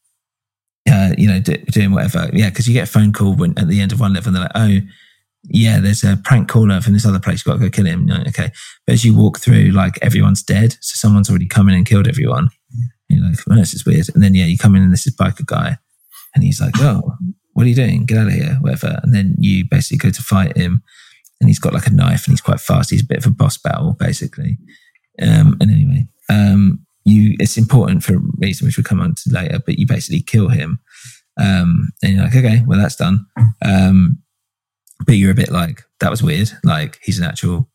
uh, 0.89 1.11
you 1.17 1.27
know, 1.27 1.39
do, 1.39 1.57
doing 1.57 1.91
whatever. 1.91 2.29
Yeah, 2.33 2.49
because 2.49 2.67
you 2.67 2.73
get 2.73 2.89
a 2.89 2.91
phone 2.91 3.13
call 3.13 3.35
when 3.35 3.57
at 3.57 3.67
the 3.67 3.81
end 3.81 3.91
of 3.91 3.99
one 3.99 4.13
level, 4.13 4.29
and 4.29 4.35
they're 4.35 4.43
like, 4.43 4.51
"Oh, 4.55 4.85
yeah, 5.43 5.79
there's 5.79 6.03
a 6.03 6.17
prank 6.23 6.49
caller 6.49 6.81
from 6.81 6.93
this 6.93 7.05
other 7.05 7.19
place. 7.19 7.45
You've 7.45 7.53
got 7.53 7.63
to 7.63 7.69
go 7.69 7.75
kill 7.75 7.85
him." 7.85 8.07
Like, 8.07 8.27
okay, 8.29 8.51
but 8.87 8.93
as 8.93 9.05
you 9.05 9.15
walk 9.15 9.39
through, 9.39 9.69
like 9.71 9.99
everyone's 10.01 10.43
dead, 10.43 10.73
so 10.81 10.95
someone's 10.95 11.29
already 11.29 11.47
come 11.47 11.69
in 11.69 11.75
and 11.75 11.85
killed 11.85 12.07
everyone. 12.07 12.49
You're 13.07 13.23
like, 13.23 13.37
"Oh, 13.49 13.55
this 13.55 13.73
is 13.73 13.85
weird." 13.85 14.07
And 14.13 14.23
then 14.23 14.33
yeah, 14.33 14.45
you 14.45 14.57
come 14.57 14.75
in, 14.75 14.81
and 14.81 14.91
this 14.91 15.05
is 15.05 15.15
biker 15.15 15.45
guy, 15.45 15.77
and 16.33 16.43
he's 16.43 16.59
like, 16.59 16.73
"Oh, 16.79 17.15
what 17.55 17.65
are 17.65 17.69
you 17.69 17.75
doing? 17.75 18.05
Get 18.05 18.19
out 18.19 18.27
of 18.27 18.33
here, 18.33 18.57
whatever." 18.61 18.99
And 19.01 19.13
then 19.13 19.35
you 19.39 19.65
basically 19.69 19.97
go 19.97 20.11
to 20.11 20.21
fight 20.21 20.55
him, 20.55 20.83
and 21.41 21.49
he's 21.49 21.59
got 21.59 21.73
like 21.73 21.87
a 21.87 21.91
knife, 21.91 22.27
and 22.27 22.33
he's 22.33 22.41
quite 22.41 22.61
fast. 22.61 22.91
He's 22.91 23.01
a 23.01 23.07
bit 23.07 23.17
of 23.17 23.25
a 23.25 23.31
boss 23.35 23.57
battle, 23.57 23.95
basically. 23.99 24.59
Um, 25.21 25.57
and 25.59 25.71
anyway, 25.71 26.07
um, 26.29 26.85
you 27.05 27.35
it's 27.39 27.57
important 27.57 28.03
for 28.03 28.15
a 28.15 28.21
reason 28.37 28.67
which 28.67 28.77
we'll 28.77 28.83
come 28.83 29.01
on 29.01 29.15
to 29.15 29.29
later, 29.29 29.59
but 29.65 29.79
you 29.79 29.87
basically 29.87 30.21
kill 30.21 30.49
him. 30.49 30.79
Um, 31.37 31.89
and 32.01 32.13
you're 32.13 32.23
like, 32.23 32.35
okay, 32.35 32.63
well 32.65 32.79
that's 32.79 32.95
done. 32.95 33.25
Um, 33.63 34.19
but 35.05 35.13
you're 35.13 35.31
a 35.31 35.35
bit 35.35 35.51
like, 35.51 35.83
that 35.99 36.09
was 36.11 36.23
weird. 36.23 36.51
Like 36.63 36.99
he's 37.03 37.19
an 37.19 37.25
actual 37.25 37.69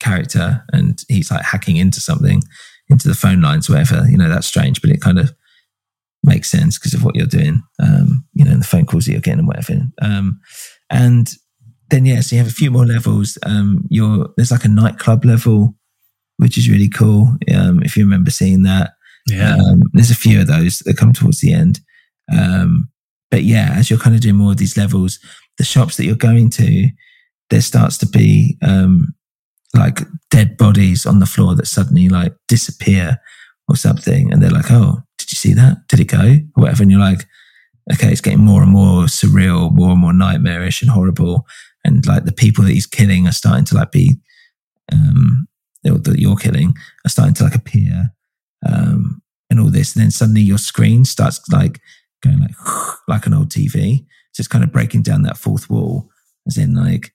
character 0.00 0.64
and 0.72 1.02
he's 1.08 1.30
like 1.30 1.42
hacking 1.42 1.76
into 1.76 2.00
something, 2.00 2.42
into 2.88 3.08
the 3.08 3.14
phone 3.14 3.40
lines, 3.40 3.68
whatever. 3.68 4.06
You 4.08 4.16
know, 4.16 4.28
that's 4.28 4.46
strange, 4.46 4.80
but 4.80 4.90
it 4.90 5.00
kind 5.00 5.18
of 5.18 5.34
makes 6.24 6.50
sense 6.50 6.78
because 6.78 6.94
of 6.94 7.04
what 7.04 7.14
you're 7.14 7.26
doing. 7.26 7.62
Um, 7.82 8.24
you 8.34 8.44
know, 8.44 8.52
and 8.52 8.60
the 8.60 8.66
phone 8.66 8.86
calls 8.86 9.06
that 9.06 9.12
you're 9.12 9.20
getting 9.20 9.40
and 9.40 9.48
whatever. 9.48 9.80
Um, 10.00 10.40
and 10.90 11.30
then 11.90 12.06
yeah, 12.06 12.20
so 12.20 12.36
you 12.36 12.42
have 12.42 12.50
a 12.50 12.54
few 12.54 12.70
more 12.70 12.86
levels. 12.86 13.38
Um, 13.44 13.84
you're 13.88 14.28
there's 14.36 14.50
like 14.50 14.64
a 14.64 14.68
nightclub 14.68 15.24
level, 15.24 15.74
which 16.38 16.56
is 16.56 16.68
really 16.68 16.88
cool. 16.88 17.36
Um, 17.54 17.82
if 17.82 17.96
you 17.96 18.04
remember 18.04 18.30
seeing 18.30 18.62
that. 18.62 18.92
Yeah. 19.28 19.54
Um, 19.54 19.82
there's 19.92 20.10
a 20.10 20.16
few 20.16 20.40
of 20.40 20.48
those 20.48 20.80
that 20.80 20.96
come 20.96 21.12
towards 21.12 21.40
the 21.40 21.52
end. 21.52 21.80
Um, 22.32 22.88
but 23.30 23.44
yeah, 23.44 23.72
as 23.76 23.88
you're 23.88 23.98
kind 23.98 24.16
of 24.16 24.22
doing 24.22 24.36
more 24.36 24.52
of 24.52 24.58
these 24.58 24.76
levels, 24.76 25.18
the 25.58 25.64
shops 25.64 25.96
that 25.96 26.04
you're 26.04 26.16
going 26.16 26.50
to, 26.50 26.88
there 27.50 27.60
starts 27.60 27.98
to 27.98 28.06
be 28.06 28.58
um, 28.62 29.14
like 29.74 30.00
dead 30.30 30.56
bodies 30.56 31.06
on 31.06 31.18
the 31.18 31.26
floor 31.26 31.54
that 31.54 31.66
suddenly 31.66 32.08
like 32.08 32.34
disappear 32.48 33.18
or 33.72 33.76
something. 33.76 34.32
And 34.32 34.42
they're 34.42 34.50
like, 34.50 34.70
oh, 34.70 35.02
did 35.18 35.32
you 35.32 35.36
see 35.36 35.52
that? 35.54 35.88
Did 35.88 36.00
it 36.00 36.04
go? 36.04 36.36
Or 36.56 36.62
whatever. 36.62 36.82
And 36.82 36.90
you're 36.90 37.00
like, 37.00 37.26
okay, 37.92 38.10
it's 38.10 38.20
getting 38.20 38.44
more 38.44 38.62
and 38.62 38.70
more 38.70 39.04
surreal, 39.04 39.72
more 39.72 39.90
and 39.90 40.00
more 40.00 40.12
nightmarish 40.12 40.82
and 40.82 40.90
horrible. 40.90 41.46
And 41.84 42.06
like 42.06 42.24
the 42.24 42.32
people 42.32 42.64
that 42.64 42.72
he's 42.72 42.86
killing 42.86 43.26
are 43.26 43.32
starting 43.32 43.64
to 43.66 43.74
like 43.74 43.90
be, 43.90 44.18
um, 44.92 45.48
that 45.82 46.18
you're 46.18 46.36
killing 46.36 46.74
are 47.04 47.08
starting 47.08 47.34
to 47.34 47.44
like 47.44 47.54
appear, 47.54 48.12
um, 48.64 49.20
and 49.50 49.58
all 49.58 49.70
this. 49.70 49.94
And 49.94 50.02
then 50.02 50.10
suddenly 50.10 50.42
your 50.42 50.58
screen 50.58 51.04
starts 51.04 51.40
like 51.50 51.80
going 52.22 52.40
like, 52.40 52.54
like 53.08 53.26
an 53.26 53.34
old 53.34 53.48
TV. 53.48 54.04
So 54.32 54.40
it's 54.40 54.48
kind 54.48 54.64
of 54.64 54.72
breaking 54.72 55.02
down 55.02 55.22
that 55.22 55.36
fourth 55.36 55.68
wall 55.68 56.08
as 56.46 56.56
in 56.56 56.74
like, 56.74 57.12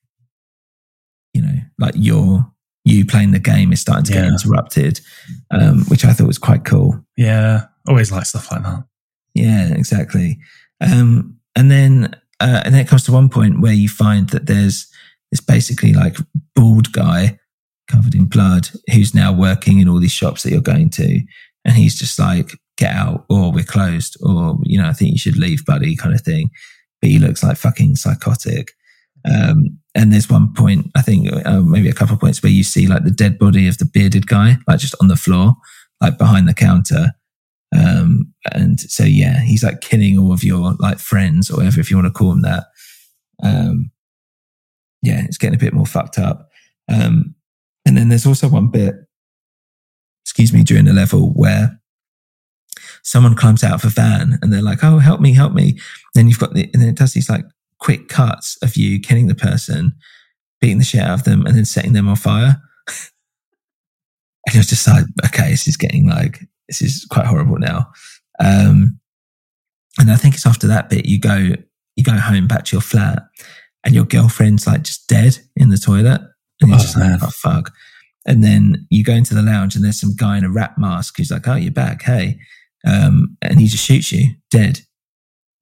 you 1.32 1.42
know, 1.42 1.54
like 1.78 1.94
your, 1.96 2.52
you 2.88 3.04
playing 3.04 3.32
the 3.32 3.38
game 3.38 3.72
is 3.72 3.80
starting 3.80 4.04
to 4.04 4.12
get 4.12 4.24
interrupted, 4.24 5.00
um, 5.50 5.84
which 5.86 6.04
I 6.04 6.12
thought 6.12 6.26
was 6.26 6.38
quite 6.38 6.64
cool. 6.64 7.04
Yeah. 7.16 7.66
Always 7.86 8.10
like 8.10 8.26
stuff 8.26 8.50
like 8.50 8.62
that. 8.62 8.84
Yeah, 9.34 9.72
exactly. 9.72 10.38
Um, 10.80 11.38
and 11.54 11.70
then 11.70 12.14
uh, 12.40 12.62
and 12.64 12.74
then 12.74 12.80
it 12.80 12.88
comes 12.88 13.04
to 13.04 13.12
one 13.12 13.28
point 13.28 13.60
where 13.60 13.72
you 13.72 13.88
find 13.88 14.30
that 14.30 14.46
there's 14.46 14.86
this 15.30 15.40
basically 15.40 15.92
like 15.92 16.16
bald 16.54 16.92
guy 16.92 17.38
covered 17.88 18.14
in 18.14 18.26
blood 18.26 18.68
who's 18.92 19.14
now 19.14 19.32
working 19.32 19.80
in 19.80 19.88
all 19.88 19.98
these 19.98 20.12
shops 20.12 20.42
that 20.42 20.50
you're 20.50 20.60
going 20.60 20.90
to, 20.90 21.20
and 21.64 21.74
he's 21.74 21.98
just 21.98 22.18
like, 22.18 22.52
"Get 22.76 22.92
out, 22.92 23.26
or 23.28 23.52
we're 23.52 23.64
closed, 23.64 24.16
or 24.22 24.58
you 24.62 24.80
know, 24.80 24.88
I 24.88 24.92
think 24.92 25.12
you 25.12 25.18
should 25.18 25.36
leave, 25.36 25.64
buddy," 25.64 25.96
kind 25.96 26.14
of 26.14 26.20
thing. 26.20 26.50
But 27.00 27.10
he 27.10 27.18
looks 27.18 27.42
like 27.42 27.56
fucking 27.56 27.96
psychotic. 27.96 28.72
Um, 29.24 29.78
and 29.98 30.12
there's 30.12 30.30
one 30.30 30.54
point, 30.54 30.92
I 30.94 31.02
think, 31.02 31.28
uh, 31.44 31.60
maybe 31.60 31.88
a 31.88 31.92
couple 31.92 32.14
of 32.14 32.20
points 32.20 32.40
where 32.40 32.52
you 32.52 32.62
see 32.62 32.86
like 32.86 33.02
the 33.02 33.10
dead 33.10 33.36
body 33.36 33.66
of 33.66 33.78
the 33.78 33.84
bearded 33.84 34.28
guy, 34.28 34.56
like 34.68 34.78
just 34.78 34.94
on 35.00 35.08
the 35.08 35.16
floor, 35.16 35.54
like 36.00 36.16
behind 36.16 36.48
the 36.48 36.54
counter. 36.54 37.14
Um, 37.76 38.32
and 38.52 38.78
so, 38.78 39.02
yeah, 39.02 39.40
he's 39.40 39.64
like 39.64 39.80
killing 39.80 40.16
all 40.16 40.32
of 40.32 40.44
your 40.44 40.74
like 40.78 41.00
friends 41.00 41.50
or 41.50 41.56
whatever, 41.56 41.80
if 41.80 41.90
you 41.90 41.96
want 41.96 42.06
to 42.06 42.12
call 42.12 42.30
them 42.30 42.42
that. 42.42 42.64
Um, 43.42 43.90
yeah, 45.02 45.24
it's 45.24 45.36
getting 45.36 45.56
a 45.56 45.58
bit 45.58 45.74
more 45.74 45.84
fucked 45.84 46.16
up. 46.16 46.48
Um, 46.88 47.34
and 47.84 47.96
then 47.96 48.08
there's 48.08 48.26
also 48.26 48.48
one 48.48 48.68
bit, 48.68 48.94
excuse 50.24 50.52
me, 50.52 50.62
during 50.62 50.84
the 50.84 50.92
level 50.92 51.32
where 51.34 51.80
someone 53.02 53.34
climbs 53.34 53.64
out 53.64 53.74
of 53.74 53.84
a 53.84 53.88
van 53.88 54.38
and 54.42 54.52
they're 54.52 54.62
like, 54.62 54.84
"Oh, 54.84 54.98
help 54.98 55.20
me, 55.20 55.32
help 55.32 55.54
me!" 55.54 55.78
Then 56.14 56.28
you've 56.28 56.38
got 56.38 56.54
the, 56.54 56.70
and 56.72 56.82
then 56.82 56.88
it 56.88 56.96
does 56.96 57.14
these 57.14 57.28
like 57.28 57.44
quick 57.80 58.08
cuts 58.08 58.56
of 58.62 58.76
you 58.76 59.00
killing 59.00 59.26
the 59.26 59.34
person, 59.34 59.92
beating 60.60 60.78
the 60.78 60.84
shit 60.84 61.00
out 61.02 61.18
of 61.18 61.24
them, 61.24 61.46
and 61.46 61.56
then 61.56 61.64
setting 61.64 61.92
them 61.92 62.08
on 62.08 62.16
fire. 62.16 62.56
and 64.46 64.54
you're 64.54 64.62
just 64.62 64.86
like, 64.86 65.04
okay, 65.26 65.50
this 65.50 65.68
is 65.68 65.76
getting 65.76 66.08
like, 66.08 66.40
this 66.68 66.82
is 66.82 67.06
quite 67.10 67.26
horrible 67.26 67.58
now. 67.58 67.90
Um, 68.40 68.98
and 69.98 70.10
I 70.10 70.16
think 70.16 70.34
it's 70.34 70.46
after 70.46 70.66
that 70.68 70.88
bit 70.90 71.06
you 71.06 71.18
go, 71.18 71.54
you 71.96 72.04
go 72.04 72.12
home 72.12 72.46
back 72.46 72.64
to 72.66 72.76
your 72.76 72.82
flat, 72.82 73.22
and 73.84 73.94
your 73.94 74.04
girlfriend's 74.04 74.66
like 74.66 74.82
just 74.82 75.08
dead 75.08 75.38
in 75.56 75.70
the 75.70 75.78
toilet, 75.78 76.20
and 76.60 76.70
you're 76.70 76.78
Oh, 76.78 76.82
just 76.82 76.96
like, 76.96 77.20
oh 77.22 77.30
fuck. 77.30 77.72
And 78.26 78.44
then 78.44 78.86
you 78.90 79.02
go 79.02 79.14
into 79.14 79.34
the 79.34 79.42
lounge, 79.42 79.74
and 79.74 79.84
there's 79.84 80.00
some 80.00 80.14
guy 80.14 80.36
in 80.36 80.44
a 80.44 80.50
rat 80.50 80.74
mask 80.76 81.16
who's 81.16 81.30
like, 81.30 81.48
"Oh, 81.48 81.54
you're 81.54 81.72
back, 81.72 82.02
hey," 82.02 82.38
um, 82.86 83.36
and 83.40 83.58
he 83.58 83.66
just 83.66 83.84
shoots 83.84 84.12
you 84.12 84.34
dead 84.50 84.80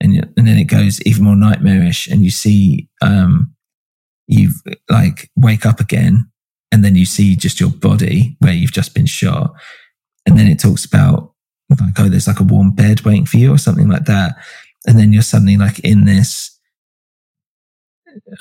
and 0.01 0.15
and 0.37 0.47
then 0.47 0.57
it 0.57 0.65
goes 0.65 1.01
even 1.03 1.23
more 1.23 1.35
nightmarish 1.35 2.07
and 2.07 2.21
you 2.23 2.31
see 2.31 2.87
um 3.01 3.53
you 4.27 4.51
like 4.89 5.29
wake 5.35 5.65
up 5.65 5.79
again 5.79 6.29
and 6.71 6.83
then 6.83 6.95
you 6.95 7.05
see 7.05 7.35
just 7.35 7.59
your 7.59 7.69
body 7.69 8.35
where 8.39 8.53
you've 8.53 8.71
just 8.71 8.93
been 8.93 9.05
shot 9.05 9.53
and 10.25 10.37
then 10.37 10.47
it 10.47 10.59
talks 10.59 10.85
about 10.85 11.33
like 11.69 11.99
oh 11.99 12.09
there's 12.09 12.27
like 12.27 12.39
a 12.39 12.43
warm 12.43 12.71
bed 12.73 13.01
waiting 13.01 13.25
for 13.25 13.37
you 13.37 13.53
or 13.53 13.57
something 13.57 13.87
like 13.89 14.05
that 14.05 14.35
and 14.85 14.97
then 14.97 15.13
you're 15.13 15.21
suddenly 15.21 15.57
like 15.57 15.79
in 15.79 16.05
this 16.05 16.57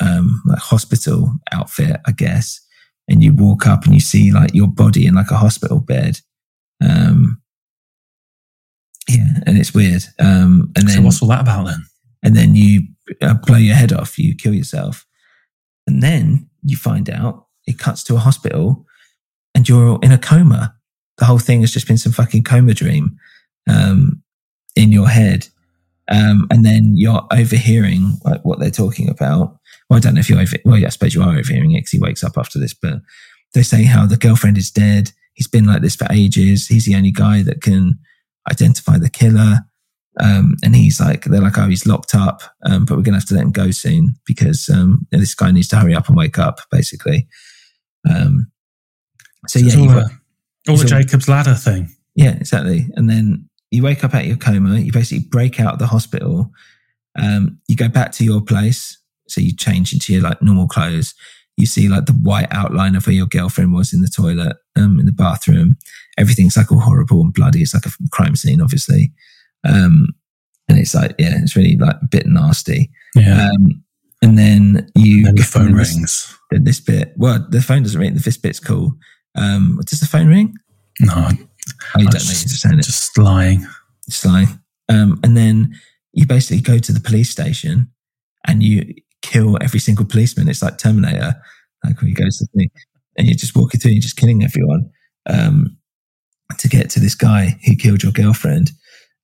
um 0.01 0.43
like 0.47 0.59
hospital 0.59 1.33
outfit 1.53 2.01
i 2.07 2.13
guess 2.13 2.61
and 3.09 3.23
you 3.23 3.33
walk 3.35 3.67
up 3.67 3.85
and 3.85 3.95
you 3.95 4.01
see 4.01 4.33
like 4.33 4.55
your 4.55 4.69
body 4.69 5.07
in 5.07 5.15
like 5.15 5.31
a 5.31 5.37
hospital 5.37 5.81
bed 5.81 6.21
um 6.85 7.41
yeah 9.09 9.41
and 9.47 9.59
it's 9.59 9.75
weird 9.75 10.03
um 10.19 10.73
and 10.77 10.89
then 10.89 10.97
so 10.97 11.03
what's 11.03 11.23
all 11.23 11.29
that 11.29 11.43
about 11.43 11.67
then? 11.67 11.85
and 12.23 12.35
then 12.35 12.57
you 12.57 12.83
uh, 13.23 13.35
blow 13.35 13.57
your 13.57 13.77
head 13.77 13.93
off, 13.93 14.19
you 14.19 14.35
kill 14.35 14.55
yourself. 14.55 15.07
And 15.87 16.03
then 16.03 16.49
you 16.65 16.77
find 16.77 17.09
out 17.09 17.47
it 17.67 17.79
cuts 17.79 18.03
to 18.05 18.17
a 18.17 18.19
hospital 18.19 18.85
and 19.55 19.69
you're 19.69 19.99
in 20.03 20.13
a 20.13 20.19
coma. 20.19 20.75
The 21.19 21.25
whole 21.25 21.39
thing 21.39 21.61
has 21.61 21.73
just 21.73 21.87
been 21.87 21.99
some 21.99 22.13
fucking 22.13 22.43
coma 22.43 22.75
dream 22.75 23.17
um, 23.69 24.23
in 24.75 24.93
your 24.93 25.09
head. 25.09 25.47
Um, 26.09 26.47
and 26.51 26.65
then 26.65 26.95
you're 26.97 27.27
overhearing 27.33 28.19
like 28.25 28.45
what 28.45 28.59
they're 28.59 28.71
talking 28.71 29.09
about. 29.09 29.59
Well, 29.89 29.97
I 29.97 30.01
don't 30.01 30.15
know 30.15 30.21
if 30.21 30.29
you're 30.29 30.41
over, 30.41 30.57
well, 30.65 30.79
yeah, 30.79 30.89
I 30.89 30.91
suppose 30.91 31.15
you 31.15 31.23
are 31.23 31.37
overhearing 31.37 31.73
it 31.73 31.79
because 31.79 31.91
he 31.91 32.01
wakes 32.01 32.25
up 32.25 32.37
after 32.37 32.59
this, 32.59 32.75
but 32.75 32.95
they 33.55 33.63
say 33.63 33.85
how 33.85 34.07
the 34.07 34.17
girlfriend 34.17 34.59
is 34.59 34.71
dead. 34.71 35.13
He's 35.35 35.49
been 35.49 35.67
like 35.67 35.83
this 35.83 35.97
for 35.97 36.07
ages. 36.11 36.67
He's 36.67 36.87
the 36.87 36.97
only 36.97 37.13
guy 37.13 37.43
that 37.43 37.63
can 37.63 37.99
identify 38.51 38.99
the 38.99 39.11
killer. 39.11 39.61
Um, 40.19 40.57
and 40.65 40.75
he's 40.75 40.99
like, 40.99 41.25
they're 41.25 41.43
like, 41.43 41.59
oh, 41.59 41.69
he's 41.69 41.87
locked 41.87 42.15
up, 42.15 42.41
um, 42.65 42.87
but 42.87 42.97
we're 42.97 43.03
going 43.03 43.13
to 43.13 43.19
have 43.21 43.29
to 43.29 43.35
let 43.35 43.45
him 43.45 43.53
go 43.53 43.71
soon 43.71 44.15
because 44.27 44.69
um, 44.73 45.07
this 45.11 45.35
guy 45.35 45.51
needs 45.51 45.69
to 45.69 45.77
hurry 45.77 45.95
up 45.95 46.09
and 46.09 46.17
wake 46.17 46.39
up, 46.39 46.61
basically. 46.71 47.29
Um, 48.09 48.51
so, 49.47 49.59
So 49.61 49.67
yeah, 49.67 49.83
all, 49.83 49.91
a, 49.99 50.11
all 50.69 50.77
the 50.77 50.89
so- 50.89 50.99
Jacob's 50.99 51.29
ladder 51.29 51.55
thing. 51.55 51.91
yeah, 52.15 52.31
exactly. 52.33 52.87
And 52.95 53.11
then 53.11 53.49
you 53.71 53.83
wake 53.83 54.05
up 54.05 54.15
out 54.15 54.23
of 54.23 54.27
your 54.27 54.39
coma, 54.39 54.79
you 54.79 54.91
basically 54.91 55.27
break 55.29 55.61
out 55.61 55.75
of 55.75 55.79
the 55.79 55.87
hospital, 55.89 56.51
um, 57.19 57.59
you 57.69 57.77
go 57.77 57.89
back 57.89 58.13
to 58.13 58.25
your 58.25 58.41
place. 58.41 58.99
So 59.29 59.41
you 59.41 59.55
change 59.57 59.93
into 59.93 60.13
your 60.13 60.23
like 60.23 60.41
normal 60.41 60.69
clothes. 60.69 61.13
You 61.57 61.67
see 61.67 61.89
like 61.89 62.07
the 62.07 62.13
white 62.13 62.49
outline 62.51 62.97
of 62.97 63.07
where 63.07 63.17
your 63.17 63.27
girlfriend 63.27 63.73
was 63.73 63.93
in 63.95 64.03
the 64.03 64.09
toilet, 64.09 64.57
um, 64.77 65.01
in 65.01 65.07
the 65.07 65.13
bathroom. 65.13 65.77
Everything's 66.19 66.57
like 66.57 66.71
all 66.71 66.81
horrible 66.81 67.23
and 67.23 67.33
bloody. 67.33 67.63
It's 67.63 67.73
like 67.75 67.87
a 67.87 67.91
crime 68.11 68.37
scene, 68.37 68.61
obviously. 68.61 69.13
Um, 69.65 70.09
and 70.69 70.79
it's 70.79 70.95
like, 70.95 71.15
yeah, 71.19 71.35
it's 71.41 71.57
really 71.57 71.77
like 71.77 71.97
a 72.03 72.07
bit 72.11 72.27
nasty. 72.27 72.91
Yeah. 73.15 73.49
Um, 73.51 73.83
and 74.23 74.39
then 74.39 74.91
you 74.95 75.25
then 75.25 75.35
the 75.35 75.43
phone 75.43 75.75
this- 75.77 75.95
rings. 75.95 76.33
Then 76.51 76.65
this 76.65 76.81
bit, 76.81 77.13
well, 77.17 77.45
the 77.51 77.61
phone 77.63 77.83
doesn't 77.83 78.01
ring. 78.01 78.15
The 78.15 78.21
This 78.21 78.37
bit's 78.37 78.61
cool. 78.61 78.93
Um, 79.35 79.81
does 79.87 80.01
the 80.01 80.07
phone 80.07 80.29
ring? 80.29 80.55
No, 81.01 81.13
Oh, 81.17 81.31
you 81.31 81.39
I 81.95 81.99
don't 82.03 82.05
know. 82.05 82.11
just- 82.11 82.43
You're 82.45 82.49
just 82.51 82.61
saying 82.63 82.79
it. 82.79 82.85
just 82.85 83.19
lying. 83.19 83.67
Um, 84.89 85.19
and 85.25 85.37
then 85.37 85.75
you 86.13 86.27
basically 86.27 86.61
go 86.61 86.79
to 86.79 86.93
the 86.93 87.01
police 87.01 87.31
station 87.31 87.91
and 88.47 88.63
you 88.63 88.95
kill 89.31 89.59
every 89.61 89.81
single 89.81 90.05
policeman. 90.07 90.49
It's 90.49 90.63
like 90.63 90.79
Terminator, 90.79 91.35
like 91.85 92.01
where 92.01 92.09
you 92.09 92.15
go 92.15 92.25
to 92.25 92.47
the 92.55 92.69
and 93.19 93.27
you're 93.27 93.37
just 93.37 93.57
walking 93.57 93.81
through, 93.81 93.93
you're 93.93 94.01
just 94.03 94.17
killing 94.17 94.45
everyone 94.45 94.91
um, 95.29 95.77
to 96.59 96.69
get 96.69 96.91
to 96.91 97.01
this 97.01 97.15
guy 97.15 97.59
who 97.67 97.75
killed 97.77 98.03
your 98.03 98.13
girlfriend. 98.13 98.71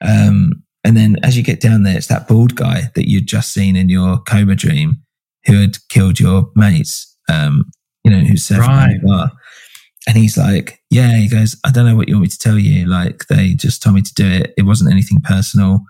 Um, 0.01 0.63
and 0.85 0.97
then 0.97 1.17
as 1.23 1.37
you 1.37 1.43
get 1.45 1.61
down 1.61 1.83
there, 1.85 1.97
it's 1.97 2.07
that 2.09 2.27
bald 2.27 2.57
guy 2.57 2.91
that 2.95 3.09
you'd 3.09 3.27
just 3.29 3.53
seen 3.53 3.77
in 3.77 3.89
your 3.89 4.19
coma 4.23 4.55
dream 4.57 5.03
who 5.47 5.61
had 5.61 5.77
killed 5.89 6.19
your 6.19 6.51
mates, 6.57 7.17
um, 7.29 7.65
you 8.05 8.11
know, 8.11 8.19
who's 8.21 8.45
serving 8.45 8.69
Right. 8.69 8.93
in 8.93 9.01
the 9.03 9.07
bar. 9.07 9.33
And 10.09 10.17
he's 10.17 10.37
like, 10.37 10.81
yeah, 10.91 11.17
he 11.17 11.29
goes, 11.29 11.55
I 11.65 11.71
don't 11.71 11.87
know 11.87 11.95
what 11.95 12.09
you 12.09 12.15
want 12.17 12.23
me 12.25 12.29
to 12.31 12.39
tell 12.39 12.59
you. 12.59 12.87
Like, 12.87 13.27
they 13.29 13.55
just 13.55 13.83
told 13.83 13.95
me 13.95 14.03
to 14.03 14.15
do 14.15 14.27
it. 14.27 14.53
It 14.57 14.63
wasn't 14.63 14.91
anything 14.91 15.19
personal. 15.23 15.81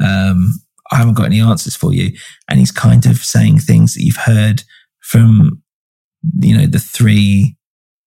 Um, 0.00 0.52
I 0.92 0.96
haven't 0.96 1.14
got 1.14 1.26
any 1.26 1.40
answers 1.40 1.76
for 1.76 1.92
you. 1.92 2.16
And 2.48 2.58
he's 2.58 2.72
kind 2.72 3.06
of 3.06 3.18
saying 3.18 3.60
things 3.60 3.94
that 3.94 4.02
you've 4.02 4.16
heard 4.16 4.62
from, 5.00 5.62
you 6.40 6.56
know, 6.56 6.66
the 6.66 6.78
three 6.78 7.56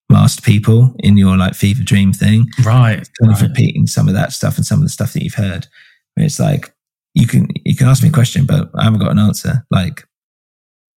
masked 0.09 0.43
people 0.43 0.95
in 0.99 1.17
your 1.17 1.37
like 1.37 1.53
fever 1.53 1.83
dream 1.83 2.13
thing. 2.13 2.47
Right. 2.63 3.07
Kind 3.21 3.31
of 3.31 3.41
repeating 3.41 3.87
some 3.87 4.07
of 4.07 4.13
that 4.15 4.33
stuff 4.33 4.57
and 4.57 4.65
some 4.65 4.79
of 4.79 4.83
the 4.83 4.89
stuff 4.89 5.13
that 5.13 5.23
you've 5.23 5.35
heard. 5.35 5.67
And 6.15 6.25
it's 6.25 6.39
like, 6.39 6.73
you 7.13 7.27
can, 7.27 7.47
you 7.65 7.75
can 7.75 7.87
ask 7.87 8.01
me 8.03 8.09
a 8.09 8.11
question, 8.11 8.45
but 8.45 8.69
I 8.75 8.83
haven't 8.83 8.99
got 8.99 9.11
an 9.11 9.19
answer. 9.19 9.65
Like, 9.71 10.03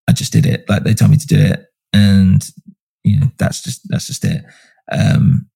I 0.08 0.12
just 0.12 0.34
did 0.34 0.46
it. 0.46 0.66
Like, 0.68 0.84
they 0.84 0.94
told 0.94 1.12
me 1.12 1.18
to 1.18 1.28
do 1.28 1.40
it. 1.40 1.66
And, 1.94 2.44
you 3.04 3.20
know, 3.20 3.32
that's 3.38 3.62
just, 3.62 3.82
that's 3.90 4.08
just 4.08 4.26
it. 4.26 4.44
Um, 4.92 5.48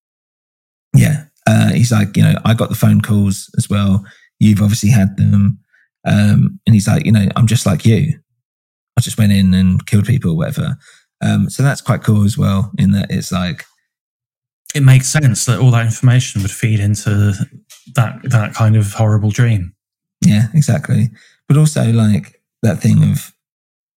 yeah. 0.96 1.26
Uh, 1.48 1.72
he's 1.72 1.92
like, 1.92 2.16
you 2.16 2.24
know, 2.24 2.36
I 2.46 2.54
got 2.54 2.70
the 2.70 2.76
phone 2.76 3.02
calls 3.02 3.50
as 3.58 3.70
well. 3.70 4.06
You've 4.40 4.62
obviously 4.62 4.90
had 4.90 5.18
them. 5.18 5.60
Um, 6.06 6.60
and 6.66 6.74
he's 6.76 6.88
like, 6.88 7.06
you 7.06 7.12
know, 7.12 7.28
I'm 7.36 7.48
just 7.48 7.66
like 7.66 7.86
you. 7.86 8.20
I 8.98 9.02
just 9.02 9.18
went 9.18 9.32
in 9.32 9.54
and 9.54 9.86
killed 9.86 10.06
people 10.06 10.32
or 10.32 10.38
whatever. 10.38 10.78
Um, 11.22 11.50
so 11.50 11.64
that's 11.64 11.82
quite 11.82 12.04
cool 12.04 12.26
as 12.26 12.38
well, 12.38 12.72
in 12.78 12.92
that 12.92 13.08
it's 13.10 13.32
like, 13.32 13.64
It 14.76 14.84
makes 14.84 15.08
sense 15.08 15.46
that 15.46 15.60
all 15.60 15.72
that 15.72 15.86
information 15.86 16.42
would 16.42 16.52
feed 16.52 16.80
into 16.80 17.34
that 17.96 18.20
that 18.24 18.54
kind 18.54 18.76
of 18.76 18.94
horrible 18.94 19.30
dream. 19.32 19.74
yeah, 20.22 20.48
exactly. 20.54 21.10
But 21.48 21.58
also 21.58 21.92
like 21.92 22.42
that 22.62 22.80
thing 22.80 23.04
of 23.04 23.34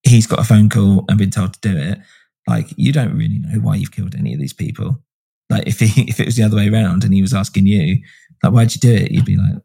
he's 0.02 0.26
got 0.26 0.40
a 0.40 0.44
phone 0.44 0.68
call 0.68 1.04
and 1.08 1.18
been 1.18 1.30
told 1.30 1.54
to 1.54 1.60
do 1.60 1.76
it. 1.76 1.98
Like 2.46 2.68
you 2.76 2.92
don't 2.92 3.16
really 3.16 3.38
know 3.40 3.58
why 3.60 3.76
you've 3.76 3.92
killed 3.92 4.14
any 4.14 4.32
of 4.34 4.40
these 4.40 4.52
people. 4.52 5.02
Like 5.50 5.66
if 5.66 5.80
he, 5.80 6.02
if 6.08 6.20
it 6.20 6.26
was 6.26 6.36
the 6.36 6.42
other 6.44 6.56
way 6.56 6.68
around 6.68 7.04
and 7.04 7.12
he 7.12 7.22
was 7.22 7.34
asking 7.34 7.66
you, 7.66 7.98
like, 8.42 8.52
why'd 8.52 8.74
you 8.74 8.80
do 8.80 8.92
it? 8.94 9.10
You'd 9.10 9.24
be 9.24 9.36
like, 9.36 9.62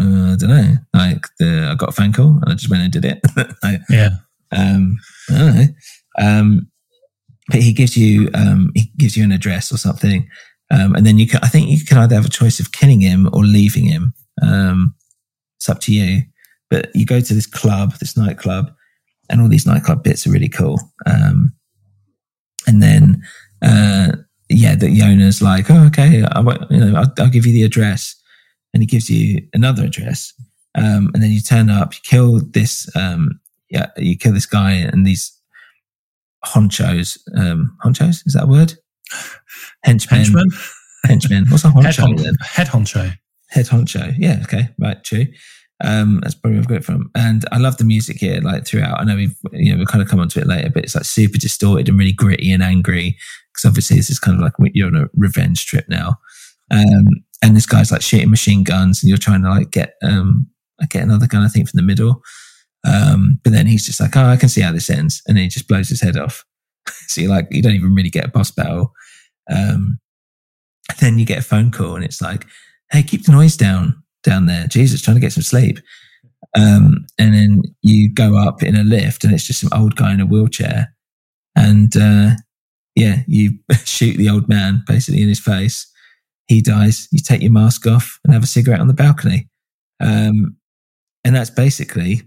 uh, 0.00 0.32
I 0.32 0.36
don't 0.38 0.48
know. 0.50 0.74
Like 0.92 1.26
the, 1.38 1.68
I 1.70 1.74
got 1.74 1.88
a 1.90 1.92
phone 1.92 2.12
call 2.12 2.30
and 2.42 2.44
I 2.48 2.54
just 2.54 2.70
went 2.70 2.82
and 2.82 2.92
did 2.92 3.04
it. 3.04 3.20
like, 3.62 3.80
Yeah. 3.88 4.10
um, 4.52 4.98
I 5.30 5.38
don't 5.38 5.54
know. 5.56 5.66
Um, 6.18 6.68
but 7.48 7.60
he 7.62 7.72
gives 7.72 7.96
you 7.96 8.30
um, 8.34 8.70
he 8.74 8.90
gives 8.96 9.16
you 9.16 9.24
an 9.24 9.32
address 9.32 9.70
or 9.72 9.76
something, 9.76 10.28
um, 10.70 10.94
and 10.94 11.04
then 11.06 11.18
you 11.18 11.26
can. 11.26 11.40
I 11.42 11.48
think 11.48 11.68
you 11.68 11.84
can 11.84 11.98
either 11.98 12.14
have 12.14 12.24
a 12.24 12.30
choice 12.30 12.58
of 12.58 12.72
killing 12.72 13.00
him 13.02 13.28
or 13.34 13.44
leaving 13.44 13.84
him. 13.84 14.14
Um, 14.42 14.94
it's 15.56 15.68
up 15.68 15.80
to 15.80 15.92
you. 15.94 16.22
But 16.70 16.88
you 16.94 17.04
go 17.04 17.20
to 17.20 17.34
this 17.34 17.46
club, 17.46 17.92
this 17.96 18.16
nightclub, 18.16 18.72
and 19.28 19.40
all 19.42 19.48
these 19.48 19.66
nightclub 19.66 20.02
bits 20.02 20.26
are 20.26 20.30
really 20.30 20.48
cool. 20.48 20.80
Um, 21.06 21.52
and 22.66 22.82
then, 22.82 23.22
uh, 23.62 24.12
yeah, 24.48 24.74
the 24.74 25.02
owner's 25.02 25.42
like, 25.42 25.70
"Oh, 25.70 25.84
okay, 25.88 26.24
I, 26.24 26.40
you 26.70 26.78
know, 26.80 26.96
I'll, 26.98 27.12
I'll 27.18 27.28
give 27.30 27.44
you 27.46 27.52
the 27.52 27.62
address," 27.64 28.16
and 28.74 28.82
he 28.82 28.86
gives 28.86 29.08
you 29.08 29.40
another 29.54 29.84
address. 29.84 30.34
Um, 30.74 31.10
and 31.14 31.22
then 31.22 31.30
you 31.30 31.40
turn 31.40 31.70
up, 31.70 31.94
you 31.94 32.00
kill 32.02 32.40
this, 32.50 32.88
um, 32.96 33.40
yeah, 33.70 33.86
you 33.96 34.18
kill 34.18 34.32
this 34.34 34.44
guy 34.46 34.72
and 34.72 35.06
these 35.06 35.32
honchos. 36.44 37.16
Um, 37.36 37.76
honchos 37.84 38.26
is 38.26 38.34
that 38.34 38.44
a 38.44 38.46
word? 38.46 38.74
Henchmen. 39.84 40.18
Henchman? 40.18 40.48
Henchmen. 41.06 41.44
What's 41.48 41.64
a 41.64 41.70
Head, 41.70 41.94
honcho 41.94 42.00
hon- 42.00 42.16
then? 42.16 42.34
head 42.42 42.66
honcho. 42.66 43.14
Head 43.50 43.66
honcho. 43.66 44.14
Yeah. 44.18 44.40
Okay. 44.42 44.68
Right. 44.78 45.02
True. 45.04 45.26
Um, 45.82 46.20
that's 46.22 46.34
probably 46.34 46.56
where 46.56 46.62
I've 46.62 46.68
got 46.68 46.76
it 46.78 46.84
from. 46.84 47.10
And 47.14 47.44
I 47.52 47.58
love 47.58 47.76
the 47.76 47.84
music 47.84 48.16
here, 48.18 48.40
like 48.40 48.66
throughout. 48.66 49.00
I 49.00 49.04
know 49.04 49.16
we've, 49.16 49.36
you 49.52 49.70
know, 49.72 49.76
we'll 49.78 49.86
kind 49.86 50.02
of 50.02 50.08
come 50.08 50.20
onto 50.20 50.40
it 50.40 50.46
later, 50.46 50.70
but 50.70 50.84
it's 50.84 50.94
like 50.94 51.04
super 51.04 51.38
distorted 51.38 51.88
and 51.88 51.98
really 51.98 52.12
gritty 52.12 52.52
and 52.52 52.62
angry. 52.62 53.16
Because 53.52 53.68
obviously 53.68 53.96
this 53.96 54.10
is 54.10 54.18
kind 54.18 54.36
of 54.36 54.42
like 54.42 54.54
you're 54.74 54.88
on 54.88 54.96
a 54.96 55.06
revenge 55.14 55.66
trip 55.66 55.86
now. 55.88 56.16
Um, 56.70 57.06
and 57.44 57.54
this 57.54 57.66
guy's 57.66 57.92
like 57.92 58.00
shooting 58.00 58.30
machine 58.30 58.64
guns 58.64 59.02
and 59.02 59.08
you're 59.10 59.18
trying 59.18 59.42
to 59.42 59.50
like 59.50 59.70
get, 59.70 59.96
um, 60.02 60.48
get 60.88 61.02
another 61.02 61.26
gun, 61.26 61.42
I 61.42 61.48
think, 61.48 61.68
from 61.68 61.76
the 61.76 61.82
middle. 61.82 62.22
Um, 62.86 63.38
but 63.44 63.52
then 63.52 63.66
he's 63.66 63.84
just 63.84 64.00
like, 64.00 64.16
oh, 64.16 64.24
I 64.24 64.36
can 64.36 64.48
see 64.48 64.62
how 64.62 64.72
this 64.72 64.88
ends. 64.88 65.20
And 65.26 65.36
then 65.36 65.44
he 65.44 65.50
just 65.50 65.68
blows 65.68 65.90
his 65.90 66.00
head 66.00 66.16
off. 66.16 66.42
so 67.08 67.20
you're 67.20 67.30
like, 67.30 67.46
you 67.50 67.60
don't 67.60 67.74
even 67.74 67.94
really 67.94 68.08
get 68.08 68.24
a 68.24 68.30
boss 68.30 68.50
battle. 68.50 68.94
Um, 69.50 69.98
then 71.00 71.18
you 71.18 71.26
get 71.26 71.38
a 71.38 71.42
phone 71.42 71.70
call 71.70 71.96
and 71.96 72.04
it's 72.04 72.22
like, 72.22 72.46
hey, 72.90 73.02
keep 73.02 73.26
the 73.26 73.32
noise 73.32 73.58
down 73.58 74.02
down 74.22 74.46
there. 74.46 74.66
Jesus, 74.66 75.02
trying 75.02 75.16
to 75.16 75.20
get 75.20 75.32
some 75.32 75.42
sleep. 75.42 75.80
Um, 76.56 77.04
and 77.18 77.34
then 77.34 77.62
you 77.82 78.12
go 78.12 78.38
up 78.38 78.62
in 78.62 78.74
a 78.74 78.84
lift 78.84 79.22
and 79.22 79.34
it's 79.34 79.46
just 79.46 79.60
some 79.60 79.78
old 79.78 79.96
guy 79.96 80.14
in 80.14 80.20
a 80.20 80.26
wheelchair. 80.26 80.94
And 81.54 81.94
uh, 81.94 82.30
yeah, 82.94 83.18
you 83.26 83.58
shoot 83.84 84.16
the 84.16 84.30
old 84.30 84.48
man 84.48 84.82
basically 84.86 85.20
in 85.20 85.28
his 85.28 85.40
face. 85.40 85.90
He 86.46 86.60
dies. 86.60 87.08
You 87.10 87.18
take 87.20 87.42
your 87.42 87.52
mask 87.52 87.86
off 87.86 88.18
and 88.24 88.32
have 88.32 88.42
a 88.42 88.48
cigarette 88.48 88.80
on 88.80 88.88
the 88.88 88.94
balcony. 88.94 89.48
Um, 90.00 90.56
and 91.24 91.34
that's 91.34 91.50
basically, 91.50 92.22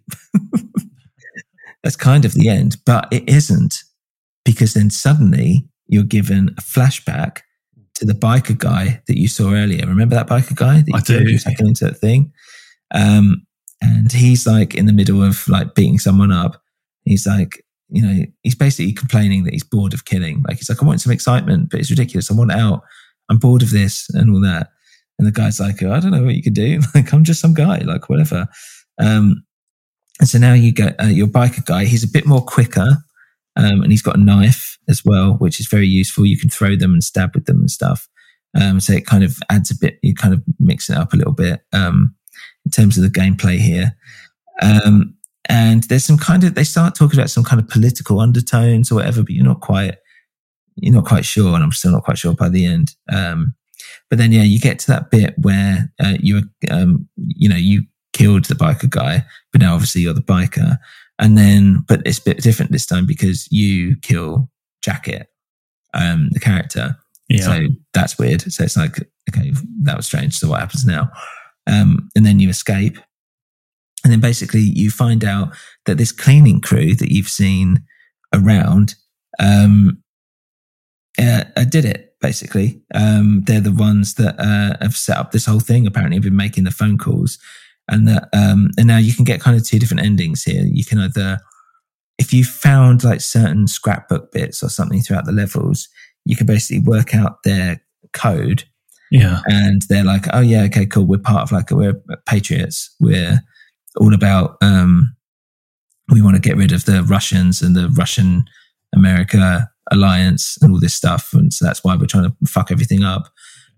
that's 1.83 1.95
kind 1.95 2.25
of 2.25 2.33
the 2.33 2.49
end, 2.49 2.77
but 2.85 3.07
it 3.11 3.27
isn't 3.29 3.83
because 4.43 4.73
then 4.73 4.89
suddenly 4.89 5.67
you're 5.87 6.03
given 6.03 6.49
a 6.57 6.61
flashback 6.61 7.41
to 7.95 8.05
the 8.05 8.13
biker 8.13 8.57
guy 8.57 9.01
that 9.07 9.19
you 9.19 9.27
saw 9.27 9.51
earlier. 9.51 9.85
Remember 9.85 10.15
that 10.15 10.27
biker 10.27 10.55
guy 10.55 10.81
that 10.81 10.87
you 10.87 10.95
I 10.95 11.01
do. 11.01 11.65
into 11.67 11.85
that 11.85 11.97
thing? 11.97 12.31
Um, 12.93 13.45
and 13.81 14.11
he's 14.11 14.47
like 14.47 14.73
in 14.75 14.85
the 14.85 14.93
middle 14.93 15.21
of 15.23 15.47
like 15.47 15.75
beating 15.75 15.99
someone 15.99 16.31
up. 16.31 16.61
He's 17.03 17.27
like, 17.27 17.63
you 17.89 18.01
know, 18.01 18.25
he's 18.43 18.55
basically 18.55 18.93
complaining 18.93 19.43
that 19.43 19.53
he's 19.53 19.63
bored 19.63 19.93
of 19.93 20.05
killing. 20.05 20.43
Like 20.47 20.57
he's 20.57 20.69
like, 20.69 20.81
I 20.81 20.85
want 20.85 21.01
some 21.01 21.13
excitement, 21.13 21.69
but 21.69 21.79
it's 21.79 21.89
ridiculous. 21.89 22.31
I 22.31 22.33
want 22.33 22.51
out. 22.51 22.81
I'm 23.29 23.37
bored 23.37 23.63
of 23.63 23.71
this 23.71 24.07
and 24.13 24.33
all 24.33 24.41
that. 24.41 24.69
And 25.17 25.27
the 25.27 25.31
guy's 25.31 25.59
like, 25.59 25.81
I 25.81 25.99
don't 25.99 26.11
know 26.11 26.23
what 26.23 26.35
you 26.35 26.43
could 26.43 26.53
do. 26.53 26.79
Like 26.95 27.11
I'm 27.13 27.23
just 27.23 27.41
some 27.41 27.53
guy, 27.53 27.79
like 27.79 28.09
whatever. 28.09 28.47
Um, 28.99 29.43
and 30.19 30.27
so 30.27 30.37
now 30.37 30.53
you 30.53 30.71
get 30.71 30.99
uh, 31.01 31.07
your 31.07 31.27
biker 31.27 31.65
guy. 31.65 31.85
He's 31.85 32.03
a 32.03 32.11
bit 32.11 32.25
more 32.25 32.41
quicker, 32.41 32.97
um, 33.55 33.81
and 33.81 33.91
he's 33.91 34.01
got 34.01 34.17
a 34.17 34.23
knife 34.23 34.77
as 34.87 35.03
well, 35.05 35.33
which 35.33 35.59
is 35.59 35.67
very 35.67 35.87
useful. 35.87 36.25
You 36.25 36.37
can 36.37 36.49
throw 36.49 36.75
them 36.75 36.93
and 36.93 37.03
stab 37.03 37.35
with 37.35 37.45
them 37.45 37.59
and 37.59 37.69
stuff. 37.69 38.07
Um, 38.59 38.79
so 38.79 38.93
it 38.93 39.05
kind 39.05 39.23
of 39.23 39.37
adds 39.49 39.69
a 39.69 39.75
bit. 39.79 39.99
You 40.01 40.15
kind 40.15 40.33
of 40.33 40.41
mix 40.59 40.89
it 40.89 40.97
up 40.97 41.13
a 41.13 41.17
little 41.17 41.33
bit 41.33 41.61
um, 41.73 42.15
in 42.65 42.71
terms 42.71 42.97
of 42.97 43.03
the 43.03 43.19
gameplay 43.19 43.59
here. 43.59 43.95
Um, 44.61 45.15
and 45.49 45.83
there's 45.83 46.05
some 46.05 46.17
kind 46.17 46.43
of 46.43 46.55
they 46.55 46.63
start 46.63 46.95
talking 46.95 47.19
about 47.19 47.29
some 47.29 47.43
kind 47.43 47.61
of 47.61 47.69
political 47.69 48.19
undertones 48.19 48.91
or 48.91 48.95
whatever, 48.95 49.21
but 49.21 49.31
you're 49.31 49.45
not 49.45 49.61
quite 49.61 49.95
you're 50.77 50.93
not 50.93 51.05
quite 51.05 51.25
sure, 51.25 51.53
and 51.55 51.63
I'm 51.63 51.71
still 51.71 51.91
not 51.91 52.03
quite 52.03 52.17
sure 52.17 52.33
by 52.33 52.49
the 52.49 52.65
end. 52.65 52.95
Um, 53.11 53.55
but 54.09 54.17
then 54.17 54.31
yeah, 54.31 54.43
you 54.43 54.59
get 54.59 54.79
to 54.79 54.87
that 54.87 55.11
bit 55.11 55.35
where 55.37 55.91
uh, 55.99 56.13
you 56.19 56.43
um, 56.71 57.07
you 57.17 57.49
know 57.49 57.55
you 57.55 57.83
killed 58.13 58.45
the 58.45 58.55
biker 58.55 58.89
guy, 58.89 59.25
but 59.51 59.61
now 59.61 59.73
obviously 59.73 60.01
you're 60.01 60.13
the 60.13 60.21
biker, 60.21 60.77
and 61.19 61.37
then 61.37 61.83
but 61.87 62.01
it's 62.05 62.19
a 62.19 62.23
bit 62.23 62.41
different 62.41 62.71
this 62.71 62.85
time 62.85 63.05
because 63.05 63.51
you 63.51 63.97
kill 64.01 64.49
Jacket, 64.81 65.27
um, 65.93 66.29
the 66.31 66.39
character. 66.39 66.97
Yeah. 67.27 67.41
So 67.41 67.67
that's 67.93 68.17
weird. 68.17 68.41
So 68.51 68.63
it's 68.63 68.77
like 68.77 68.99
okay, 69.29 69.51
that 69.83 69.97
was 69.97 70.05
strange. 70.05 70.37
So 70.37 70.49
what 70.49 70.61
happens 70.61 70.85
now? 70.85 71.09
Um, 71.65 72.09
and 72.15 72.25
then 72.25 72.39
you 72.39 72.49
escape, 72.49 72.97
and 74.03 74.13
then 74.13 74.21
basically 74.21 74.61
you 74.61 74.89
find 74.89 75.25
out 75.25 75.49
that 75.85 75.97
this 75.97 76.13
cleaning 76.13 76.61
crew 76.61 76.95
that 76.95 77.11
you've 77.11 77.27
seen 77.27 77.83
around 78.33 78.95
um, 79.39 80.01
uh, 81.19 81.43
did 81.69 81.85
it. 81.85 82.03
Basically, 82.19 82.81
um, 82.95 83.43
they're 83.45 83.61
the 83.61 83.71
ones 83.71 84.15
that 84.15 84.35
uh, 84.39 84.75
have 84.81 84.95
set 84.95 85.17
up 85.17 85.31
this 85.31 85.45
whole 85.45 85.59
thing. 85.59 85.85
Apparently, 85.85 86.15
have 86.17 86.23
been 86.23 86.35
making 86.35 86.63
the 86.63 86.71
phone 86.71 86.97
calls, 86.97 87.37
and 87.87 88.07
that 88.07 88.27
um, 88.33 88.69
and 88.77 88.87
now 88.87 88.97
you 88.97 89.13
can 89.13 89.23
get 89.23 89.39
kind 89.39 89.55
of 89.55 89.63
two 89.65 89.77
different 89.79 90.03
endings 90.03 90.43
here. 90.43 90.63
You 90.63 90.83
can 90.83 90.99
either, 90.99 91.37
if 92.17 92.33
you 92.33 92.43
found 92.43 93.03
like 93.03 93.21
certain 93.21 93.67
scrapbook 93.67 94.31
bits 94.31 94.63
or 94.63 94.69
something 94.69 95.01
throughout 95.01 95.25
the 95.25 95.31
levels, 95.31 95.87
you 96.25 96.35
can 96.35 96.47
basically 96.47 96.79
work 96.83 97.13
out 97.13 97.43
their 97.43 97.83
code 98.13 98.63
Yeah. 99.11 99.41
and 99.45 99.83
they're 99.89 100.03
like, 100.03 100.25
"Oh 100.33 100.41
yeah, 100.41 100.63
okay, 100.63 100.87
cool. 100.87 101.05
We're 101.05 101.19
part 101.19 101.43
of 101.43 101.51
like 101.51 101.69
we're 101.69 102.01
patriots. 102.25 102.95
We're 102.99 103.41
all 103.97 104.13
about 104.15 104.57
um, 104.61 105.15
we 106.11 106.21
want 106.21 106.35
to 106.35 106.41
get 106.41 106.57
rid 106.57 106.71
of 106.71 106.85
the 106.85 107.03
Russians 107.03 107.61
and 107.61 107.75
the 107.75 107.89
Russian 107.89 108.45
America 108.95 109.69
alliance 109.91 110.57
and 110.61 110.71
all 110.71 110.79
this 110.79 110.93
stuff, 110.93 111.33
and 111.33 111.53
so 111.53 111.65
that's 111.65 111.83
why 111.83 111.95
we're 111.95 112.05
trying 112.05 112.25
to 112.25 112.35
fuck 112.47 112.71
everything 112.71 113.03
up 113.03 113.29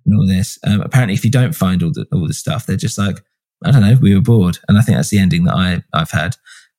and 0.06 0.18
all 0.18 0.28
this. 0.28 0.58
Um, 0.66 0.82
apparently, 0.82 1.14
if 1.14 1.24
you 1.24 1.32
don't 1.32 1.56
find 1.56 1.84
all 1.84 1.92
the 1.92 2.06
all 2.12 2.28
the 2.28 2.34
stuff, 2.34 2.66
they're 2.66 2.76
just 2.76 2.98
like, 2.98 3.20
I 3.64 3.72
don't 3.72 3.82
know, 3.82 3.98
we 4.02 4.16
were 4.16 4.22
bored, 4.22 4.60
and 4.68 4.78
I 4.78 4.82
think 4.82 4.98
that's 4.98 5.10
the 5.10 5.20
ending 5.20 5.46
that 5.46 5.56
I 5.56 5.84
I've 5.94 6.12
had. 6.12 6.36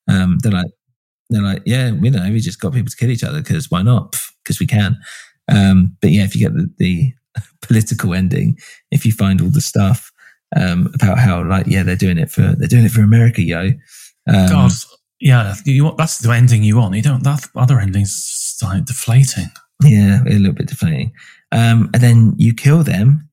Um, 0.09 0.39
they're 0.43 0.53
like, 0.53 0.71
they're 1.29 1.43
like, 1.43 1.63
yeah, 1.65 1.93
we 1.93 2.11
know, 2.11 2.29
we 2.31 2.41
just 2.41 2.61
got 2.61 2.73
people 2.73 2.91
to 2.91 2.97
kill 2.97 3.11
each 3.11 3.25
other 3.25 3.41
because 3.41 3.71
why 3.71 3.83
not? 3.83 4.17
Because 4.43 4.59
we 4.61 4.67
can. 4.67 4.99
Um, 5.49 5.97
but 6.01 6.11
yeah, 6.11 6.25
if 6.25 6.35
you 6.35 6.49
get 6.49 6.55
the, 6.55 6.71
the 6.79 7.13
political 7.63 8.15
ending, 8.15 8.59
if 8.91 9.05
you 9.05 9.13
find 9.13 9.41
all 9.41 9.51
the 9.51 9.61
stuff 9.61 10.13
um, 10.57 10.91
about 10.95 11.19
how 11.19 11.45
like 11.45 11.67
yeah 11.67 11.83
they're 11.83 11.97
doing 11.97 12.19
it 12.19 12.31
for 12.31 12.43
they're 12.43 12.69
doing 12.69 12.85
it 12.85 12.91
for 12.91 13.03
America, 13.03 13.43
yo. 13.43 13.71
Um, 14.29 14.49
God, 14.49 14.73
yeah, 15.21 15.55
you 15.67 15.85
want, 15.85 15.99
that's 15.99 16.19
the 16.19 16.31
ending 16.33 16.63
you 16.63 16.79
want. 16.79 16.95
You 16.95 17.03
don't. 17.03 17.23
That 17.23 17.47
other 17.55 17.79
ending's 17.79 18.59
like 18.63 18.87
deflating. 18.87 19.51
Yeah, 19.83 20.23
a 20.23 20.39
little 20.39 20.53
bit 20.53 20.69
deflating. 20.69 21.13
Um, 21.53 21.91
and 21.93 22.03
then 22.03 22.35
you 22.39 22.55
kill 22.55 22.83
them, 22.83 23.29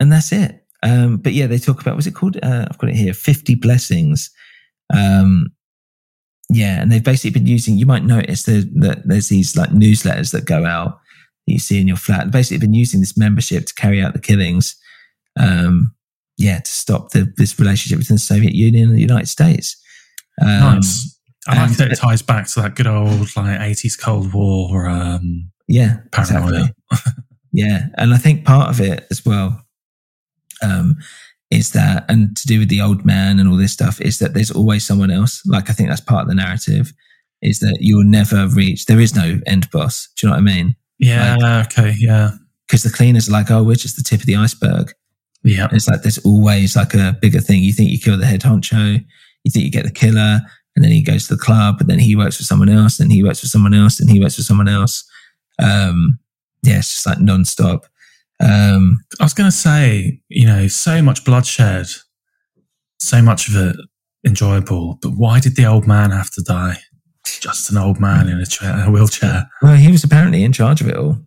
and 0.00 0.10
that's 0.10 0.32
it. 0.32 0.64
Um, 0.82 1.18
but 1.18 1.32
yeah, 1.32 1.46
they 1.46 1.58
talk 1.58 1.80
about 1.80 1.94
what's 1.94 2.06
it 2.06 2.14
called? 2.14 2.38
Uh, 2.42 2.66
I've 2.70 2.78
got 2.78 2.90
it 2.90 2.96
here: 2.96 3.12
fifty 3.12 3.54
blessings. 3.54 4.30
Um, 4.94 5.52
yeah, 6.50 6.80
and 6.80 6.90
they've 6.90 7.04
basically 7.04 7.38
been 7.38 7.46
using. 7.46 7.76
You 7.76 7.86
might 7.86 8.04
notice 8.04 8.44
that, 8.44 8.70
that 8.80 9.06
there's 9.06 9.28
these 9.28 9.56
like 9.56 9.70
newsletters 9.70 10.32
that 10.32 10.46
go 10.46 10.64
out 10.64 11.00
that 11.46 11.52
you 11.52 11.58
see 11.58 11.80
in 11.80 11.88
your 11.88 11.98
flat. 11.98 12.24
They've 12.24 12.32
basically 12.32 12.66
been 12.66 12.74
using 12.74 13.00
this 13.00 13.16
membership 13.16 13.66
to 13.66 13.74
carry 13.74 14.02
out 14.02 14.14
the 14.14 14.20
killings. 14.20 14.74
Um, 15.38 15.94
yeah, 16.38 16.60
to 16.60 16.70
stop 16.70 17.10
the, 17.10 17.32
this 17.36 17.58
relationship 17.58 17.98
between 17.98 18.14
the 18.14 18.20
Soviet 18.20 18.54
Union 18.54 18.88
and 18.88 18.96
the 18.96 19.02
United 19.02 19.28
States. 19.28 19.76
Um, 20.40 20.60
nice. 20.76 21.18
I 21.46 21.66
like 21.66 21.76
that 21.78 21.92
it 21.92 21.96
ties 21.96 22.22
back 22.22 22.46
to 22.48 22.60
that 22.62 22.74
good 22.74 22.86
old 22.86 23.34
like 23.36 23.60
eighties 23.60 23.96
Cold 23.96 24.32
War 24.34 24.86
um, 24.86 25.50
Yeah, 25.66 25.98
paranoia. 26.12 26.70
exactly. 26.92 27.12
yeah, 27.52 27.86
and 27.96 28.12
I 28.12 28.18
think 28.18 28.44
part 28.44 28.68
of 28.68 28.80
it 28.80 29.06
as 29.10 29.24
well 29.24 29.62
um, 30.62 30.98
is 31.50 31.70
that, 31.72 32.04
and 32.10 32.36
to 32.36 32.46
do 32.46 32.58
with 32.58 32.68
the 32.68 32.82
old 32.82 33.06
man 33.06 33.38
and 33.38 33.48
all 33.48 33.56
this 33.56 33.72
stuff, 33.72 34.00
is 34.00 34.18
that 34.18 34.34
there's 34.34 34.50
always 34.50 34.86
someone 34.86 35.10
else. 35.10 35.42
Like 35.46 35.70
I 35.70 35.72
think 35.72 35.88
that's 35.88 36.00
part 36.02 36.22
of 36.22 36.28
the 36.28 36.34
narrative. 36.34 36.92
Is 37.40 37.60
that 37.60 37.78
you'll 37.80 38.04
never 38.04 38.48
reach. 38.48 38.86
There 38.86 39.00
is 39.00 39.14
no 39.14 39.38
end 39.46 39.70
boss. 39.70 40.08
Do 40.16 40.26
you 40.26 40.30
know 40.30 40.36
what 40.36 40.42
I 40.50 40.54
mean? 40.54 40.76
Yeah. 40.98 41.62
okay. 41.66 41.94
Yeah. 41.96 42.32
Because 42.66 42.82
the 42.82 42.90
cleaners 42.90 43.28
are 43.28 43.32
like, 43.32 43.50
oh, 43.50 43.62
we're 43.62 43.76
just 43.76 43.96
the 43.96 44.02
tip 44.02 44.20
of 44.20 44.26
the 44.26 44.34
iceberg. 44.36 44.92
Yeah. 45.44 45.68
It's 45.70 45.86
like 45.88 46.02
there's 46.02 46.18
always 46.18 46.74
like 46.74 46.94
a 46.94 47.16
bigger 47.22 47.40
thing. 47.40 47.62
You 47.62 47.72
think 47.72 47.90
you 47.90 48.00
kill 48.00 48.18
the 48.18 48.26
head 48.26 48.40
honcho, 48.42 49.04
you 49.48 49.52
think 49.52 49.64
you 49.64 49.70
get 49.70 49.84
the 49.84 49.90
killer, 49.90 50.40
and 50.76 50.84
then 50.84 50.92
he 50.92 51.02
goes 51.02 51.26
to 51.26 51.34
the 51.34 51.40
club, 51.40 51.80
and 51.80 51.88
then 51.88 51.98
he 51.98 52.14
works 52.14 52.36
for 52.36 52.44
someone 52.44 52.68
else, 52.68 53.00
and 53.00 53.10
he 53.12 53.22
works 53.22 53.40
for 53.40 53.46
someone 53.46 53.74
else, 53.74 53.98
and 54.00 54.10
he 54.10 54.20
works 54.20 54.36
for 54.36 54.42
someone 54.42 54.68
else. 54.68 55.04
Um, 55.60 56.18
yeah, 56.62 56.78
it's 56.78 56.94
just 56.94 57.06
like 57.06 57.18
nonstop. 57.18 57.84
Um, 58.40 59.00
I 59.20 59.24
was 59.24 59.34
going 59.34 59.50
to 59.50 59.56
say, 59.56 60.20
you 60.28 60.46
know, 60.46 60.68
so 60.68 61.02
much 61.02 61.24
bloodshed, 61.24 61.86
so 62.98 63.20
much 63.22 63.48
of 63.48 63.56
it 63.56 63.76
enjoyable, 64.24 64.98
but 65.02 65.10
why 65.10 65.40
did 65.40 65.56
the 65.56 65.66
old 65.66 65.86
man 65.86 66.10
have 66.10 66.30
to 66.32 66.42
die? 66.42 66.76
Just 67.24 67.70
an 67.70 67.76
old 67.76 68.00
man 68.00 68.28
in 68.28 68.38
a, 68.38 68.46
chair, 68.46 68.84
a 68.86 68.90
wheelchair. 68.90 69.48
well, 69.62 69.76
he 69.76 69.90
was 69.90 70.04
apparently 70.04 70.44
in 70.44 70.52
charge 70.52 70.80
of 70.80 70.88
it 70.88 70.96
all, 70.96 71.18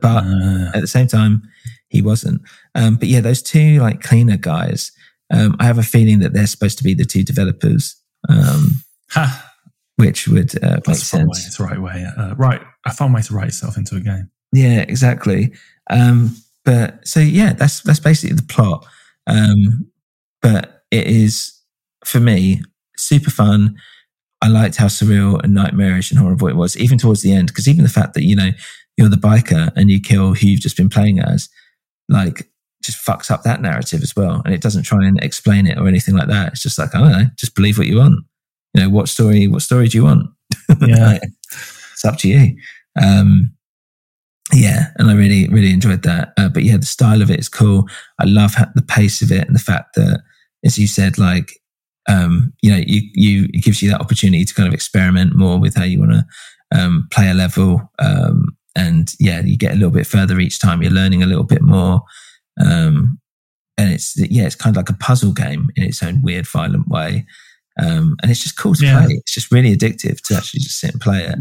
but 0.00 0.24
Uh, 0.24 0.70
at 0.74 0.80
the 0.80 0.86
same 0.86 1.06
time, 1.06 1.42
he 1.88 2.02
wasn't. 2.02 2.40
Um, 2.74 2.96
but 2.96 3.08
yeah, 3.08 3.20
those 3.20 3.42
two 3.42 3.78
like 3.80 4.02
cleaner 4.02 4.36
guys, 4.36 4.92
um, 5.30 5.56
I 5.58 5.64
have 5.64 5.78
a 5.78 5.82
feeling 5.82 6.20
that 6.20 6.32
they're 6.32 6.46
supposed 6.46 6.78
to 6.78 6.84
be 6.84 6.94
the 6.94 7.04
two 7.04 7.22
developers, 7.24 7.96
um, 8.28 8.82
ha, 9.10 9.52
which 9.96 10.28
would 10.28 10.62
uh, 10.62 10.76
make 10.76 10.84
that's 10.84 11.10
the 11.10 11.18
right 11.18 11.26
way. 11.26 11.34
sense. 11.34 11.46
It's 11.46 11.56
the 11.58 11.64
right 11.64 11.80
way. 11.80 12.06
Uh, 12.16 12.34
right. 12.36 12.62
I 12.84 12.92
found 12.92 13.12
a 13.12 13.16
way 13.16 13.22
to 13.22 13.34
write 13.34 13.46
yourself 13.46 13.76
into 13.76 13.96
a 13.96 14.00
game. 14.00 14.30
Yeah, 14.52 14.80
exactly. 14.80 15.52
Um, 15.90 16.36
but 16.64 17.06
so 17.06 17.20
yeah, 17.20 17.52
that's 17.52 17.80
that's 17.82 18.00
basically 18.00 18.36
the 18.36 18.42
plot. 18.42 18.86
Um, 19.26 19.90
but 20.40 20.84
it 20.90 21.06
is 21.06 21.52
for 22.04 22.20
me 22.20 22.62
super 22.96 23.30
fun. 23.30 23.76
I 24.40 24.48
liked 24.48 24.76
how 24.76 24.86
surreal 24.86 25.42
and 25.42 25.52
nightmarish 25.52 26.10
and 26.10 26.20
horrible 26.20 26.48
it 26.48 26.56
was, 26.56 26.76
even 26.76 26.96
towards 26.96 27.22
the 27.22 27.32
end. 27.32 27.48
Because 27.48 27.68
even 27.68 27.82
the 27.82 27.90
fact 27.90 28.14
that 28.14 28.24
you 28.24 28.36
know 28.36 28.50
you're 28.96 29.08
the 29.08 29.16
biker 29.16 29.70
and 29.76 29.90
you 29.90 30.00
kill 30.00 30.34
who 30.34 30.46
you've 30.46 30.60
just 30.60 30.76
been 30.76 30.88
playing 30.88 31.20
as, 31.20 31.48
like, 32.08 32.48
just 32.82 33.04
fucks 33.04 33.30
up 33.30 33.42
that 33.42 33.60
narrative 33.60 34.02
as 34.02 34.14
well. 34.14 34.42
And 34.44 34.54
it 34.54 34.62
doesn't 34.62 34.84
try 34.84 35.04
and 35.04 35.22
explain 35.22 35.66
it 35.66 35.78
or 35.78 35.88
anything 35.88 36.14
like 36.16 36.28
that. 36.28 36.52
It's 36.52 36.62
just 36.62 36.78
like 36.78 36.94
I 36.94 36.98
don't 36.98 37.12
know, 37.12 37.24
just 37.36 37.54
believe 37.54 37.78
what 37.78 37.86
you 37.86 37.98
want. 37.98 38.24
You 38.74 38.82
know, 38.82 38.90
what 38.90 39.08
story? 39.08 39.46
What 39.48 39.62
story 39.62 39.88
do 39.88 39.98
you 39.98 40.04
want? 40.04 40.30
Yeah. 40.86 41.18
it's 41.22 42.04
up 42.04 42.18
to 42.18 42.28
you. 42.28 42.56
Um, 43.00 43.52
yeah, 44.52 44.88
and 44.96 45.10
I 45.10 45.14
really, 45.14 45.48
really 45.48 45.72
enjoyed 45.72 46.02
that. 46.02 46.32
Uh, 46.38 46.48
but 46.48 46.62
yeah, 46.62 46.76
the 46.76 46.86
style 46.86 47.20
of 47.20 47.30
it 47.30 47.40
is 47.40 47.48
cool. 47.48 47.86
I 48.18 48.24
love 48.24 48.54
ha- 48.54 48.70
the 48.74 48.82
pace 48.82 49.20
of 49.20 49.30
it 49.30 49.46
and 49.46 49.54
the 49.54 49.60
fact 49.60 49.94
that, 49.96 50.22
as 50.64 50.78
you 50.78 50.86
said, 50.86 51.18
like, 51.18 51.52
um, 52.08 52.52
you 52.62 52.70
know, 52.70 52.82
you, 52.86 53.02
you, 53.14 53.44
it 53.52 53.62
gives 53.62 53.82
you 53.82 53.90
that 53.90 54.00
opportunity 54.00 54.44
to 54.44 54.54
kind 54.54 54.66
of 54.66 54.72
experiment 54.74 55.34
more 55.34 55.58
with 55.58 55.74
how 55.74 55.84
you 55.84 56.00
want 56.00 56.12
to 56.12 56.24
um, 56.78 57.08
play 57.10 57.28
a 57.28 57.34
level. 57.34 57.90
Um, 57.98 58.56
and 58.74 59.12
yeah, 59.20 59.42
you 59.42 59.58
get 59.58 59.72
a 59.72 59.76
little 59.76 59.90
bit 59.90 60.06
further 60.06 60.38
each 60.38 60.58
time. 60.58 60.82
You're 60.82 60.92
learning 60.92 61.22
a 61.22 61.26
little 61.26 61.44
bit 61.44 61.62
more. 61.62 62.02
Um, 62.60 63.18
and 63.76 63.92
it's, 63.92 64.14
yeah, 64.16 64.44
it's 64.44 64.54
kind 64.56 64.74
of 64.74 64.76
like 64.76 64.90
a 64.90 64.98
puzzle 64.98 65.32
game 65.32 65.68
in 65.76 65.84
its 65.84 66.02
own 66.02 66.20
weird, 66.22 66.46
violent 66.48 66.88
way. 66.88 67.24
Um, 67.80 68.16
and 68.22 68.30
it's 68.30 68.42
just 68.42 68.58
cool 68.58 68.74
to 68.74 68.84
Yeah. 68.84 69.04
play. 69.04 69.14
It's 69.14 69.32
just 69.34 69.52
really 69.52 69.76
addictive 69.76 70.20
to 70.22 70.36
actually 70.36 70.60
just 70.60 70.80
sit 70.80 70.92
and 70.92 71.00
play 71.00 71.24
it. 71.24 71.38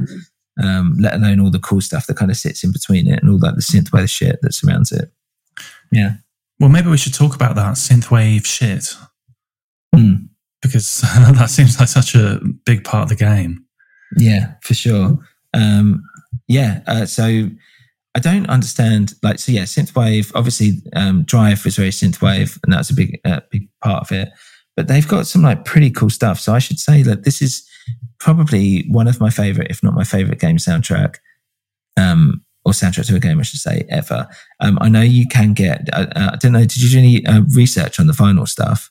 Um, 0.63 0.95
let 0.99 1.15
alone 1.15 1.39
all 1.39 1.49
the 1.51 1.59
cool 1.59 1.81
stuff 1.81 2.05
that 2.07 2.17
kind 2.17 2.29
of 2.31 2.37
sits 2.37 2.63
in 2.63 2.71
between 2.71 3.07
it 3.07 3.21
and 3.21 3.29
all 3.31 3.39
that 3.39 3.55
the 3.55 3.61
synthwave 3.61 4.09
shit 4.09 4.39
that 4.41 4.53
surrounds 4.53 4.91
it. 4.91 5.11
Yeah. 5.91 6.15
Well, 6.59 6.69
maybe 6.69 6.89
we 6.89 6.97
should 6.97 7.13
talk 7.13 7.35
about 7.35 7.55
that 7.55 7.75
synthwave 7.75 8.45
shit 8.45 8.95
Hmm. 9.95 10.13
because 10.61 11.01
that 11.01 11.49
seems 11.49 11.79
like 11.79 11.89
such 11.89 12.13
a 12.15 12.39
big 12.65 12.83
part 12.83 13.03
of 13.03 13.09
the 13.09 13.15
game. 13.23 13.63
Yeah, 14.15 14.53
for 14.61 14.73
sure. 14.73 15.17
Um, 15.53 16.03
yeah. 16.47 16.81
Uh, 16.87 17.05
so 17.05 17.49
I 18.17 18.19
don't 18.19 18.49
understand. 18.49 19.13
Like, 19.21 19.37
so 19.37 19.51
yeah, 19.51 19.61
synthwave. 19.61 20.31
Obviously, 20.33 20.81
um, 20.95 21.21
Drive 21.21 21.63
was 21.63 21.75
very 21.75 21.91
synthwave, 21.91 22.57
and 22.63 22.73
that's 22.73 22.89
a 22.89 22.95
big, 22.95 23.21
uh, 23.23 23.41
big 23.51 23.69
part 23.83 24.01
of 24.01 24.11
it. 24.11 24.29
But 24.75 24.87
they've 24.87 25.07
got 25.07 25.27
some 25.27 25.43
like 25.43 25.65
pretty 25.65 25.91
cool 25.91 26.09
stuff. 26.09 26.39
So 26.39 26.51
I 26.51 26.57
should 26.57 26.79
say 26.79 27.03
that 27.03 27.25
this 27.25 27.43
is 27.43 27.63
probably 28.19 28.87
one 28.89 29.07
of 29.07 29.21
my 29.21 29.29
favorite, 29.29 29.69
if 29.69 29.83
not 29.83 29.93
my 29.93 30.03
favorite, 30.03 30.39
game 30.39 30.57
soundtrack. 30.57 31.17
Um, 31.95 32.43
or 32.65 32.71
soundtrack 32.71 33.05
to 33.05 33.15
a 33.15 33.19
game, 33.19 33.39
I 33.39 33.43
should 33.43 33.59
say, 33.59 33.85
ever. 33.87 34.27
Um, 34.61 34.79
I 34.81 34.89
know 34.89 35.01
you 35.01 35.27
can 35.27 35.53
get. 35.53 35.87
Uh, 35.93 36.07
uh, 36.15 36.31
I 36.33 36.35
don't 36.37 36.53
know. 36.53 36.61
Did 36.61 36.77
you 36.77 36.89
do 36.89 36.97
any 36.97 37.23
uh, 37.23 37.41
research 37.53 37.99
on 37.99 38.07
the 38.07 38.13
final 38.13 38.47
stuff? 38.47 38.89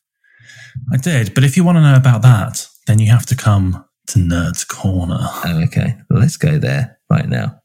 I 0.93 0.99
did, 0.99 1.35
but 1.35 1.43
if 1.43 1.57
you 1.57 1.65
want 1.65 1.79
to 1.79 1.83
know 1.83 1.97
about 1.97 2.23
that, 2.23 2.69
then 2.87 3.01
you 3.01 3.11
have 3.11 3.27
to 3.27 3.35
come 3.35 3.85
to 4.07 4.21
Nerd's 4.21 4.63
Corner. 4.63 5.19
Oh, 5.21 5.63
okay. 5.65 5.97
Well, 6.09 6.21
let's 6.21 6.37
go 6.37 6.59
there 6.59 6.97
right 7.11 7.29
now. 7.29 7.61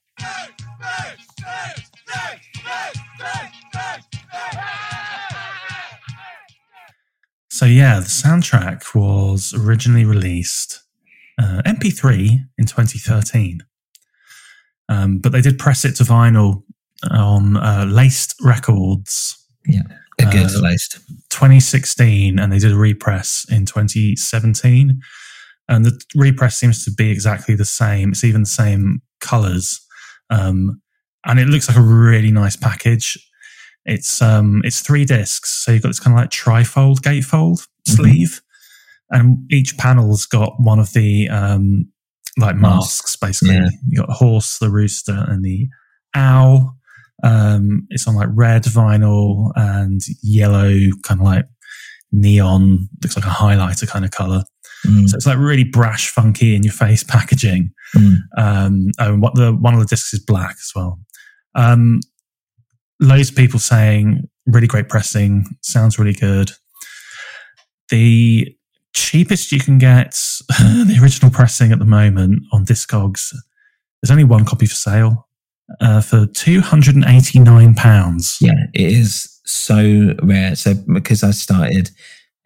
So 7.61 7.67
yeah, 7.67 7.99
the 7.99 8.07
soundtrack 8.07 8.95
was 8.95 9.53
originally 9.53 10.03
released 10.03 10.81
uh, 11.39 11.61
MP3 11.63 12.39
in 12.57 12.65
2013. 12.65 13.61
Um, 14.89 15.19
but 15.19 15.31
they 15.31 15.41
did 15.41 15.59
press 15.59 15.85
it 15.85 15.95
to 15.97 16.03
vinyl 16.03 16.63
on 17.11 17.57
uh, 17.57 17.85
Laced 17.87 18.33
Records. 18.41 19.37
Yeah, 19.67 19.83
a 20.19 20.23
good 20.23 20.55
Uh, 20.55 20.59
laced. 20.59 21.01
2016, 21.29 22.39
and 22.39 22.51
they 22.51 22.57
did 22.57 22.71
a 22.71 22.75
repress 22.75 23.45
in 23.47 23.67
2017. 23.67 24.99
And 25.69 25.85
the 25.85 26.01
repress 26.15 26.57
seems 26.57 26.83
to 26.85 26.91
be 26.91 27.11
exactly 27.11 27.53
the 27.53 27.63
same. 27.63 28.09
It's 28.09 28.23
even 28.23 28.41
the 28.41 28.47
same 28.47 29.03
colors, 29.19 29.81
um, 30.31 30.81
and 31.27 31.39
it 31.39 31.47
looks 31.47 31.67
like 31.67 31.77
a 31.77 31.81
really 31.81 32.31
nice 32.31 32.55
package. 32.55 33.19
It's 33.85 34.21
um, 34.21 34.61
it's 34.63 34.81
three 34.81 35.05
discs, 35.05 35.49
so 35.49 35.71
you've 35.71 35.81
got 35.81 35.89
this 35.89 35.99
kind 35.99 36.15
of 36.15 36.21
like 36.21 36.29
trifold 36.29 36.97
gatefold 36.97 37.67
sleeve, 37.87 38.41
and 39.09 39.51
each 39.51 39.77
panel's 39.77 40.25
got 40.25 40.53
one 40.59 40.79
of 40.79 40.93
the 40.93 41.29
um, 41.29 41.91
like 42.37 42.55
masks, 42.55 43.15
basically. 43.15 43.55
Yeah. 43.55 43.69
You 43.89 43.97
got 43.99 44.07
the 44.07 44.13
horse, 44.13 44.59
the 44.59 44.69
rooster, 44.69 45.25
and 45.27 45.43
the 45.43 45.67
owl. 46.13 46.75
Um, 47.23 47.87
it's 47.89 48.07
on 48.07 48.15
like 48.15 48.29
red 48.31 48.63
vinyl 48.63 49.51
and 49.55 50.01
yellow, 50.23 50.73
kind 51.03 51.19
of 51.19 51.25
like 51.25 51.45
neon, 52.11 52.89
looks 53.01 53.15
like 53.15 53.25
a 53.25 53.29
highlighter 53.29 53.87
kind 53.87 54.05
of 54.05 54.11
color. 54.11 54.43
Mm. 54.85 55.07
So 55.07 55.15
it's 55.15 55.27
like 55.27 55.37
really 55.37 55.63
brash, 55.63 56.09
funky 56.09 56.55
in 56.55 56.63
your 56.63 56.73
face 56.73 57.03
packaging. 57.07 57.71
Mm. 57.95 58.17
Um, 58.37 58.87
and 58.97 59.21
what 59.21 59.35
the 59.35 59.53
one 59.53 59.73
of 59.73 59.79
the 59.79 59.85
discs 59.85 60.13
is 60.13 60.23
black 60.23 60.51
as 60.51 60.71
well. 60.75 60.99
Um, 61.55 61.99
loads 63.01 63.29
of 63.29 63.35
people 63.35 63.59
saying 63.59 64.29
really 64.45 64.67
great 64.67 64.87
pressing, 64.87 65.45
sounds 65.61 65.99
really 65.99 66.13
good. 66.13 66.51
The 67.89 68.55
cheapest 68.93 69.51
you 69.51 69.59
can 69.59 69.77
get 69.77 70.11
the 70.47 70.99
original 71.01 71.31
pressing 71.31 71.71
at 71.71 71.79
the 71.79 71.85
moment 71.85 72.43
on 72.53 72.65
Discogs. 72.65 73.35
There's 74.01 74.11
only 74.11 74.23
one 74.23 74.45
copy 74.45 74.65
for 74.65 74.75
sale 74.75 75.27
uh, 75.79 76.01
for 76.01 76.25
two 76.27 76.61
hundred 76.61 76.95
and 76.95 77.05
eighty 77.05 77.39
nine 77.39 77.73
pounds. 77.73 78.37
Yeah, 78.39 78.67
it 78.73 78.91
is 78.91 79.39
so 79.45 80.13
rare. 80.23 80.55
So 80.55 80.73
because 80.93 81.23
I 81.23 81.31
started, 81.31 81.91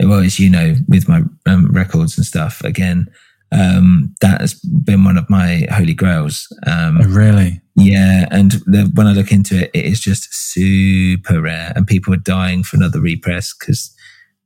well, 0.01 0.20
as 0.20 0.39
you 0.39 0.49
know, 0.49 0.76
with 0.88 1.08
my 1.08 1.22
um, 1.45 1.72
records 1.72 2.18
and 2.18 2.26
stuff, 2.26 2.64
again, 2.64 3.08
um, 3.52 4.14
that 4.22 4.41
has 4.41 4.54
been 4.56 5.04
one 5.04 5.18
of 5.18 5.30
my 5.30 5.66
holy 5.72 5.93
grails. 5.93 6.48
Um, 6.66 7.00
Oh, 7.02 7.08
really? 7.08 7.62
yeah, 7.76 8.28
and 8.32 8.52
the, 8.66 8.91
when 8.96 9.08
I 9.08 9.14
look 9.14 9.32
into 9.32 9.58
it, 9.64 9.72
it 9.74 9.86
is 9.86 10.00
just 10.00 10.34
super 10.34 11.41
rare, 11.41 11.74
and 11.76 11.88
people 11.88 12.14
are 12.14 12.18
dying 12.18 12.64
for 12.64 12.78
another 12.78 13.02
repress 13.02 13.54
because, 13.54 13.93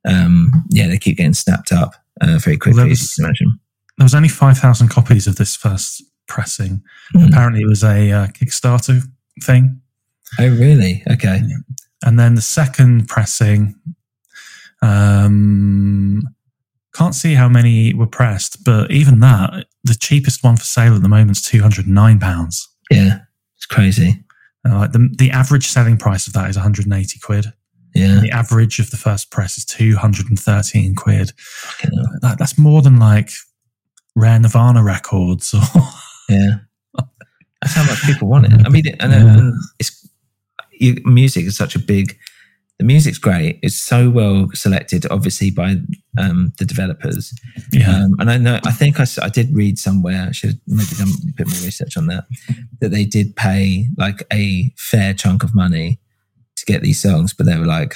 um, 0.05 0.51
yeah, 0.69 0.87
they 0.87 0.97
keep 0.97 1.17
getting 1.17 1.33
snapped 1.33 1.71
up 1.71 1.95
uh, 2.21 2.37
very 2.39 2.57
quickly. 2.57 2.83
Well, 2.83 2.91
as 2.91 3.01
you 3.01 3.23
can 3.23 3.25
imagine. 3.25 3.59
There 3.97 4.05
was 4.05 4.15
only 4.15 4.29
five 4.29 4.57
thousand 4.57 4.89
copies 4.89 5.27
of 5.27 5.35
this 5.35 5.55
first 5.55 6.03
pressing. 6.27 6.81
Mm. 7.15 7.27
Apparently, 7.27 7.61
it 7.61 7.67
was 7.67 7.83
a 7.83 8.11
uh, 8.11 8.27
Kickstarter 8.27 9.03
thing. 9.43 9.81
Oh, 10.39 10.47
really? 10.47 11.03
Okay. 11.11 11.41
And 12.05 12.17
then 12.17 12.35
the 12.35 12.41
second 12.41 13.07
pressing, 13.09 13.75
um, 14.81 16.23
can't 16.95 17.15
see 17.15 17.33
how 17.35 17.47
many 17.49 17.93
were 17.93 18.07
pressed, 18.07 18.63
but 18.63 18.89
even 18.91 19.19
that, 19.19 19.65
the 19.83 19.95
cheapest 19.95 20.43
one 20.43 20.57
for 20.57 20.63
sale 20.63 20.95
at 20.95 21.01
the 21.01 21.09
moment 21.09 21.37
is 21.37 21.43
two 21.43 21.61
hundred 21.61 21.87
nine 21.87 22.19
pounds. 22.19 22.67
Yeah, 22.89 23.19
it's 23.57 23.65
crazy. 23.65 24.23
Uh, 24.67 24.79
like 24.79 24.91
the 24.91 25.09
the 25.17 25.31
average 25.31 25.67
selling 25.67 25.97
price 25.97 26.27
of 26.27 26.33
that 26.33 26.49
is 26.49 26.55
one 26.55 26.63
hundred 26.63 26.85
and 26.85 26.93
eighty 26.93 27.19
quid. 27.19 27.45
Yeah, 27.95 28.19
the 28.19 28.31
average 28.31 28.79
of 28.79 28.91
the 28.91 28.97
first 28.97 29.31
press 29.31 29.57
is 29.57 29.65
two 29.65 29.95
hundred 29.95 30.27
and 30.29 30.39
thirteen 30.39 30.95
quid. 30.95 31.31
Hell. 31.79 31.91
That, 32.21 32.37
that's 32.39 32.57
more 32.57 32.81
than 32.81 32.99
like 32.99 33.29
rare 34.15 34.39
Nirvana 34.39 34.83
records 34.83 35.53
or 35.53 35.61
Yeah, 36.29 36.55
that's 37.61 37.73
how 37.73 37.83
much 37.85 38.01
people 38.03 38.27
want 38.27 38.45
it. 38.45 38.65
I 38.65 38.69
mean, 38.69 38.83
and, 38.99 39.11
Yeah. 39.11 39.37
and 39.37 39.53
it's 39.79 40.07
you, 40.71 40.97
music 41.05 41.45
is 41.45 41.57
such 41.57 41.75
a 41.75 41.79
big. 41.79 42.17
The 42.79 42.85
music's 42.85 43.17
great. 43.17 43.59
It's 43.61 43.75
so 43.75 44.09
well 44.09 44.49
selected, 44.53 45.05
obviously 45.11 45.51
by 45.51 45.75
um, 46.17 46.53
the 46.57 46.65
developers. 46.65 47.33
yeah. 47.71 48.03
Um, 48.03 48.15
and 48.19 48.31
I 48.31 48.37
know, 48.37 48.59
I 48.65 48.71
think 48.71 48.99
I, 49.01 49.05
I 49.21 49.29
did 49.29 49.53
read 49.53 49.77
somewhere. 49.77 50.27
I 50.29 50.31
should 50.31 50.51
have 50.51 50.59
maybe 50.65 50.95
done 50.97 51.09
a 51.09 51.33
bit 51.35 51.47
more 51.47 51.65
research 51.65 51.97
on 51.97 52.07
that. 52.07 52.23
That 52.79 52.89
they 52.89 53.03
did 53.03 53.35
pay 53.35 53.87
like 53.97 54.25
a 54.31 54.73
fair 54.77 55.13
chunk 55.13 55.43
of 55.43 55.53
money 55.53 55.99
to 56.55 56.65
get 56.65 56.81
these 56.81 57.01
songs, 57.01 57.33
but 57.33 57.45
they 57.45 57.57
were 57.57 57.65
like, 57.65 57.95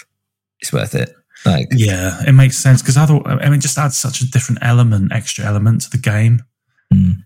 "It's 0.60 0.74
worth 0.74 0.96
it." 0.96 1.16
Like, 1.46 1.68
Yeah, 1.72 2.22
it 2.28 2.34
makes 2.34 2.58
sense 2.58 2.82
because 2.82 2.98
other, 2.98 3.20
I 3.26 3.50
mean, 3.50 3.60
just 3.60 3.78
adds 3.78 3.98
such 3.98 4.22
a 4.22 4.30
different 4.30 4.60
element, 4.62 5.12
extra 5.12 5.46
element 5.46 5.82
to 5.82 5.90
the 5.90 5.98
game. 5.98 6.44
Mm. 6.94 7.24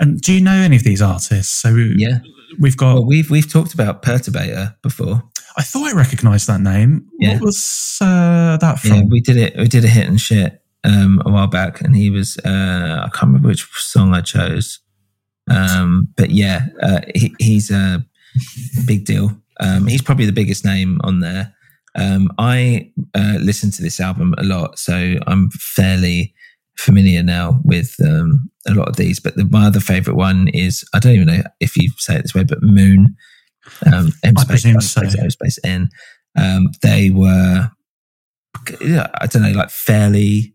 And 0.00 0.20
do 0.20 0.32
you 0.32 0.40
know 0.40 0.52
any 0.52 0.76
of 0.76 0.84
these 0.84 1.02
artists? 1.02 1.52
So 1.52 1.68
yeah. 1.74 2.18
we've 2.58 2.76
got. 2.76 2.94
Well, 2.94 3.06
we've 3.06 3.30
we've 3.30 3.50
talked 3.50 3.74
about 3.74 4.02
Perturbator 4.02 4.74
before. 4.82 5.22
I 5.56 5.62
thought 5.62 5.92
I 5.92 5.96
recognised 5.96 6.46
that 6.48 6.60
name. 6.60 7.08
Yeah. 7.18 7.34
What 7.34 7.42
was 7.42 7.98
uh, 8.00 8.56
that 8.58 8.78
from? 8.78 8.90
Yeah, 8.90 9.02
we 9.10 9.20
did 9.20 9.36
it. 9.36 9.56
We 9.56 9.68
did 9.68 9.84
a 9.84 9.88
hit 9.88 10.08
and 10.08 10.20
shit 10.20 10.62
um, 10.84 11.22
a 11.24 11.30
while 11.30 11.46
back, 11.46 11.80
and 11.80 11.94
he 11.94 12.10
was. 12.10 12.38
Uh, 12.38 13.02
I 13.04 13.08
can't 13.12 13.28
remember 13.28 13.48
which 13.48 13.64
song 13.72 14.14
I 14.14 14.20
chose, 14.20 14.80
um, 15.50 16.08
but 16.16 16.30
yeah, 16.30 16.66
uh, 16.82 17.00
he, 17.14 17.34
he's 17.38 17.70
a 17.70 18.04
big 18.86 19.04
deal. 19.04 19.30
Um, 19.60 19.86
he's 19.86 20.02
probably 20.02 20.26
the 20.26 20.32
biggest 20.32 20.64
name 20.64 21.00
on 21.04 21.20
there. 21.20 21.54
Um, 21.94 22.30
I 22.38 22.90
uh, 23.14 23.36
listen 23.40 23.70
to 23.72 23.82
this 23.82 24.00
album 24.00 24.34
a 24.38 24.44
lot, 24.44 24.78
so 24.78 25.16
I'm 25.26 25.50
fairly 25.50 26.34
familiar 26.78 27.22
now 27.22 27.60
with 27.64 27.94
um, 28.04 28.50
a 28.66 28.74
lot 28.74 28.88
of 28.88 28.96
these. 28.96 29.20
But 29.20 29.36
the, 29.36 29.44
my 29.44 29.66
other 29.66 29.80
favorite 29.80 30.16
one 30.16 30.48
is 30.48 30.84
I 30.94 30.98
don't 30.98 31.14
even 31.14 31.26
know 31.26 31.42
if 31.60 31.76
you 31.76 31.90
say 31.98 32.16
it 32.16 32.22
this 32.22 32.34
way, 32.34 32.44
but 32.44 32.62
Moon. 32.62 33.16
Um, 33.86 34.12
M 34.24 34.34
I 34.36 34.42
space 34.42 34.62
presume 34.62 34.80
so. 34.80 35.02
space 35.28 35.58
N. 35.64 35.88
Um, 36.36 36.68
they 36.82 37.10
were, 37.10 37.70
yeah, 38.80 39.08
I 39.20 39.26
don't 39.26 39.42
know, 39.42 39.52
like 39.52 39.70
fairly. 39.70 40.54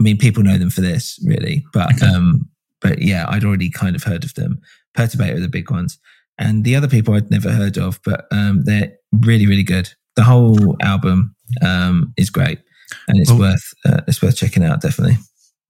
I 0.00 0.04
mean, 0.04 0.16
people 0.18 0.42
know 0.44 0.58
them 0.58 0.70
for 0.70 0.80
this, 0.80 1.18
really, 1.26 1.64
but 1.72 1.92
Okay. 1.94 2.06
um, 2.06 2.48
but 2.80 3.00
yeah, 3.02 3.26
I'd 3.28 3.44
already 3.44 3.68
kind 3.70 3.96
of 3.96 4.04
heard 4.04 4.22
of 4.24 4.34
them. 4.34 4.60
Perturbator 4.96 5.36
are 5.36 5.40
the 5.40 5.48
big 5.48 5.70
ones, 5.70 5.98
and 6.38 6.64
the 6.64 6.76
other 6.76 6.86
people 6.88 7.14
I'd 7.14 7.30
never 7.30 7.50
heard 7.50 7.76
of, 7.78 7.98
but 8.04 8.26
um, 8.30 8.62
they're 8.64 8.92
really, 9.12 9.46
really 9.46 9.64
good. 9.64 9.90
The 10.14 10.22
whole 10.24 10.76
album 10.82 11.34
um, 11.62 12.12
is 12.16 12.30
great, 12.30 12.60
and 13.08 13.18
it's 13.18 13.30
Well- 13.30 13.40
worth 13.40 13.74
uh, 13.86 14.00
it's 14.06 14.22
worth 14.22 14.36
checking 14.36 14.64
out. 14.64 14.80
Definitely. 14.80 15.16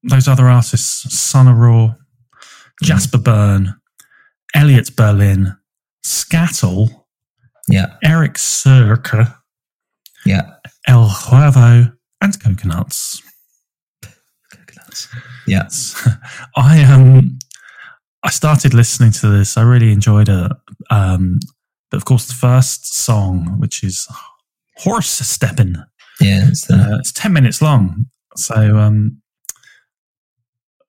Those 0.03 0.29
other 0.29 0.47
artists: 0.49 1.13
Sun 1.19 1.49
Araw, 1.49 1.95
Jasper 2.83 3.19
Byrne, 3.19 3.75
Elliot 4.55 4.95
Berlin, 4.97 5.57
Scattle, 6.03 7.07
Yeah, 7.69 7.95
Eirik 8.05 8.37
Suhrke, 8.37 9.35
yeah, 10.25 10.43
El 10.87 11.09
Huevo, 11.09 11.93
and 12.21 12.41
Coconuts. 12.43 13.23
Yes, 15.47 16.09
I 16.57 16.83
um 16.85 17.39
I 18.23 18.31
started 18.31 18.75
listening 18.75 19.13
to 19.13 19.29
this. 19.29 19.57
I 19.57 19.63
really 19.63 19.93
enjoyed 19.93 20.29
it. 20.29 20.53
Um, 20.91 21.39
but 21.91 21.97
of 21.97 22.05
course, 22.05 22.27
the 22.27 22.35
first 22.35 22.95
song, 22.95 23.59
which 23.59 23.83
is 23.83 24.07
"Horse 24.79 25.09
Steppin'," 25.09 25.77
Yeah, 26.21 26.49
it's 26.49 26.67
the, 26.67 26.75
uh, 26.75 26.99
it's 26.99 27.13
ten 27.13 27.33
minutes 27.33 27.63
long. 27.63 28.07
So 28.37 28.79
um, 28.79 29.21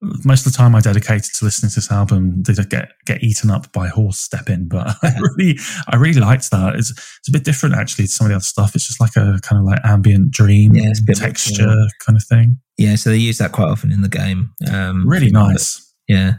most 0.02 0.46
of 0.46 0.52
the 0.52 0.58
time 0.58 0.76
I 0.76 0.80
dedicated 0.80 1.34
to 1.36 1.46
listening 1.46 1.70
to 1.72 1.76
this 1.76 1.92
album 1.92 2.42
did 2.42 2.58
get 2.70 2.92
get 3.06 3.22
eaten 3.22 3.52
up 3.52 3.72
by 3.74 3.88
horse 3.88 4.20
stepping. 4.20 4.68
But 4.68 4.96
I 5.04 5.20
really, 5.20 5.60
I 5.90 5.96
really 5.98 6.22
liked 6.22 6.50
that. 6.52 6.76
It's 6.76 6.92
it's 6.92 7.28
a 7.28 7.32
bit 7.32 7.44
different 7.44 7.76
actually 7.76 8.06
to 8.06 8.12
some 8.12 8.26
of 8.26 8.30
the 8.30 8.36
other 8.36 8.44
stuff. 8.44 8.76
It's 8.76 8.88
just 8.88 9.02
like 9.02 9.16
a 9.18 9.40
kind 9.42 9.60
of 9.60 9.66
like 9.66 9.80
ambient 9.84 10.32
dream 10.32 10.74
Yeah, 10.76 10.90
it's 10.90 11.02
a 11.02 11.04
bit 11.04 11.20
more 11.20 11.28
texture 11.28 11.88
kind 12.06 12.16
of 12.18 12.24
thing. 12.24 12.60
yeah. 12.78 12.96
So 12.96 13.10
they 13.10 13.18
use 13.18 13.38
that 13.40 13.52
quite 13.52 13.68
often 13.70 13.92
in 13.92 14.02
the 14.02 14.10
game. 14.10 14.52
Um, 14.72 15.08
Really 15.08 15.32
nice. 15.32 15.86
Yeah, 16.08 16.36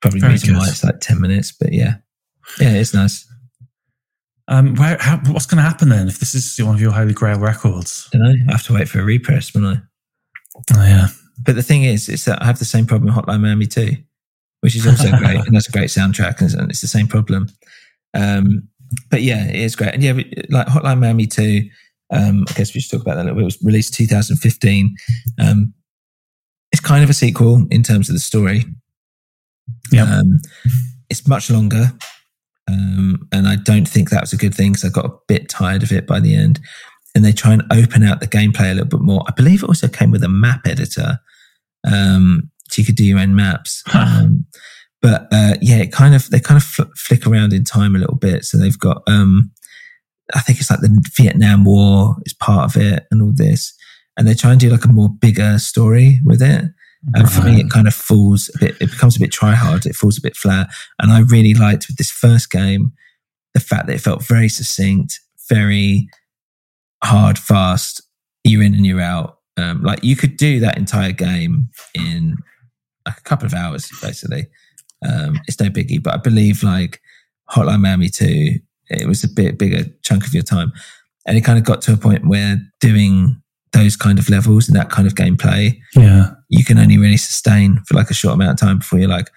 probably 0.00 0.20
Very 0.20 0.34
reason 0.34 0.56
why 0.56 0.68
it's 0.68 0.84
like 0.84 1.00
ten 1.00 1.20
minutes, 1.20 1.52
but 1.52 1.72
yeah, 1.72 1.96
yeah, 2.60 2.70
it's 2.74 2.94
nice. 2.94 3.26
Um, 4.50 4.76
where, 4.76 4.96
how, 4.98 5.18
what's 5.26 5.44
going 5.44 5.58
to 5.62 5.68
happen 5.68 5.90
then 5.90 6.08
if 6.08 6.20
this 6.20 6.34
is 6.34 6.56
one 6.64 6.74
of 6.74 6.80
your 6.80 6.92
Holy 6.92 7.12
Grail 7.12 7.38
records? 7.38 8.08
don't 8.12 8.22
know. 8.22 8.34
I 8.48 8.52
have 8.52 8.62
to 8.68 8.72
wait 8.72 8.88
for 8.88 8.98
a 9.00 9.04
repress, 9.04 9.54
won't 9.54 9.66
I? 9.66 9.82
Oh 10.74 10.82
yeah, 10.84 11.08
But 11.42 11.54
the 11.54 11.62
thing 11.62 11.84
is, 11.84 12.08
is 12.08 12.24
that 12.24 12.42
I 12.42 12.46
have 12.46 12.58
the 12.58 12.64
same 12.64 12.86
problem 12.86 13.14
with 13.14 13.24
Hotline 13.24 13.40
Miami 13.40 13.66
2, 13.66 13.92
which 14.60 14.74
is 14.76 14.86
also 14.86 15.10
great, 15.16 15.36
and 15.46 15.54
that's 15.54 15.68
a 15.68 15.72
great 15.72 15.90
soundtrack, 15.90 16.40
and 16.40 16.52
it's- 16.52 16.80
the 16.80 16.86
same 16.88 17.06
problem. 17.06 17.48
Um, 18.14 18.68
but 19.10 19.22
yeah, 19.22 19.46
it 19.46 19.56
is 19.56 19.76
great, 19.76 19.94
and 19.94 20.02
yeah, 20.02 20.14
like 20.50 20.66
Hotline 20.66 21.00
Miami 21.00 21.26
2. 21.26 21.68
Um, 22.10 22.46
I 22.48 22.52
guess 22.54 22.74
we 22.74 22.80
should 22.80 22.90
talk 22.90 23.02
about 23.02 23.16
that. 23.16 23.22
a 23.22 23.24
little 23.24 23.36
bit. 23.36 23.42
It 23.42 23.44
was 23.44 23.62
released 23.62 23.92
2015. 23.94 24.96
Um, 25.38 25.74
it's 26.72 26.80
kind 26.80 27.04
of 27.04 27.10
a 27.10 27.14
sequel 27.14 27.66
in 27.70 27.82
terms 27.82 28.08
of 28.08 28.14
the 28.14 28.20
story. 28.20 28.64
Yep. 29.92 30.08
Um, 30.08 30.40
it's 31.10 31.28
much 31.28 31.50
longer, 31.50 31.92
um, 32.66 33.28
and 33.30 33.46
I 33.46 33.56
don't 33.56 33.86
think 33.88 34.08
that 34.10 34.22
was 34.22 34.32
a 34.32 34.36
good 34.38 34.54
thing 34.54 34.72
because 34.72 34.84
I 34.86 34.88
got 34.88 35.04
a 35.04 35.14
bit 35.28 35.48
tired 35.50 35.82
of 35.82 35.92
it 35.92 36.06
by 36.06 36.18
the 36.20 36.34
end. 36.34 36.60
And 37.18 37.24
they 37.24 37.32
try 37.32 37.52
and 37.52 37.64
open 37.72 38.04
out 38.04 38.20
the 38.20 38.28
gameplay 38.28 38.70
a 38.70 38.74
little 38.74 38.86
bit 38.86 39.00
more. 39.00 39.24
I 39.26 39.32
believe 39.32 39.64
it 39.64 39.68
also 39.68 39.88
came 39.88 40.12
with 40.12 40.22
a 40.22 40.28
map 40.28 40.60
editor, 40.68 41.18
um, 41.84 42.48
so 42.70 42.78
you 42.80 42.86
could 42.86 42.94
do 42.94 43.04
your 43.04 43.18
own 43.18 43.34
maps. 43.34 43.82
um, 43.92 44.46
but 45.02 45.26
uh, 45.32 45.54
yeah, 45.60 45.78
it 45.78 45.90
kind 45.90 46.14
of 46.14 46.30
they 46.30 46.38
kind 46.38 46.58
of 46.58 46.62
fl- 46.62 46.94
flick 46.94 47.26
around 47.26 47.52
in 47.52 47.64
time 47.64 47.96
a 47.96 47.98
little 47.98 48.14
bit. 48.14 48.44
So 48.44 48.56
they've 48.56 48.78
got, 48.78 49.02
um, 49.08 49.50
I 50.32 50.38
think 50.42 50.60
it's 50.60 50.70
like 50.70 50.78
the 50.78 51.04
Vietnam 51.16 51.64
War 51.64 52.14
is 52.24 52.34
part 52.34 52.70
of 52.70 52.80
it, 52.80 53.06
and 53.10 53.20
all 53.20 53.32
this, 53.34 53.74
and 54.16 54.28
they 54.28 54.34
try 54.34 54.52
and 54.52 54.60
do 54.60 54.70
like 54.70 54.84
a 54.84 54.92
more 54.92 55.08
bigger 55.08 55.58
story 55.58 56.20
with 56.24 56.40
it. 56.40 56.66
And 57.14 57.28
for 57.28 57.42
me, 57.42 57.58
it 57.58 57.70
kind 57.70 57.88
of 57.88 57.94
falls 57.94 58.48
a 58.54 58.58
bit. 58.58 58.76
It 58.80 58.92
becomes 58.92 59.16
a 59.16 59.20
bit 59.20 59.32
try 59.32 59.54
hard. 59.54 59.86
It 59.86 59.96
falls 59.96 60.18
a 60.18 60.22
bit 60.22 60.36
flat. 60.36 60.68
And 61.00 61.10
I 61.10 61.20
really 61.20 61.54
liked 61.54 61.88
with 61.88 61.96
this 61.96 62.12
first 62.12 62.50
game 62.50 62.92
the 63.54 63.60
fact 63.60 63.86
that 63.86 63.94
it 63.94 64.00
felt 64.00 64.22
very 64.24 64.48
succinct, 64.48 65.18
very 65.48 66.08
hard, 67.02 67.38
fast. 67.38 68.02
You're 68.44 68.62
in 68.62 68.74
and 68.74 68.86
you're 68.86 69.00
out. 69.00 69.38
Um, 69.56 69.82
like 69.82 70.04
you 70.04 70.14
could 70.16 70.36
do 70.36 70.60
that 70.60 70.78
entire 70.78 71.12
game 71.12 71.68
in 71.94 72.36
like 73.06 73.18
a 73.18 73.22
couple 73.22 73.46
of 73.46 73.54
hours, 73.54 73.90
basically. 74.00 74.46
Um, 75.06 75.40
it's 75.46 75.60
no 75.60 75.68
biggie, 75.68 76.02
but 76.02 76.14
I 76.14 76.16
believe 76.18 76.62
like 76.62 77.00
Hotline 77.50 77.80
Miami 77.80 78.08
2, 78.08 78.58
it 78.90 79.06
was 79.08 79.24
a 79.24 79.28
bit 79.28 79.58
bigger 79.58 79.84
chunk 80.02 80.26
of 80.26 80.34
your 80.34 80.42
time. 80.42 80.72
And 81.26 81.36
it 81.36 81.42
kind 81.42 81.58
of 81.58 81.64
got 81.64 81.82
to 81.82 81.92
a 81.92 81.96
point 81.96 82.26
where 82.26 82.56
doing 82.80 83.40
those 83.72 83.96
kind 83.96 84.18
of 84.18 84.30
levels 84.30 84.66
and 84.68 84.76
that 84.76 84.90
kind 84.90 85.06
of 85.06 85.14
gameplay, 85.14 85.78
Yeah. 85.94 86.30
you 86.48 86.64
can 86.64 86.78
only 86.78 86.96
really 86.98 87.16
sustain 87.18 87.80
for 87.86 87.94
like 87.94 88.10
a 88.10 88.14
short 88.14 88.34
amount 88.34 88.52
of 88.52 88.66
time 88.66 88.78
before 88.78 88.98
you're 88.98 89.08
like, 89.08 89.28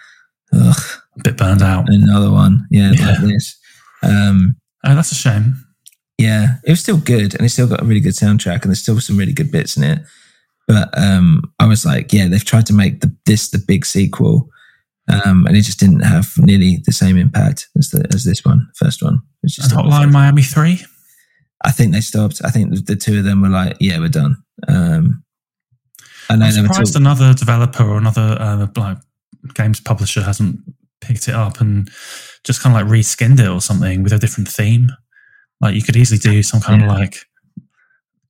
ugh, 0.54 0.80
A 1.18 1.22
bit 1.24 1.38
burned 1.38 1.62
out. 1.62 1.86
another 1.90 2.32
one. 2.32 2.66
Yeah, 2.72 2.92
Yeah. 2.92 3.08
like 3.08 3.20
this. 3.22 3.58
Um, 4.04 4.56
Oh, 4.84 4.96
that's 4.96 5.12
a 5.12 5.16
shame. 5.16 5.64
Yeah, 6.22 6.58
it 6.64 6.70
was 6.70 6.80
still 6.80 6.98
good 6.98 7.34
and 7.34 7.44
it's 7.44 7.54
still 7.54 7.68
got 7.68 7.82
a 7.82 7.86
really 7.86 8.00
good 8.00 8.14
soundtrack 8.14 8.62
and 8.62 8.66
there's 8.66 8.82
still 8.82 9.00
some 9.00 9.18
really 9.18 9.34
good 9.34 9.52
bits 9.52 9.76
in 9.76 9.84
it. 9.84 10.00
But 10.68 10.96
um, 10.98 11.52
I 11.60 11.66
was 11.68 11.86
like, 11.86 12.14
yeah, 12.14 12.28
they've 12.28 12.46
tried 12.46 12.68
to 12.68 12.74
make 12.74 13.02
the, 13.02 13.14
this 13.26 13.50
the 13.50 13.58
big 13.58 13.86
sequel. 13.86 14.48
Um, 15.10 15.46
and 15.48 15.58
it 15.58 15.64
just 15.64 15.80
didn't 15.80 16.02
have 16.02 16.32
nearly 16.38 16.78
the 16.86 16.92
same 16.92 17.18
impact 17.18 17.68
as 17.78 17.90
the 17.90 18.08
as 18.14 18.24
this 18.24 18.46
one, 18.46 18.70
first 18.76 19.02
one. 19.02 19.22
Which 19.42 19.58
is 19.58 19.74
Hotline 19.74 20.12
Miami 20.12 20.44
3? 20.44 20.80
I 21.66 21.72
think 21.72 21.92
they 21.92 22.02
stopped. 22.02 22.42
I 22.46 22.52
think 22.52 22.86
the, 22.86 22.96
two 22.96 23.18
of 23.18 23.26
them 23.26 23.42
were 23.42 23.50
like, 23.50 23.76
yeah, 23.80 24.00
we're 24.00 24.10
done. 24.10 24.42
Um, 24.68 25.24
I 26.30 26.36
know 26.36 26.46
I'm 26.46 26.52
surprised 26.52 26.94
talk- 26.94 27.02
another 27.02 27.34
developer 27.34 27.84
or 27.84 27.98
another 27.98 28.38
uh, 28.40 28.68
like 28.78 28.98
games 29.56 29.80
publisher 29.80 30.22
hasn't 30.22 30.60
picked 31.02 31.28
it 31.28 31.34
up 31.34 31.60
and 31.60 31.90
just 32.44 32.62
kind 32.62 32.76
of 32.76 32.82
like 32.82 32.92
reskinned 32.92 33.40
it 33.40 33.48
or 33.48 33.60
something 33.60 34.04
with 34.04 34.14
a 34.14 34.20
different 34.20 34.48
theme. 34.48 34.92
Like 35.62 35.76
you 35.76 35.84
could 35.84 35.96
easily 35.96 36.20
do 36.20 36.42
some 36.44 36.62
kind 36.62 36.82
of 36.84 36.88
like 36.88 37.18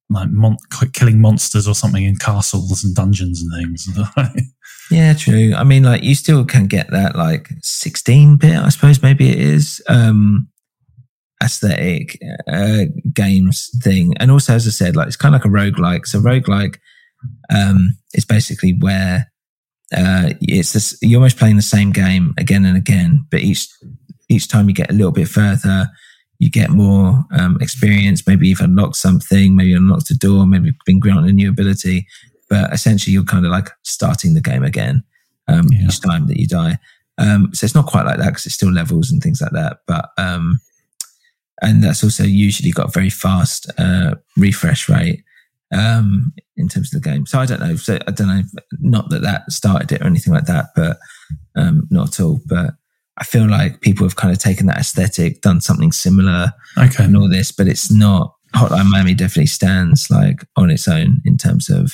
like 0.09 0.29
mon- 0.29 0.57
killing 0.93 1.21
monsters 1.21 1.67
or 1.67 1.73
something 1.73 2.03
in 2.03 2.17
castles 2.17 2.83
and 2.83 2.93
dungeons 2.93 3.41
and 3.41 3.51
things. 3.53 3.87
Yeah, 4.91 5.13
true. 5.13 5.53
I 5.55 5.63
mean, 5.63 5.83
like 5.83 6.03
you 6.03 6.13
still 6.15 6.43
can 6.43 6.67
get 6.67 6.91
that 6.91 7.15
like 7.15 7.49
16 7.61 8.35
bit, 8.35 8.57
I 8.57 8.67
suppose 8.67 9.01
maybe 9.01 9.29
it 9.29 9.39
is, 9.39 9.81
um, 9.87 10.49
aesthetic, 11.41 12.19
uh, 12.51 12.83
games 13.13 13.69
thing. 13.81 14.13
And 14.17 14.29
also, 14.31 14.53
as 14.53 14.67
I 14.67 14.71
said, 14.71 14.97
like 14.97 15.07
it's 15.07 15.15
kind 15.15 15.33
of 15.33 15.39
like 15.39 15.45
a 15.45 15.47
roguelike. 15.47 16.05
So 16.05 16.19
roguelike, 16.19 16.77
um, 17.49 17.97
is 18.13 18.25
basically 18.25 18.73
where, 18.79 19.31
uh, 19.95 20.33
it's 20.41 20.73
this, 20.73 20.97
you're 21.01 21.19
almost 21.19 21.37
playing 21.37 21.55
the 21.55 21.61
same 21.61 21.91
game 21.91 22.33
again 22.37 22.65
and 22.65 22.75
again, 22.75 23.25
but 23.31 23.39
each, 23.39 23.69
each 24.27 24.49
time 24.49 24.67
you 24.67 24.75
get 24.75 24.91
a 24.91 24.93
little 24.93 25.13
bit 25.13 25.29
further, 25.29 25.89
you 26.41 26.49
get 26.49 26.71
more, 26.71 27.23
um, 27.31 27.57
experience. 27.61 28.25
Maybe 28.25 28.47
you've 28.47 28.59
unlocked 28.59 28.95
something, 28.95 29.55
maybe 29.55 29.73
unlocked 29.73 30.09
a 30.09 30.17
door, 30.17 30.45
maybe 30.45 30.65
you've 30.65 30.75
been 30.85 30.99
granted 30.99 31.29
a 31.29 31.33
new 31.33 31.49
ability 31.49 32.07
but 32.51 32.73
essentially 32.73 33.13
you're 33.13 33.23
kind 33.23 33.45
of 33.45 33.51
like 33.51 33.69
starting 33.83 34.33
the 34.33 34.41
game 34.41 34.61
again 34.61 35.01
um, 35.47 35.71
each 35.71 36.01
time 36.01 36.27
that 36.27 36.37
you 36.37 36.45
die. 36.45 36.77
Um, 37.17 37.49
so 37.53 37.63
it's 37.63 37.73
not 37.73 37.85
quite 37.85 38.05
like 38.05 38.17
that 38.17 38.27
because 38.27 38.45
it's 38.45 38.55
still 38.55 38.73
levels 38.73 39.09
and 39.09 39.23
things 39.23 39.41
like 39.41 39.53
that. 39.53 39.77
But 39.87 40.09
um, 40.17 40.59
and 41.61 41.81
that's 41.81 42.03
also 42.03 42.25
usually 42.25 42.71
got 42.71 42.89
a 42.89 42.91
very 42.91 43.09
fast 43.09 43.71
uh, 43.77 44.15
refresh 44.35 44.89
rate 44.89 45.23
um, 45.73 46.33
in 46.57 46.67
terms 46.67 46.93
of 46.93 47.01
the 47.01 47.09
game. 47.09 47.25
So 47.25 47.39
I 47.39 47.45
don't 47.45 47.61
know. 47.61 47.77
So 47.77 47.97
I 48.05 48.11
don't 48.11 48.27
know. 48.27 48.43
Not 48.81 49.09
that 49.11 49.21
that 49.21 49.49
started 49.49 49.93
it 49.93 50.01
or 50.01 50.07
anything 50.07 50.33
like 50.33 50.45
that, 50.47 50.71
but 50.75 50.97
um, 51.55 51.87
not 51.89 52.09
at 52.09 52.19
all. 52.19 52.41
But 52.45 52.71
I 53.17 53.23
feel 53.23 53.47
like 53.47 53.81
people 53.81 54.05
have 54.05 54.15
kind 54.15 54.31
of 54.31 54.39
taken 54.39 54.65
that 54.67 54.77
aesthetic, 54.77 55.41
done 55.41 55.61
something 55.61 55.91
similar, 55.91 56.53
Okay. 56.77 57.03
and 57.03 57.15
all 57.17 57.29
this, 57.29 57.51
but 57.51 57.67
it's 57.67 57.91
not. 57.91 58.33
Hotline 58.55 58.89
Miami 58.89 59.13
definitely 59.13 59.45
stands 59.47 60.09
like 60.09 60.45
on 60.57 60.69
its 60.69 60.87
own 60.87 61.21
in 61.25 61.37
terms 61.37 61.69
of 61.69 61.93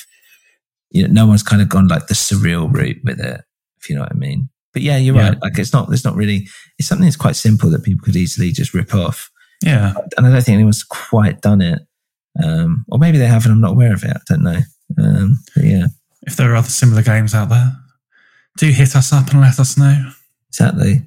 you 0.90 1.04
know, 1.06 1.14
no 1.14 1.28
one's 1.28 1.44
kind 1.44 1.62
of 1.62 1.68
gone 1.70 1.88
like 1.88 2.08
the 2.08 2.14
surreal 2.14 2.72
route 2.74 2.98
with 3.04 3.20
it, 3.20 3.42
if 3.80 3.90
you 3.90 3.96
know 3.96 4.02
what 4.02 4.12
I 4.12 4.16
mean. 4.16 4.50
But 4.74 4.82
yeah, 4.84 4.96
you're 4.98 5.16
Yeah. 5.16 5.30
right. 5.30 5.42
Like 5.42 5.60
it's 5.60 5.74
not, 5.74 5.92
it's 5.92 6.06
not 6.06 6.16
really, 6.16 6.48
it's 6.80 6.88
something 6.88 7.06
that's 7.06 7.18
quite 7.18 7.36
simple 7.36 7.70
that 7.72 7.84
people 7.84 8.04
could 8.06 8.16
easily 8.16 8.52
just 8.52 8.74
rip 8.74 8.96
off. 8.96 9.30
yeah. 9.62 9.94
And 10.16 10.26
I 10.26 10.32
don't 10.32 10.42
think 10.42 10.56
anyone's 10.56 10.84
quite 10.84 11.42
done 11.42 11.62
it. 11.62 11.80
Um, 12.42 12.86
or 12.90 13.00
maybe 13.00 13.18
they 13.18 13.26
have 13.28 13.44
and 13.46 13.54
I'm 13.54 13.62
not 13.62 13.72
aware 13.72 13.94
of 13.94 14.04
it. 14.04 14.16
I 14.16 14.20
don't 14.30 14.44
know. 14.44 14.60
Um, 14.98 15.40
but 15.56 15.64
yeah, 15.66 15.88
If 16.22 16.38
there 16.38 16.52
are 16.52 16.56
other 16.56 16.70
similar 16.70 17.02
games 17.02 17.34
out 17.36 17.50
there, 17.50 17.76
do 18.58 18.70
hit 18.70 18.96
us 18.96 19.12
up 19.12 19.30
and 19.32 19.42
let 19.42 19.60
us 19.60 19.78
know. 19.78 20.12
Exactly. 20.58 21.02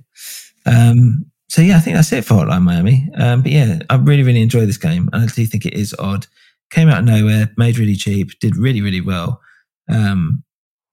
Um, 0.66 1.26
so 1.48 1.62
yeah, 1.62 1.76
I 1.76 1.80
think 1.80 1.96
that's 1.96 2.12
it 2.12 2.24
for 2.24 2.34
Hotline 2.34 2.62
Miami. 2.62 3.09
Um, 3.16 3.42
but 3.42 3.51
yeah, 3.51 3.80
I 3.90 3.96
really, 3.96 4.22
really 4.22 4.42
enjoy 4.42 4.66
this 4.66 4.76
game. 4.76 5.09
And 5.12 5.22
I 5.22 5.26
do 5.26 5.44
think 5.46 5.66
it 5.66 5.74
is 5.74 5.94
odd. 5.98 6.26
Came 6.70 6.88
out 6.88 7.01
of 7.01 7.05
nowhere, 7.05 7.51
made 7.57 7.78
really 7.78 7.96
cheap, 7.96 8.38
did 8.38 8.57
really, 8.57 8.80
really 8.80 9.01
well. 9.01 9.40
Um, 9.88 10.44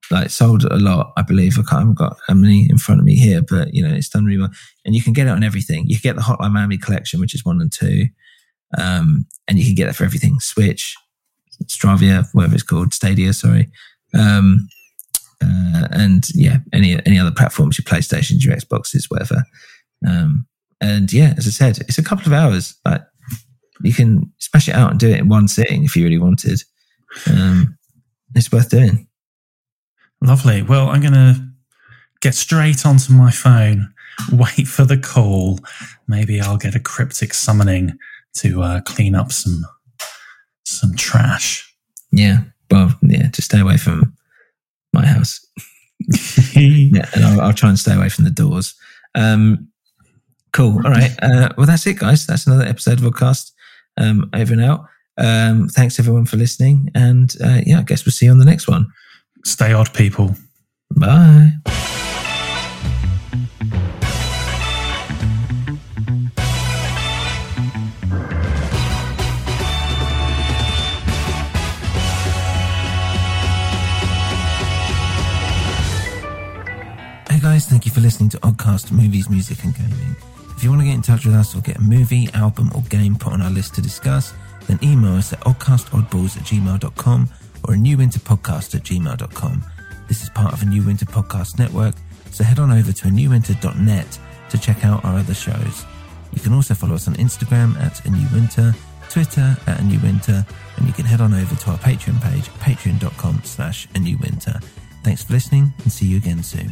like 0.09 0.29
sold 0.31 0.63
a 0.63 0.77
lot, 0.77 1.13
I 1.17 1.21
believe. 1.21 1.59
I 1.59 1.61
can't, 1.61 1.73
I 1.73 1.79
haven't 1.79 1.97
got 1.97 2.17
how 2.27 2.33
many 2.33 2.67
in 2.69 2.77
front 2.77 2.99
of 2.99 3.05
me 3.05 3.15
here, 3.15 3.41
but 3.47 3.73
you 3.73 3.87
know, 3.87 3.93
it's 3.93 4.09
done 4.09 4.25
really 4.25 4.39
well. 4.39 4.49
And 4.85 4.95
you 4.95 5.03
can 5.03 5.13
get 5.13 5.27
it 5.27 5.31
on 5.31 5.43
everything. 5.43 5.85
You 5.85 5.99
can 5.99 6.13
get 6.13 6.15
the 6.15 6.23
Hotline 6.23 6.53
Miami 6.53 6.77
collection, 6.77 7.19
which 7.19 7.35
is 7.35 7.45
one 7.45 7.61
and 7.61 7.71
two. 7.71 8.05
Um, 8.77 9.27
and 9.47 9.59
you 9.59 9.65
can 9.65 9.75
get 9.75 9.85
that 9.85 9.95
for 9.95 10.05
everything. 10.05 10.39
Switch, 10.39 10.95
Stravia, 11.65 12.25
whatever 12.33 12.55
it's 12.55 12.63
called, 12.63 12.93
Stadia, 12.93 13.33
sorry. 13.33 13.69
Um, 14.13 14.67
uh, 15.43 15.87
and 15.91 16.27
yeah, 16.33 16.57
any 16.73 16.99
any 17.05 17.19
other 17.19 17.31
platforms, 17.31 17.77
your 17.77 17.85
PlayStations, 17.85 18.43
your 18.43 18.55
Xboxes, 18.55 19.09
whatever. 19.09 19.43
Um, 20.07 20.47
and 20.81 21.11
yeah, 21.11 21.33
as 21.37 21.47
I 21.47 21.51
said, 21.51 21.79
it's 21.79 21.97
a 21.97 22.03
couple 22.03 22.25
of 22.25 22.33
hours. 22.33 22.75
Like 22.85 23.01
you 23.81 23.93
can 23.93 24.31
smash 24.39 24.67
it 24.67 24.75
out 24.75 24.91
and 24.91 24.99
do 24.99 25.09
it 25.09 25.19
in 25.19 25.29
one 25.29 25.47
sitting 25.47 25.83
if 25.83 25.95
you 25.95 26.03
really 26.03 26.17
wanted. 26.17 26.61
Um, 27.29 27.77
it's 28.35 28.51
worth 28.51 28.69
doing. 28.69 29.07
Lovely. 30.21 30.61
Well, 30.63 30.89
I'm 30.89 31.01
going 31.01 31.13
to 31.13 31.47
get 32.21 32.35
straight 32.35 32.85
onto 32.85 33.13
my 33.13 33.31
phone, 33.31 33.93
wait 34.31 34.67
for 34.67 34.85
the 34.85 34.97
call. 34.97 35.59
Maybe 36.07 36.41
I'll 36.41 36.57
get 36.57 36.75
a 36.75 36.79
cryptic 36.79 37.33
summoning 37.33 37.97
to 38.37 38.61
uh, 38.61 38.81
clean 38.81 39.15
up 39.15 39.31
some 39.31 39.65
some 40.63 40.95
trash. 40.95 41.63
Yeah, 42.11 42.39
well, 42.69 42.93
yeah, 43.01 43.29
just 43.31 43.49
stay 43.49 43.59
away 43.59 43.77
from 43.77 44.16
my 44.97 45.05
house. 45.05 45.45
yeah, 46.55 47.09
and 47.13 47.25
I'll, 47.25 47.41
I'll 47.41 47.53
try 47.53 47.69
and 47.69 47.79
stay 47.79 47.95
away 47.95 48.09
from 48.09 48.25
the 48.25 48.31
doors. 48.31 48.75
Um, 49.15 49.67
cool. 50.53 50.75
All 50.85 50.91
right. 50.91 51.11
Uh, 51.21 51.49
well, 51.57 51.67
that's 51.67 51.87
it, 51.87 51.99
guys. 51.99 52.27
That's 52.27 52.47
another 52.47 52.65
episode 52.65 52.99
of 52.99 53.05
Oddcast 53.11 53.51
um, 53.97 54.29
over 54.33 54.53
and 54.53 54.63
out. 54.63 54.85
Um, 55.17 55.67
thanks 55.69 55.99
everyone 55.99 56.25
for 56.25 56.37
listening, 56.37 56.89
and 56.93 57.35
uh, 57.43 57.61
yeah, 57.65 57.79
I 57.79 57.83
guess 57.83 58.05
we'll 58.05 58.13
see 58.13 58.25
you 58.25 58.31
on 58.31 58.39
the 58.39 58.45
next 58.45 58.67
one. 58.67 58.87
Stay 59.45 59.73
odd, 59.73 59.93
people. 59.93 60.35
Bye. 60.95 61.96
Thank 77.67 77.85
you 77.85 77.91
for 77.91 78.01
listening 78.01 78.29
to 78.29 78.37
Oddcast 78.39 78.91
Movies, 78.91 79.29
Music 79.29 79.63
and 79.63 79.75
Gaming. 79.75 80.15
If 80.55 80.63
you 80.63 80.69
want 80.69 80.81
to 80.81 80.85
get 80.85 80.95
in 80.95 81.01
touch 81.01 81.25
with 81.25 81.35
us 81.35 81.55
or 81.55 81.61
get 81.61 81.77
a 81.77 81.81
movie, 81.81 82.29
album, 82.33 82.71
or 82.73 82.81
game 82.83 83.15
put 83.15 83.33
on 83.33 83.41
our 83.41 83.49
list 83.49 83.75
to 83.75 83.81
discuss, 83.81 84.33
then 84.67 84.79
email 84.81 85.15
us 85.15 85.33
at 85.33 85.39
oddcastoddballs 85.41 86.37
at 86.37 86.43
gmail.com 86.43 87.29
or 87.67 87.73
a 87.73 87.77
new 87.77 87.97
winter 87.97 88.19
podcast 88.19 88.75
at 88.75 88.83
gmail.com. 88.83 89.63
This 90.07 90.23
is 90.23 90.29
part 90.29 90.53
of 90.53 90.61
a 90.61 90.65
New 90.65 90.83
Winter 90.83 91.05
Podcast 91.05 91.59
Network, 91.59 91.95
so 92.31 92.43
head 92.43 92.59
on 92.59 92.71
over 92.71 92.93
to 92.93 93.07
a 93.07 93.11
newwinter.net 93.11 94.19
to 94.49 94.57
check 94.57 94.85
out 94.85 95.03
our 95.03 95.19
other 95.19 95.33
shows. 95.33 95.85
You 96.31 96.39
can 96.39 96.53
also 96.53 96.73
follow 96.73 96.95
us 96.95 97.07
on 97.07 97.15
Instagram 97.15 97.77
at 97.81 98.05
a 98.05 98.09
new 98.09 98.27
winter, 98.33 98.73
Twitter 99.09 99.57
at 99.67 99.79
a 99.79 99.83
new 99.83 99.99
winter, 99.99 100.45
and 100.77 100.87
you 100.87 100.93
can 100.93 101.05
head 101.05 101.19
on 101.19 101.33
over 101.33 101.55
to 101.55 101.71
our 101.71 101.77
Patreon 101.79 102.21
page, 102.21 102.45
patreon.com 102.59 103.41
slash 103.43 103.87
a 103.95 103.99
new 103.99 104.17
winter. 104.19 104.59
Thanks 105.03 105.23
for 105.23 105.33
listening 105.33 105.73
and 105.83 105.91
see 105.91 106.05
you 106.05 106.17
again 106.17 106.41
soon. 106.41 106.71